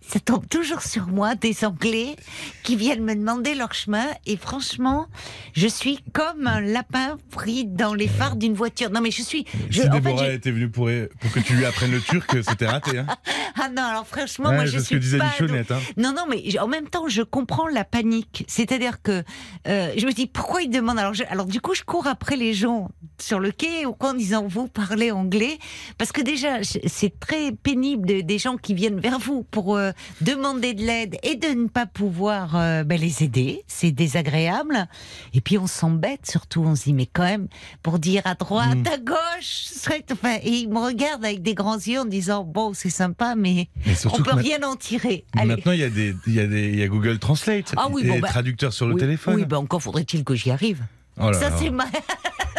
[0.00, 2.16] Ça tombe toujours sur moi des Anglais
[2.62, 5.06] qui viennent me demander leur chemin et franchement,
[5.54, 8.90] je suis comme un lapin pris dans les phares d'une voiture.
[8.90, 9.44] Non mais je suis.
[9.68, 10.88] Je, si en Déborah était venue pour,
[11.20, 12.98] pour que tu lui apprennes le turc, c'était raté.
[12.98, 13.06] Hein.
[13.60, 15.26] ah non alors franchement Ouais, moi c'est je ce suis que disait pas.
[15.26, 15.70] Michonnette.
[15.70, 15.78] Hein.
[15.96, 18.44] Non, non, mais en même temps, je comprends la panique.
[18.48, 19.22] C'est-à-dire que
[19.68, 20.98] euh, je me dis pourquoi ils demandent?
[20.98, 22.88] Alors, je- alors, du coup, je cours après les gens
[23.20, 25.58] sur le quai ou quoi en disant vous parlez anglais?
[25.98, 29.76] Parce que déjà je- c'est très pénible de- des gens qui viennent vers vous pour
[29.76, 29.89] euh,
[30.20, 33.62] demander de l'aide et de ne pas pouvoir euh, ben, les aider.
[33.66, 34.86] C'est désagréable.
[35.34, 36.62] Et puis on s'embête surtout.
[36.64, 37.48] On se dit mais quand même
[37.82, 38.86] pour dire à droite, Mm.
[38.92, 39.66] à gauche,
[40.12, 43.68] enfin, et ils me regardent avec des grands yeux en disant bon c'est sympa mais
[43.86, 45.24] Mais on peut rien en tirer.
[45.36, 45.46] Allez.
[45.48, 47.88] maintenant, il y, a des, il, y a des, il y a Google Translate Ah
[47.90, 49.34] oui, bon, des bah, traducteurs sur le oui, téléphone.
[49.36, 50.82] Oui, ben encore faudrait-il que j'y arrive.
[51.20, 51.84] Oh là Ça, c'est ma.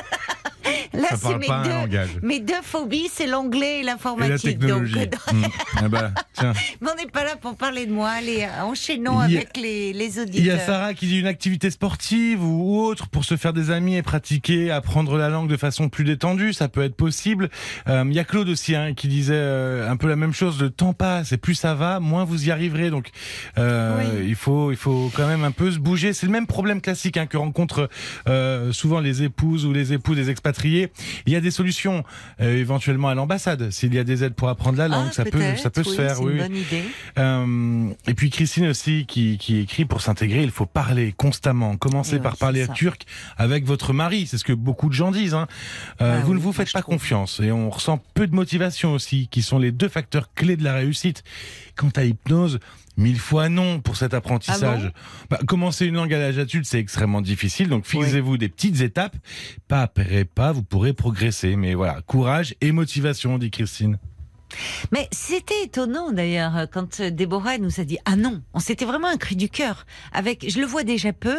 [0.93, 1.47] Là, Ça c'est parle mes
[2.21, 4.59] mes deux phobies, c'est l'anglais et l'informatique.
[4.59, 4.93] technologie.
[4.93, 5.45] Donc, euh, Mm.
[5.77, 6.53] Ah bah, tiens.
[6.81, 8.09] mais on n'est pas là pour parler de moi.
[8.09, 10.39] Allez, enchaînons a- avec les, les auditeurs.
[10.41, 13.71] Il y a Sarah qui dit une activité sportive ou autre pour se faire des
[13.71, 17.49] amis et pratiquer, apprendre la langue de façon plus détendue, ça peut être possible.
[17.87, 20.61] Euh, il y a Claude aussi hein, qui disait euh, un peu la même chose.
[20.61, 22.89] Le temps passe et plus ça va, moins vous y arriverez.
[22.89, 23.09] Donc
[23.57, 26.13] euh, il faut il faut quand même un peu se bouger.
[26.13, 27.89] C'est le même problème classique hein, que rencontrent
[28.71, 30.60] souvent les épouses ou les époux des expatriés.
[30.65, 32.03] Il y a des solutions
[32.39, 35.07] euh, éventuellement à l'ambassade s'il y a des aides pour apprendre la langue.
[35.09, 36.15] Ah, ça peut ça peut se faire.
[36.15, 36.47] C'est oui, une oui.
[36.47, 36.83] bonne idée.
[37.17, 41.77] Euh, et puis Christine aussi qui, qui écrit pour s'intégrer, il faut parler constamment.
[41.77, 43.05] Commencez Et par parler turc
[43.37, 45.33] avec votre mari, c'est ce que beaucoup de gens disent.
[45.33, 45.47] Hein.
[46.01, 48.93] Euh, Ah vous oui, ne vous faites pas confiance et on ressent peu de motivation
[48.93, 51.23] aussi, qui sont les deux facteurs clés de la réussite.
[51.75, 52.59] Quant à l'hypnose,
[52.97, 54.91] mille fois non pour cet apprentissage.
[54.93, 54.99] Ah
[55.29, 59.15] bah, commencer une langue à l'âge adulte, c'est extrêmement difficile, donc fixez-vous des petites étapes.
[59.67, 61.55] Pas après pas, vous pourrez progresser.
[61.55, 63.97] Mais voilà, courage et motivation, dit Christine.
[64.91, 69.15] Mais c'était étonnant d'ailleurs quand Déborah nous a dit ah non, on s'était vraiment un
[69.15, 69.85] cri du cœur.
[70.11, 71.37] Avec, je le vois déjà peu,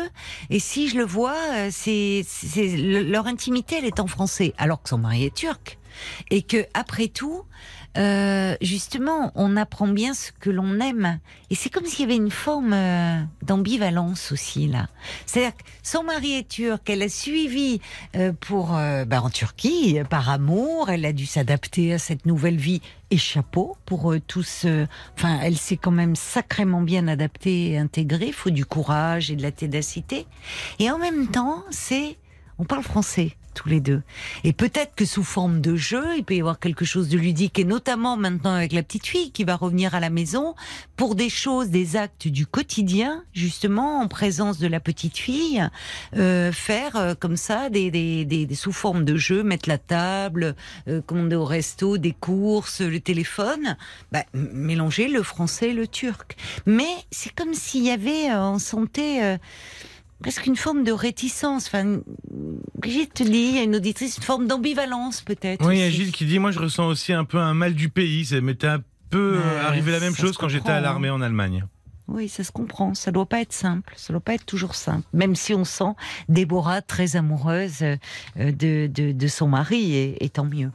[0.48, 4.54] et si je le vois, euh, c'est, c'est le- leur intimité, elle est en français,
[4.56, 5.76] alors que son mari est turc,
[6.30, 7.42] et que après tout,
[7.98, 11.18] euh, justement, on apprend bien ce que l'on aime,
[11.50, 14.88] et c'est comme s'il y avait une forme euh, d'ambivalence aussi là.
[15.26, 17.80] C'est-à-dire que son mari est turc, elle a suivi
[18.16, 22.26] euh, pour euh, bah, en Turquie euh, par amour, elle a dû s'adapter à cette
[22.26, 24.62] nouvelle vie et chapeau pour eux tous.
[24.64, 24.86] euh,
[25.16, 28.32] Enfin, elle s'est quand même sacrément bien adaptée et intégrée.
[28.32, 30.26] Faut du courage et de la ténacité.
[30.78, 32.16] Et en même temps, c'est
[32.58, 34.02] on parle français tous les deux.
[34.44, 37.58] Et peut-être que sous forme de jeu, il peut y avoir quelque chose de ludique,
[37.58, 40.54] et notamment maintenant avec la petite fille qui va revenir à la maison
[40.96, 45.62] pour des choses, des actes du quotidien, justement en présence de la petite fille,
[46.16, 49.78] euh, faire euh, comme ça des, des, des, des- sous forme de jeu, mettre la
[49.78, 50.54] table,
[50.88, 53.76] euh, commander au resto, des courses, le téléphone,
[54.12, 56.36] bah, mélanger le français et le turc.
[56.66, 59.38] Mais c'est comme s'il y avait, euh, on sentait euh,
[60.22, 61.66] presque une forme de réticence.
[61.66, 62.00] Enfin,
[62.78, 65.66] Brigitte te dit, il y a une auditrice, une forme d'ambivalence peut-être.
[65.66, 65.90] Oui, il y a.
[65.90, 68.24] Gilles qui dit Moi, je ressens aussi un peu un mal du pays.
[68.24, 68.80] Ça m'était un
[69.10, 71.64] peu arrivé la même chose se quand j'étais à comprend, l'armée en Allemagne.
[72.08, 72.94] Oui, ça se comprend.
[72.94, 73.92] Ça doit pas être simple.
[73.96, 75.06] Ça doit pas être toujours simple.
[75.12, 75.92] Même si on sent
[76.28, 77.96] Déborah très amoureuse euh,
[78.36, 80.70] de, de, de son mari, et, et tant mieux.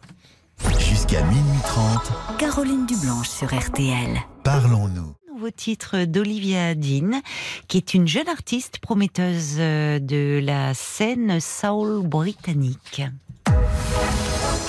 [0.79, 4.17] Jusqu'à minuit 30, Caroline Dublanche sur RTL.
[4.43, 5.13] parlons-nous.
[5.37, 7.21] Nouveau titre d'Olivia Dean,
[7.67, 13.03] qui est une jeune artiste prometteuse euh, de la scène soul britannique.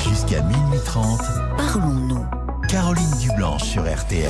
[0.06, 1.20] Jusqu'à minuit 30,
[1.56, 2.26] Parlons-nous.
[2.68, 4.28] Caroline Dublanche sur RTL.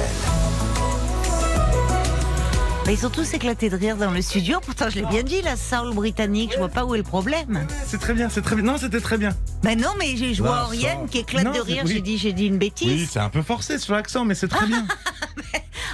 [2.89, 4.60] Bah, ils sont tous éclatés de rire dans le studio.
[4.65, 6.52] Pourtant, je l'ai bien dit, la soul britannique.
[6.55, 7.66] Je vois pas où est le problème.
[7.86, 8.65] C'est très bien, c'est très bien.
[8.65, 9.36] Non, c'était très bien.
[9.62, 11.09] Ben non, mais je je vois La Oriane soul.
[11.10, 11.82] qui éclate Non, de rire.
[11.85, 11.93] oui.
[11.93, 12.89] J'ai dit, j'ai dit une bêtise.
[13.02, 14.86] Oui, c'est un peu forcé sur l'accent, mais c'est très bien.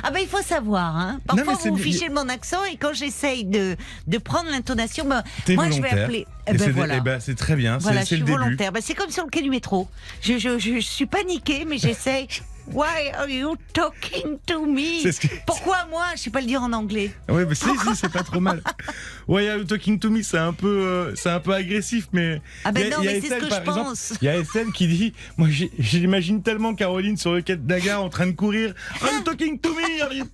[0.07, 1.19] Ah ben il faut savoir, hein.
[1.27, 3.75] Parfois Non, mais vous fichez mon accent et quand j'essaye de,
[4.07, 5.23] de prendre l'intonation, ben,
[5.55, 6.27] moi je vais appeler.
[6.47, 6.97] Eh ben c'est voilà.
[6.97, 8.71] eh ben, c'est très bien, voilà, je suis le volontaire.
[8.71, 9.89] Ben, c'est comme sur le quai du métro.
[10.21, 12.29] Je, je, je, je suis paniquée, mais j'essaye.
[12.73, 15.01] Why are you talking to me?
[15.03, 16.05] C'est ce que- Pourquoi moi?
[16.17, 17.11] Je sais pas le dire en anglais.
[17.29, 18.63] Oui, mais si, si, c'est pas trop mal.
[19.29, 20.23] Why are you talking to me?
[20.23, 22.41] C'est un peu, euh, c'est un peu agressif, mais.
[22.65, 24.15] Ah ben a- non, mais c'est ce que je pense.
[24.23, 27.81] Il y a Estelle qui dit Moi, j'imagine tellement Caroline sur le quai de la
[27.81, 28.75] gare en train de courir.
[29.03, 30.25] I'm talking to me are you-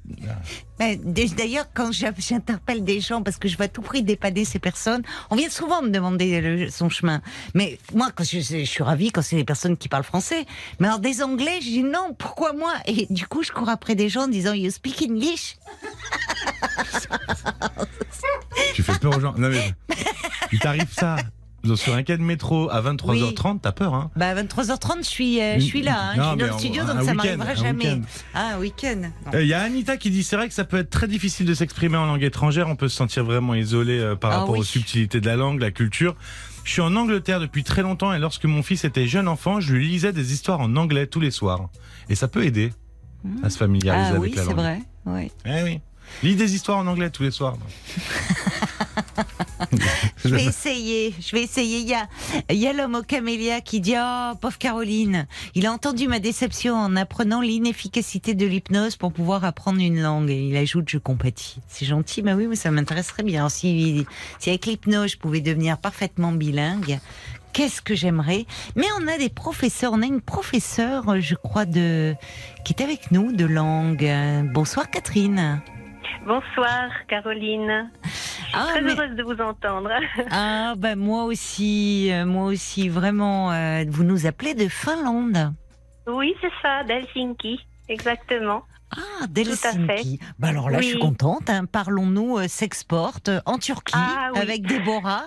[0.78, 5.02] D'ailleurs, quand j'interpelle des gens, parce que je vais à tout prix dépanner ces personnes,
[5.30, 7.20] on vient souvent me demander le- son chemin.
[7.54, 10.46] Mais moi, quand je, je suis ravie quand c'est des personnes qui parlent français.
[10.78, 12.72] Mais alors des Anglais, je dis non, pourquoi moi?
[12.86, 15.56] Et du coup, je cours après des gens en disant You speak English
[18.74, 19.34] Tu fais peur aux gens.
[19.36, 19.74] Non, mais.
[20.52, 21.16] Il t'arrive ça?
[21.76, 25.40] Sur un quai de métro à 23h30, t'as peur, hein Bah, à 23h30, je suis,
[25.40, 26.12] euh, je suis là.
[26.12, 26.16] hein.
[26.16, 28.00] Non, je suis dans le studio, donc ça week-end, m'arrivera jamais.
[28.34, 29.02] Ah, un week-end.
[29.34, 31.54] Il y a Anita qui dit c'est vrai que ça peut être très difficile de
[31.54, 34.60] s'exprimer en langue étrangère, on peut se sentir vraiment isolé euh, par Ah rapport oui.
[34.60, 36.16] aux subtilités de la langue, la culture.
[36.64, 39.72] Je suis en Angleterre depuis très longtemps et lorsque mon fils était jeune enfant, je
[39.74, 41.68] lui lisais des histoires en anglais tous les soirs.
[42.08, 42.72] Et ça peut aider
[43.42, 44.56] à se familiariser Ah avec oui, la c'est langue.
[44.58, 44.80] vrai.
[45.06, 45.30] Oui.
[45.46, 45.80] Eh oui.
[46.22, 47.56] Lis des histoires en anglais tous les soirs.
[50.24, 51.78] Je vais essayer, je vais essayer.
[51.78, 52.08] Il y a,
[52.52, 56.74] y a l'homme au camélia qui dit Oh, pauvre Caroline, il a entendu ma déception
[56.74, 60.30] en apprenant l'inefficacité de l'hypnose pour pouvoir apprendre une langue.
[60.30, 61.60] Et il ajoute Je compatis.
[61.68, 63.48] C'est gentil, bah oui, mais ça m'intéresserait bien.
[63.48, 64.06] Si,
[64.38, 66.98] si avec l'hypnose je pouvais devenir parfaitement bilingue,
[67.52, 68.46] qu'est-ce que j'aimerais?
[68.76, 72.14] Mais on a des professeurs, on a une professeure, je crois, de
[72.64, 74.10] qui est avec nous de langue.
[74.52, 75.60] Bonsoir Catherine.
[76.26, 77.90] Bonsoir Caroline.
[78.52, 79.90] Ah, Très mais- heureuse de vous entendre.
[80.30, 83.52] Ah ben moi aussi, euh, moi aussi vraiment.
[83.52, 85.52] euh, vous nous appelez de Finlande.
[86.06, 87.60] Oui, c'est ça, d'Helsinki.
[87.88, 88.62] Exactement.
[88.96, 90.18] Ah, à d'Helsinki.
[90.38, 91.48] Bah alors là, je suis contente.
[91.48, 91.64] hein.
[91.64, 94.40] Parlons-nous euh, s'exporte en Turquie Ah, oui.
[94.40, 95.24] avec Déborah.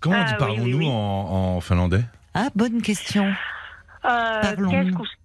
[0.00, 0.88] Comment on Ah, parlons-nous oui, oui.
[0.88, 2.04] En, en finlandais?
[2.34, 3.24] Ah, bonne question.
[4.04, 4.70] Euh, Parlons.
[4.70, 5.16] keskus-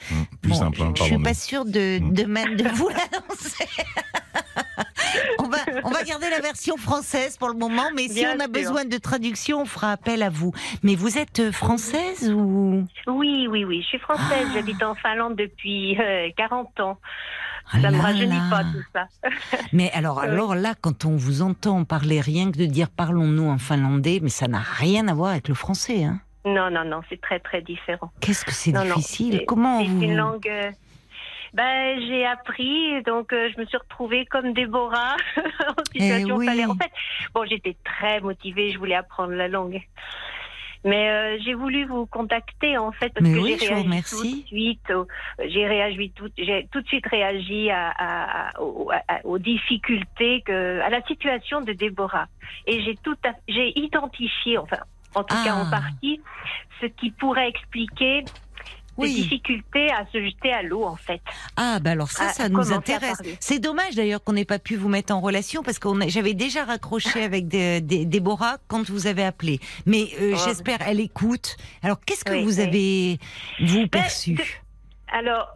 [0.00, 0.26] keskustelkaamme.
[0.40, 1.24] Plus Bon, simple, hein, je suis pardon.
[1.24, 2.12] pas sûre de, Mm.
[2.14, 3.66] de, même de vous l'annoncer.
[5.38, 8.40] on, va, on va garder la version française pour le moment, mais si Bien on
[8.40, 8.52] a sûr.
[8.52, 10.52] besoin de traduction, on fera appel à vous.
[10.82, 12.84] Mais vous êtes euh, française ou?
[13.06, 13.82] Oui, oui, oui.
[13.82, 14.46] Je suis française.
[14.48, 14.52] Ah.
[14.54, 16.98] J'habite en Finlande depuis euh, 40 ans.
[17.72, 19.06] Ah Ça me là rajeunit pas tout ça.
[19.72, 20.28] Mais alors, Oui.
[20.28, 24.28] alors là, quand on vous entend parler rien que de dire parlons-nous en finlandais, mais
[24.28, 26.02] ça n'a rien à voir avec le français.
[26.02, 26.20] Hein.
[26.44, 28.10] Non, non, non, c'est très, très différent.
[28.20, 29.38] Qu'est-ce que c'est Non, non, difficile?
[29.40, 30.48] c'est- Comment C'est vous une langue.
[30.48, 30.70] euh,
[31.52, 36.46] Ben, j'ai appris, donc euh, je me suis retrouvée comme Déborah en situation Eh oui.
[36.46, 36.92] fallait- En fait,
[37.34, 39.80] bon, j'étais très motivée, je voulais apprendre la langue.
[40.82, 44.22] Mais euh, j'ai voulu vous contacter en fait parce Mais que oui, j'ai réagi tout
[44.24, 44.90] de suite.
[44.92, 45.06] au-
[45.44, 48.90] J'ai réagi tout, j'ai tout de suite réagi à, à- à- aux,
[49.24, 52.28] aux difficultés que, à la situation de Déborah.
[52.66, 53.14] Et j'ai tout,
[53.46, 54.78] j'ai identifié, enfin,
[55.14, 55.62] en tout cas Ah.
[55.66, 56.20] en partie,
[56.80, 59.14] ce qui pourrait expliquer des Oui.
[59.14, 61.22] difficultés à se jeter à l'eau en fait.
[61.56, 63.16] Ah, bah alors ça, à ça nous intéresse.
[63.38, 66.64] C'est dommage d'ailleurs qu'on n'ait pas pu vous mettre en relation parce que j'avais déjà
[66.64, 69.58] raccroché avec des, des- Déborah quand vous avez appelé.
[69.86, 70.42] Mais euh, Oh.
[70.44, 71.56] j'espère, elle écoute.
[71.82, 72.66] Alors, qu'est-ce que Oui, vous oui.
[72.66, 73.18] avez,
[73.66, 74.36] vous, Ben, perçu?
[75.12, 75.52] Alors,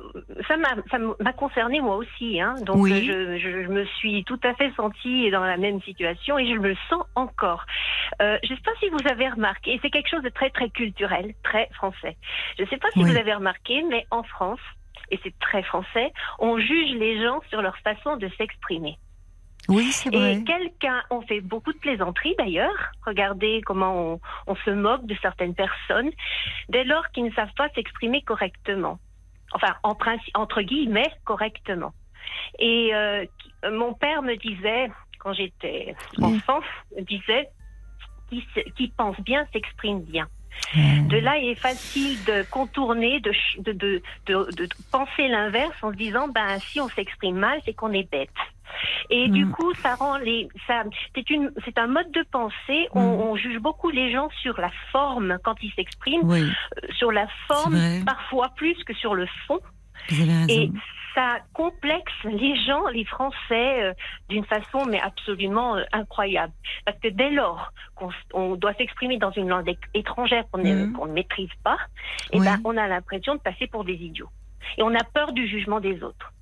[0.48, 2.56] ça m'a concerné moi aussi, hein.
[2.62, 3.04] Donc Oui.
[3.04, 6.58] je, je, je me suis tout à fait sentie dans la même situation et je
[6.58, 7.64] me sens encore.
[8.20, 10.50] Euh, je ne sais pas si vous avez remarqué, et c'est quelque chose de très
[10.50, 12.16] très culturel, très français.
[12.58, 13.10] Je ne sais pas si Oui.
[13.12, 14.60] vous avez remarqué, mais en France,
[15.10, 18.98] et c'est très français, on juge les gens sur leur façon de s'exprimer.
[19.68, 20.34] Oui, c'est vrai.
[20.34, 22.92] Et quelqu'un, on fait beaucoup de plaisanteries d'ailleurs.
[23.06, 26.10] Regardez comment on, on se moque de certaines personnes
[26.68, 28.98] dès lors qu'ils ne savent pas s'exprimer correctement.
[29.54, 31.92] Enfin, en principe, entre guillemets, correctement.
[32.58, 33.24] Et euh,
[33.64, 36.60] euh, mon père me disait, quand j'étais enfant,
[36.96, 37.48] me disait
[38.76, 40.26] qui pense bien s'exprime bien.
[40.76, 45.90] Euh, De là, il est facile de contourner, de, de, de, de, penser l'inverse en
[45.92, 48.30] se disant, ben, si on s'exprime mal, c'est qu'on est bête.
[49.08, 49.52] Et du Mm.
[49.52, 50.82] coup, ça rend les, ça,
[51.14, 52.88] c'est une, c'est un mode de pensée.
[52.92, 53.20] On, Mm.
[53.20, 57.26] on juge beaucoup les gens sur la forme quand ils s'expriment, Oui, euh, sur la
[57.46, 59.60] forme, parfois plus que sur le fond.
[60.08, 60.52] vous avez raison.
[60.52, 60.70] Et
[61.14, 63.92] ça complexe les gens, les Français, euh,
[64.28, 66.52] d'une façon mais absolument euh, incroyable.
[66.84, 70.92] Parce que dès lors qu'on doit s'exprimer dans une langue étrangère qu'on ne- Mhm.
[70.92, 71.78] qu'on ne maîtrise pas,
[72.32, 72.44] et Oui.
[72.44, 74.30] ben, on a l'impression de passer pour des idiots.
[74.76, 76.32] Et on a peur du jugement des autres.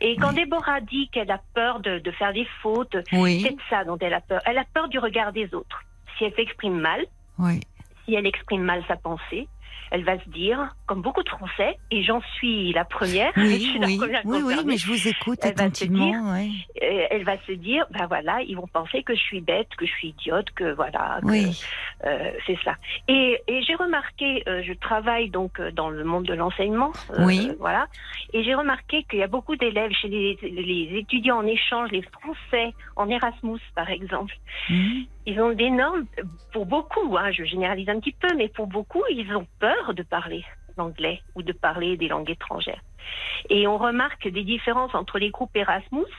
[0.00, 0.34] Et quand Oui.
[0.36, 3.96] Déborah dit qu'elle a peur de, de faire des fautes, Oui, c'est de ça dont
[4.00, 4.40] elle a peur.
[4.44, 5.82] Elle a peur du regard des autres.
[6.18, 7.04] Si elle s'exprime mal,
[7.38, 7.60] oui.
[8.04, 9.48] si elle exprime mal sa pensée,
[9.90, 13.60] elle va se dire, comme beaucoup de Français, et j'en suis la première, je Oui,
[13.60, 16.12] suis la oui, première oui, oui, mais je vous écoute Elle va se attentivement.
[16.34, 16.66] oui.
[16.82, 19.86] euh, elle va se dire, ben voilà, ils vont penser que je suis bête, que
[19.86, 21.60] je suis idiote, que voilà, Oui,
[22.06, 22.76] euh, c'est ça.
[23.08, 27.50] Et, et j'ai remarqué, euh, je travaille donc dans le monde de l'enseignement, euh, Oui.
[27.58, 27.86] voilà,
[28.32, 32.02] et j'ai remarqué qu'il y a beaucoup d'élèves chez les, les étudiants en échange, les
[32.02, 34.34] Français en Erasmus par exemple,
[34.70, 35.04] Mhm.
[35.26, 36.04] ils ont d'énormes,
[36.52, 40.02] pour beaucoup, hein, je généralise un petit peu, mais pour beaucoup, ils ont peur de
[40.16, 40.44] parler
[40.78, 42.82] l'anglais ou de parler des langues étrangères.
[43.54, 46.14] Et on remarque des différences entre les groupes Erasmus,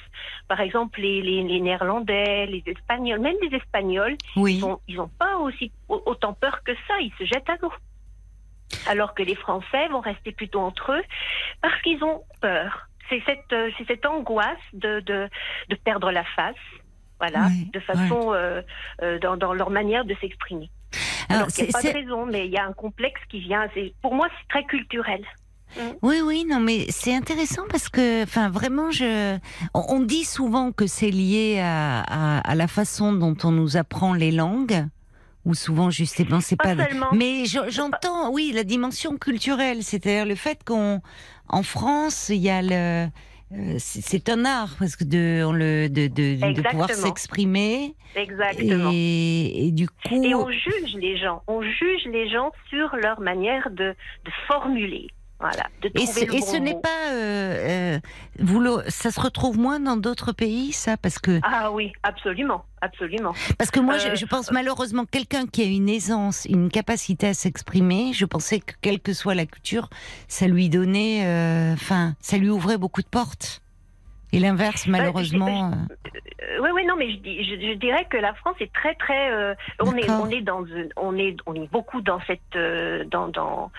[0.47, 4.55] par exemple les, les, les Néerlandais, les Espagnols, même les Espagnols, oui.
[4.57, 7.57] ils ont, ils ont pas aussi au- autant peur que ça, ils se jettent à
[7.61, 7.73] l'eau.
[8.87, 11.03] Alors que les Français vont rester plutôt entre eux
[11.61, 12.87] parce qu'ils ont peur.
[13.09, 15.29] C'est cette, euh, c'est cette angoisse de, de,
[15.69, 16.55] de perdre la face.
[17.19, 18.61] voilà, de façon euh,
[19.01, 20.69] euh, dans, dans leur manière de s'exprimer.
[21.29, 23.39] Alors, il n'y c'est- a pas de raison, mais il y a un complexe qui
[23.39, 23.65] vient.
[24.01, 25.23] Pour moi, c'est très culturel.
[26.03, 29.37] Oui, oui, non, mais c'est intéressant parce que, enfin, vraiment, je,
[29.73, 33.75] on, on dit souvent que c'est lié à, à, à la façon dont on nous
[33.75, 34.85] apprend les langues,
[35.45, 36.85] ou souvent justement, c'est Pas pas.
[36.87, 37.07] seulement.
[37.13, 41.01] Mais je- j'entends, oui, la dimension culturelle, c'est-à-dire le fait qu'on,
[41.49, 43.09] en France, il y a le,
[43.77, 48.91] c'est c'est un art parce que de, on le, de, de, de pouvoir s'exprimer Exactement.
[48.93, 51.41] et, et du coup, Et on juge les gens.
[51.47, 55.07] On juge les gens sur leur manière de, de formuler.
[55.43, 57.99] Voilà, de Et, ce, et n'est pas, euh, euh,
[58.39, 62.63] vous le- ça se retrouve moins dans d'autres pays, ça, parce que Ah oui, absolument,
[62.79, 63.33] absolument.
[63.57, 67.27] parce que moi, je, Euh, je pense malheureusement quelqu'un qui a une aisance, une capacité
[67.27, 69.89] à s'exprimer, je pensais que quelle que soit la culture,
[70.29, 73.59] ça lui donnait, enfin, ça lui ouvrait beaucoup de portes.
[74.31, 75.71] Et l'inverse, malheureusement.
[75.73, 78.95] euh, oui, oui, non, mais je, dis- je, je dirais que la France est très,
[78.95, 79.29] très.
[79.31, 80.63] euh, on est, on est dans,
[80.95, 83.71] on est, on est beaucoup dans cette, euh, dans, dans.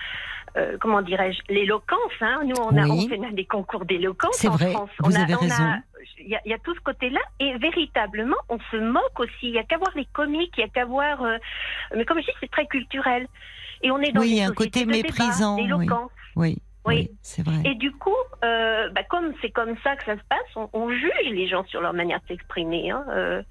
[0.56, 2.40] Euh, comment dirais-je l'éloquence hein.
[2.44, 3.06] nous on a Oui.
[3.06, 4.90] on fait des concours d'éloquence C'est en vrai, France.
[5.00, 5.64] vous on a, avez on a- raison.
[6.20, 7.20] il y, a, il y a tout ce côté-là.
[7.40, 9.32] Et véritablement on se moque aussi.
[9.42, 11.36] Il y a qu'à voir les comiques il y a qu'à voir euh,
[11.96, 13.26] mais comme je dis c'est très culturel.
[13.82, 15.58] Et on est dans Oui, il y une a un côté débat, méprisant,
[16.36, 16.94] oui, Oui.
[16.96, 17.62] oui, c'est vrai.
[17.64, 20.90] Et du coup, euh, bah, comme c'est comme ça que ça se passe, on, on
[20.90, 22.90] juge les gens sur leur manière de s'exprimer.
[22.90, 23.04] Hein.
[23.10, 23.42] Euh,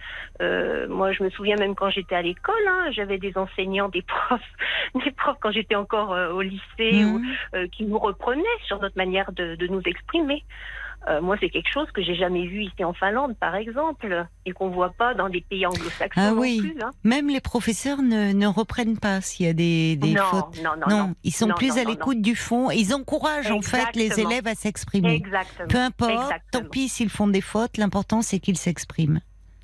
[0.42, 4.02] euh, moi, je me souviens même quand j'étais à l'école, hein, j'avais des enseignants, des
[4.08, 4.42] profs,
[5.04, 7.34] des profs quand j'étais encore au lycée, ou, Mhm.
[7.56, 10.44] euh, qui nous reprenaient sur notre manière de, de nous exprimer.
[11.10, 14.52] Euh, moi, c'est quelque chose que j'ai jamais vu ici en Finlande, par exemple, et
[14.54, 16.62] qu'on voit pas dans des pays anglo-saxons Ah non oui.
[16.62, 16.82] plus.
[16.82, 16.92] Hein.
[17.04, 20.62] Même les professeurs ne, ne reprennent pas s'il y a des, des non, fautes.
[20.64, 22.72] non, non, Non, ils sont plus à l'écoute du fond.
[22.72, 25.16] Ils encouragent en fait les élèves à s'exprimer.
[25.16, 25.68] Exactement.
[25.68, 26.64] Peu importe, Exactement.
[26.64, 29.20] tant pis s'ils font des fautes, l'important c'est qu'ils s'expriment.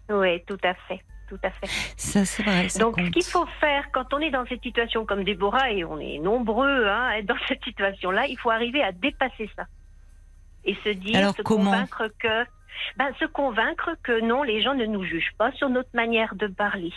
[0.10, 1.00] Oui, tout à fait,
[1.30, 1.68] tout à fait.
[1.96, 2.68] Ça c'est vrai.
[2.68, 5.86] Ça Donc, ce qu'il faut faire quand on est dans cette situation comme Déborah, et
[5.86, 9.64] on est nombreux hein, à être dans cette situation-là, il faut arriver à dépasser ça.
[10.66, 12.46] Et se dire, Alors, se comment convaincre que.
[12.98, 16.48] Ben, se convaincre que non, les gens ne nous jugent pas sur notre manière de
[16.48, 16.94] parler.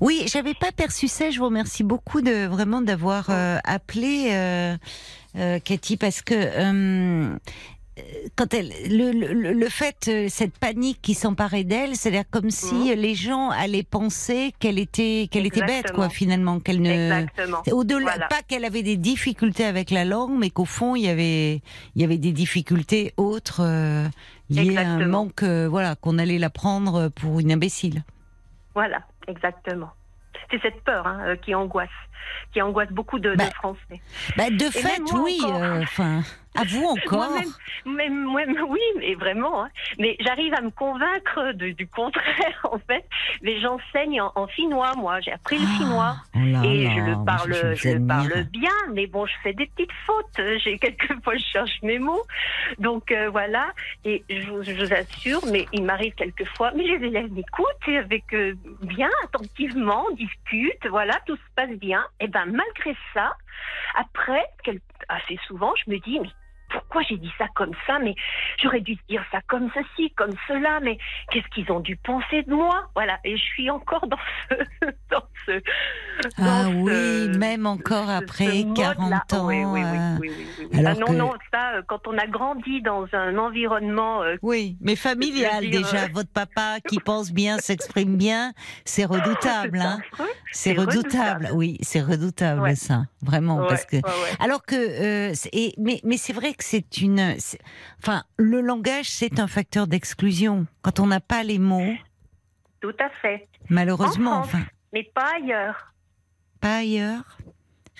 [0.00, 1.30] Oui, j'avais pas perçu ça.
[1.30, 4.76] Je vous remercie beaucoup de vraiment d'avoir euh, appelé euh,
[5.36, 6.34] euh, Cathy parce que
[8.36, 12.94] quand elle le, le, le fait euh, cette panique qui s'emparait d'elle, c'est-à-dire comme si
[12.94, 17.26] les gens allaient penser qu'elle était qu'elle était bête quoi finalement qu'elle ne
[17.72, 18.28] Au-delà, Voilà.
[18.28, 21.60] pas qu'elle avait des difficultés avec la langue, mais qu'au fond, il y avait,
[21.94, 24.06] il y avait des difficultés autres euh,
[24.48, 28.02] liées à un manque, euh, voilà, qu'on allait la prendre pour une imbécile.
[28.74, 29.90] Voilà, exactement.
[30.50, 31.88] C'est cette peur hein, euh, qui angoisse,
[32.52, 34.00] qui angoisse beaucoup de, de Bah, Français.
[34.36, 35.38] Bah, de Et fait, oui.
[35.46, 36.22] euh, Enfin,
[36.56, 37.30] à vous encore.
[37.86, 39.64] Même, moi- oui, mais vraiment.
[39.64, 39.68] hein.
[39.98, 43.04] Mais j'arrive à me convaincre de- du contraire, en fait.
[43.42, 45.20] Mais j'enseigne en, en finnois, moi.
[45.20, 46.16] J'ai appris le finnois.
[46.34, 49.52] Oh là Et là, je le parle, je le parle bien, mais bon, je fais
[49.52, 50.26] des petites fautes.
[50.64, 52.22] J'ai quelquefois je cherche mes mots,
[52.78, 53.66] donc euh, voilà.
[54.04, 58.24] Et je, vous- je vous assure, mais il m'arrive quelquefois, mais les élèves m'écoutent avec
[58.34, 62.04] euh, bien attentivement, discutent, voilà, tout se passe bien.
[62.18, 63.36] Et ben malgré ça,
[63.94, 64.44] après,
[65.08, 66.30] assez souvent, je me dis, mais
[66.70, 68.14] pourquoi j'ai dit ça comme ça Mais
[68.62, 70.80] j'aurais dû dire ça comme ceci, comme cela.
[70.80, 70.98] Mais
[71.30, 72.88] qu'est-ce qu'ils ont dû penser de moi?
[72.94, 73.18] Voilà.
[73.24, 74.18] Et je suis encore dans
[74.48, 74.54] ce,
[75.10, 75.60] dans ce.
[76.38, 78.94] Ah dans oui, ce- même encore ce- après ce mode-là.
[78.96, 79.46] 40 ans.
[79.46, 79.80] Oui, oui,
[80.20, 80.30] oui,
[80.74, 84.22] euh, alors Ah non, que- non, ça, euh, quand on a grandi dans un environnement
[84.22, 86.04] euh, Oui, mais familial dire, déjà.
[86.04, 88.52] euh, Votre papa qui pense bien, s'exprime bien,
[88.84, 89.78] c'est redoutable.
[89.78, 90.26] c'est Hein.
[90.52, 91.46] C'est redoutable.
[91.46, 91.48] redoutable.
[91.54, 92.74] Oui, c'est redoutable Ouais.
[92.74, 93.96] ça, vraiment, Ouais, parce que.
[93.96, 94.02] ouais.
[94.40, 94.74] Alors que,
[95.30, 97.36] euh, et- mais, mais c'est vrai que c'est une,
[98.02, 100.66] enfin, le langage c'est un facteur d'exclusion.
[100.82, 101.92] Quand on n'a pas les mots,
[102.80, 103.48] Tout à fait.
[103.68, 104.54] malheureusement, En France.
[104.54, 105.92] enfin, Mais pas ailleurs.
[106.60, 107.38] pas ailleurs?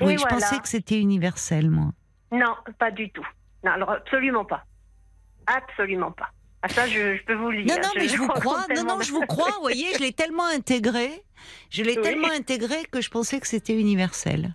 [0.00, 0.36] Et Oui, je voilà.
[0.36, 1.92] pensais que c'était universel, moi.
[2.32, 3.26] Non, pas du tout.
[3.64, 4.64] Non, alors absolument pas.
[5.46, 6.30] Absolument pas.
[6.62, 7.74] Ah, ça, je, je peux vous le dire.
[7.76, 8.66] Non, non, mais je vous crois.
[8.74, 9.50] Non, non, je vous crois.
[9.56, 11.22] Vous voyez, je l'ai tellement intégré,
[11.70, 12.02] je l'ai Oui.
[12.02, 14.54] tellement intégré que je pensais que c'était universel.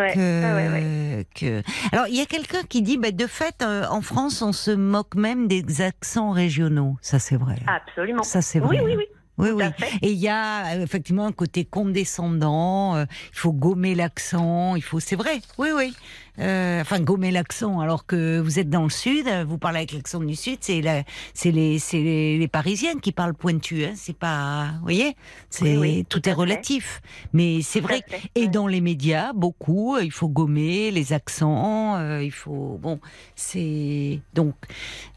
[0.00, 1.26] Ouais, que, ouais, ouais.
[1.34, 1.62] que-
[1.92, 4.70] Alors, il y a quelqu'un qui dit, bah, de fait, euh, en France, on se
[4.70, 6.96] moque même des accents régionaux.
[7.00, 7.56] Ça, c'est vrai.
[7.66, 8.22] Absolument.
[8.22, 8.84] Ça, c'est Oui, vrai.
[8.84, 9.04] oui, oui.
[9.38, 9.64] oui, oui.
[9.78, 9.96] fait.
[10.02, 12.96] Et il y a euh, effectivement un côté condescendant.
[12.96, 14.76] euh, il faut gommer l'accent.
[14.76, 15.40] Il faut, c'est vrai.
[15.58, 15.94] Oui, oui.
[16.40, 17.78] Euh, enfin, gommer l'accent.
[17.80, 20.58] Alors que vous êtes dans le sud, euh, vous parlez avec l'accent du sud.
[20.62, 23.84] C'est la, c'est les, c'est les, les Parisiennes qui parlent pointu.
[23.84, 25.16] Hein, c'est pas, vous voyez,
[25.48, 26.38] c'est Oui, oui, tout tout est fait.
[26.38, 27.00] relatif.
[27.32, 28.02] Mais c'est vrai.
[28.08, 31.96] fait, Et dans les médias, beaucoup, euh, il faut gommer les accents.
[31.98, 32.98] euh, il faut, bon,
[33.36, 34.54] c'est donc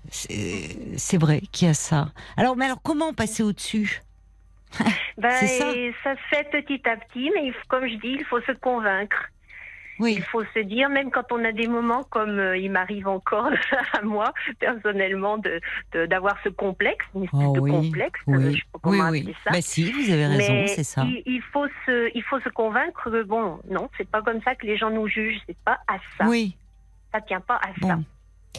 [0.09, 2.11] c'est vrai qu'il y a ça.
[2.37, 4.01] Alors, mais alors comment passer au-dessus?
[5.17, 5.73] Ben, ça.
[5.73, 9.17] se fait petit à petit, mais il faut- comme je dis, il faut se convaincre.
[9.99, 10.13] Oui.
[10.17, 13.49] Il faut se dire, même quand on a des moments comme euh, il m'arrive encore
[13.93, 15.59] à moi, personnellement, de
[15.93, 18.79] de- d'avoir ce complexe, une espèce Oh de oui, complexe, euh, oui, je sais pas
[18.81, 19.19] comment oui.
[19.21, 19.51] appeler ça.
[19.51, 21.03] Bah si, vous avez raison, Mais c'est ça.
[21.03, 24.55] Il, il faut se, il faut se convaincre que bon, non, c'est pas comme ça
[24.55, 25.39] que les gens nous jugent.
[25.47, 26.25] C'est pas à ça.
[26.27, 26.55] Oui,
[27.13, 27.99] Ça tient pas à ça.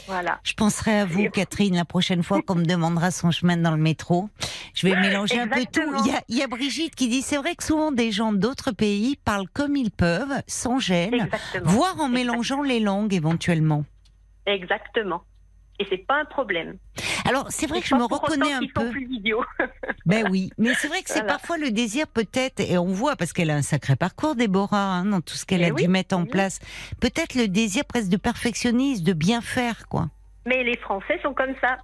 [0.06, 0.40] Voilà.
[0.44, 3.76] Je penserai à vous, Catherine, la prochaine fois qu'on me demandera son chemin dans le
[3.76, 4.28] métro.
[4.74, 5.80] Je vais mélanger un peu tout.
[6.04, 8.32] Il y, a, il y a Brigitte qui dit c'est vrai que souvent des gens
[8.32, 11.70] d'autres pays parlent comme ils peuvent, sans gêne, Exactement.
[11.70, 13.84] voire en mélangeant les langues éventuellement.
[14.46, 15.22] Exactement.
[15.80, 16.76] Et c'est pas un problème.
[17.24, 18.90] Alors c'est vrai que je me reconnais un peu.
[18.90, 19.08] plus.
[20.06, 21.34] Ben oui, mais c'est vrai que c'est Voilà.
[21.34, 25.04] parfois le désir peut-être, et on voit parce qu'elle a un sacré parcours, Déborah, hein,
[25.04, 26.28] dans tout ce qu'elle Eh a oui, dû mettre en oui.
[26.28, 26.60] place.
[27.00, 30.08] Peut-être le désir presque de perfectionnisme, de bien faire, quoi.
[30.46, 31.76] Mais les Français sont comme ça.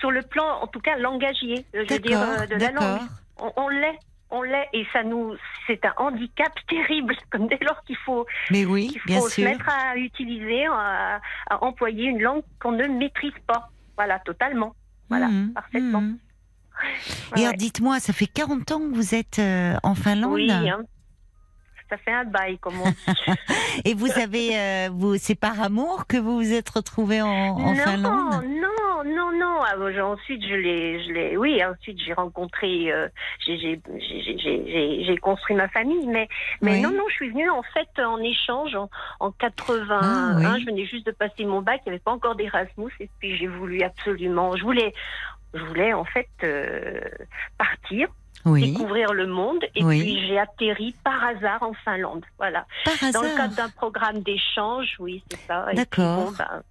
[0.00, 3.00] Sur le plan, en tout cas, langagier, je veux dire, euh, de la langue.
[3.38, 3.98] On, on l'est.
[4.30, 4.68] On l'est.
[4.72, 5.34] Et ça nous,
[5.66, 7.14] c'est un handicap terrible.
[7.30, 9.44] Comme dès lors qu'il faut, Mais oui, qu'il bien faut se sûr.
[9.44, 13.70] mettre à utiliser, à, à employer une langue qu'on ne maîtrise pas.
[13.96, 14.74] Voilà, totalement.
[15.08, 16.02] Voilà, Mhm, parfaitement.
[16.02, 20.50] Ouais, Et alors, dites-moi, ça fait 40 ans que vous êtes euh, en Finlande Oui,
[20.50, 20.82] hein.
[21.88, 23.32] Ça fait un bail, comme on dit.
[23.84, 27.74] et vous avez, euh, vous, c'est par amour que vous vous êtes retrouvés en, en
[27.74, 29.60] non, Finlande non, non, non.
[29.62, 31.62] Ah, ensuite, je l'ai, je l'ai, oui.
[31.64, 33.08] Ensuite, j'ai rencontré, euh,
[33.46, 33.80] j'ai,
[35.20, 36.06] construit ma famille.
[36.06, 36.28] Mais,
[36.60, 36.80] mais Oui.
[36.80, 38.88] non, non, je suis venue en fait en échange en,
[39.20, 39.98] en 81.
[40.00, 40.60] Ah, oui.
[40.60, 41.80] Je venais juste de passer mon bac.
[41.84, 42.92] Il n'y avait pas encore d'Erasmus.
[43.00, 44.94] Et puis, j'ai voulu absolument, je voulais,
[45.54, 47.00] je voulais en fait euh,
[47.58, 48.08] partir,
[48.46, 49.62] Oui, découvrir le monde.
[49.74, 50.00] Et Oui.
[50.00, 52.24] puis, j'ai atterri par hasard en Finlande.
[52.38, 52.64] Voilà.
[52.84, 55.66] par Dans le cadre d'un programme d'échange, oui, c'est ça.
[55.72, 56.26] Et D'accord.
[56.26, 56.62] bon, ben,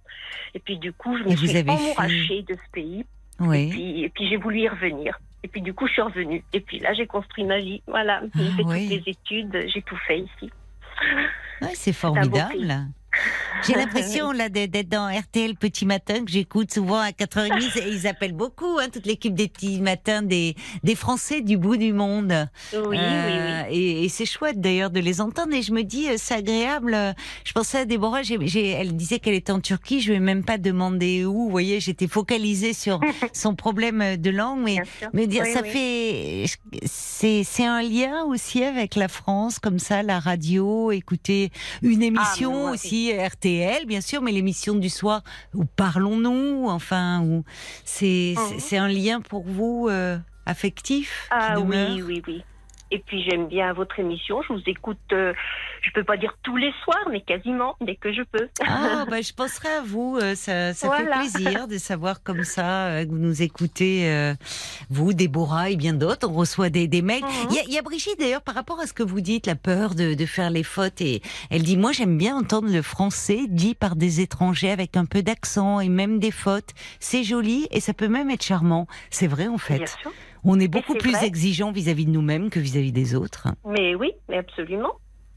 [0.54, 3.00] et puis du coup, je me Et suis emmourachée de ce pays.
[3.00, 3.68] Et Oui.
[3.70, 5.18] puis, et puis j'ai voulu y revenir.
[5.42, 6.42] Et puis du coup, je suis revenue.
[6.52, 7.82] Et puis là, j'ai construit ma vie.
[7.86, 8.88] Voilà, j'ai Ah, fait oui.
[8.88, 10.50] toutes les études, j'ai tout fait ici.
[11.62, 12.86] Ouais, c'est un beau formidable.
[13.64, 18.06] J'ai l'impression là d'être dans RTL Petit Matin que j'écoute souvent à 4h30 et ils
[18.06, 22.48] appellent beaucoup hein, toute l'équipe des petits matins des des Français du bout du monde.
[22.72, 23.76] Oui, oui, Euh, oui.
[23.76, 25.52] Et, et c'est chouette d'ailleurs de les entendre.
[25.54, 26.96] Et je me dis, euh, c'est agréable.
[27.44, 30.00] Je pensais à Déborah, j'ai, j'ai- elle disait qu'elle était en Turquie.
[30.00, 31.32] Je ne vais même pas demander où.
[31.46, 33.00] Vous voyez, j'étais focalisée sur
[33.32, 34.62] son problème de langue.
[34.64, 34.78] Mais,
[35.12, 35.70] mais dire, Oui, ça oui.
[35.70, 36.44] fait.
[36.84, 41.50] C'est, c'est un lien aussi avec la France, comme ça, la radio, écouter
[41.82, 42.74] une émission moi, oui.
[42.74, 43.45] aussi, RTL,
[43.86, 45.22] bien sûr, mais l'émission du soir,
[45.54, 47.44] où parlons-nous Enfin, où
[47.84, 48.60] c'est, c'est, Mhm.
[48.60, 52.44] c'est un lien pour vous euh, affectif Ah qui oui, oui, oui.
[52.92, 54.42] Et puis j'aime bien votre émission.
[54.42, 55.32] Je vous écoute, euh,
[55.82, 58.48] je peux pas dire tous les soirs, mais quasiment dès que je peux.
[58.64, 60.18] Ah, bah, je penserai à vous.
[60.22, 64.34] euh, Ça, ça fait plaisir de savoir comme ça euh, que vous nous écoutez, euh,
[64.88, 66.28] vous, Déborah et bien d'autres.
[66.30, 67.22] On reçoit des, des mails.
[67.24, 67.46] Mhm.
[67.50, 69.46] Il y, a- il y a Brigitte d'ailleurs par rapport à ce que vous dites,
[69.46, 71.00] la peur de, de faire les fautes.
[71.00, 75.06] Et elle dit, moi j'aime bien entendre le français dit par des étrangers avec un
[75.06, 76.70] peu d'accent et même des fautes.
[77.00, 78.86] C'est joli et ça peut même être charmant.
[79.10, 79.78] C'est vrai en fait.
[79.78, 80.12] Bien sûr.
[80.46, 81.26] On est beaucoup plus vrai.
[81.26, 83.48] exigeant vis-à-vis de nous-mêmes que vis-à-vis des autres.
[83.66, 84.92] Mais oui, mais absolument.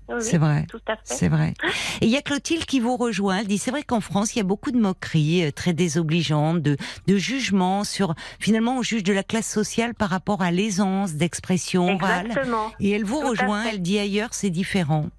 [0.08, 0.66] Oui, C'est vrai.
[0.70, 1.02] Tout à fait.
[1.04, 1.54] C'est vrai.
[2.02, 3.40] Et il y a Clotilde qui vous rejoint.
[3.40, 6.62] Elle dit c'est vrai qu'en France, il y a beaucoup de moqueries euh, très désobligeantes,
[6.62, 6.78] de,
[7.08, 8.16] de jugements sur.
[8.40, 12.28] Finalement, on juge de la classe sociale par rapport à l'aisance d'expression orale.
[12.28, 12.72] Exactement.
[12.80, 13.64] Et elle vous Tout rejoint.
[13.66, 15.10] Elle dit ailleurs, c'est différent.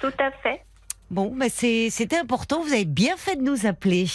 [0.00, 0.60] Tout à fait.
[1.10, 2.62] Bon, bah c'est c'était important.
[2.62, 4.06] Vous avez bien fait de nous appeler.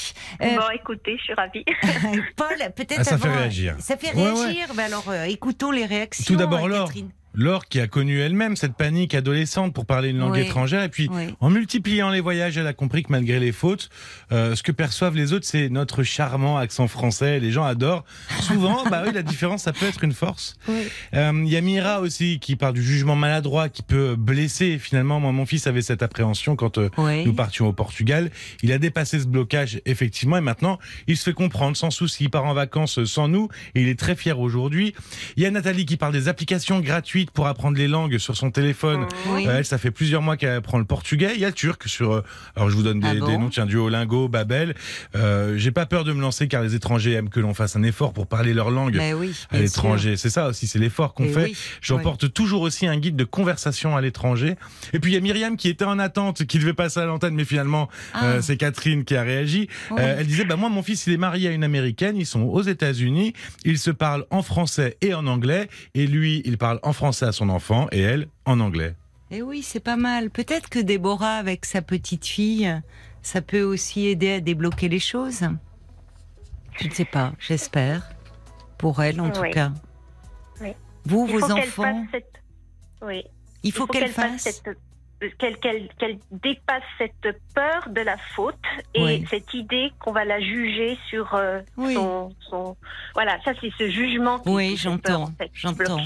[0.42, 1.64] Euh, Bon, écoutez, je suis ravie.
[2.36, 3.76] Paul, peut-être Ah, ça fait avant- réagir.
[3.80, 4.34] Ça fait Ouais, ouais.
[4.46, 4.68] réagir.
[4.76, 6.26] Bah alors, euh, écoutons les réactions.
[6.34, 6.86] Tout d'abord, Laure.
[6.88, 7.10] Catherine.
[7.40, 10.42] Laure qui a connu elle-même cette panique adolescente pour parler une langue Oui.
[10.42, 11.34] étrangère et puis Oui.
[11.40, 13.90] en multipliant les voyages, elle a compris que malgré les fautes,
[14.34, 17.40] euh, ce que perçoivent les autres, c'est notre charmant accent français.
[17.40, 18.04] Les gens adorent.
[18.42, 20.58] Souvent, bah oui, la différence, ça peut être une force.
[20.68, 20.82] Oui.
[21.14, 24.78] Euh, Il y a Mira aussi qui parle du jugement maladroit qui peut blesser.
[24.78, 26.90] Finalement, moi, mon fils avait cette appréhension quand euh,
[27.26, 28.32] nous partions au Portugal.
[28.64, 32.26] Il a dépassé ce blocage effectivement et maintenant il se fait comprendre sans souci.
[32.26, 34.94] Il part en vacances sans nous et il est très fier aujourd'hui.
[35.38, 38.52] Il y a Nathalie qui parle des applications gratuites pour apprendre les langues sur son
[38.52, 39.06] téléphone.
[39.30, 39.48] Oui.
[39.48, 41.32] Euh, elle, ça fait plusieurs mois qu'elle apprend le portugais.
[41.36, 42.14] Il y a le turc sur.
[42.14, 42.24] euh,
[42.56, 44.76] alors je vous donne des, Ah bon des noms, tiens, Duolingo, Babel.
[45.16, 47.84] Euh, J'ai pas peur de me lancer car les étrangers aiment que l'on fasse un
[47.84, 50.18] effort pour parler leur langue Mais oui, à l'étranger.
[50.18, 51.44] C'est ça aussi, c'est l'effort qu'on fait.
[51.46, 54.56] oui, J'emporte toujours aussi un guide de conversation à l'étranger.
[54.94, 57.36] Et puis il y a Myriam qui était en attente, qui devait passer à l'antenne,
[57.36, 58.26] mais finalement Ah.
[58.26, 59.68] euh, c'est Catherine qui a réagi.
[59.92, 59.98] Oui.
[60.00, 62.42] Euh, elle disait bah moi mon fils il est marié à une américaine, ils sont
[62.44, 63.34] aux États-Unis,
[63.66, 67.32] ils se parlent en français et en anglais, et lui il parle en français à
[67.32, 68.96] son enfant et elle en anglais.
[69.32, 70.30] Et oui, c'est pas mal.
[70.30, 72.82] Peut-être que Déborah, avec sa petite fille,
[73.22, 75.42] ça peut aussi aider à débloquer les choses.
[76.80, 78.10] Je ne sais pas, j'espère.
[78.78, 79.72] Pour elle, en tout cas.
[80.62, 80.70] Oui.
[81.06, 82.42] Vous, Il vos enfants, cette...
[83.02, 83.24] Oui.
[83.64, 84.62] il faut qu'elle fasse fasse.
[84.64, 84.78] cette-
[85.38, 85.90] Qu'elle
[86.32, 88.56] dépasse cette peur de la faute
[88.94, 89.26] et Oui.
[89.30, 91.94] cette idée qu'on va la juger sur euh, Oui.
[91.94, 92.78] son, son-
[93.16, 96.00] Voilà, ça c'est ce jugement qui Oui, j'entends, en fait, j'entends.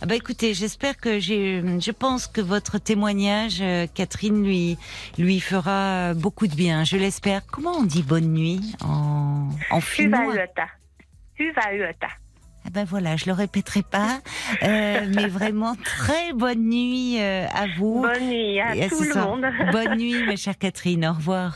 [0.00, 4.76] Ah bah écoutez, j'espère que j'ai, je pense que votre témoignage, euh, Catherine, lui,
[5.16, 6.82] lui fera beaucoup de bien.
[6.82, 7.46] Je l'espère.
[7.46, 10.34] Comment on dit bonne nuit en, en finnois.
[12.66, 14.18] Ah ben voilà, je le répéterai pas,
[14.64, 18.02] euh, mais vraiment très bonne nuit euh, à vous.
[18.02, 19.46] Bonne nuit à Et à tout le monde.
[19.70, 21.06] Bonne nuit, ma chère Catherine.
[21.06, 21.54] Au revoir.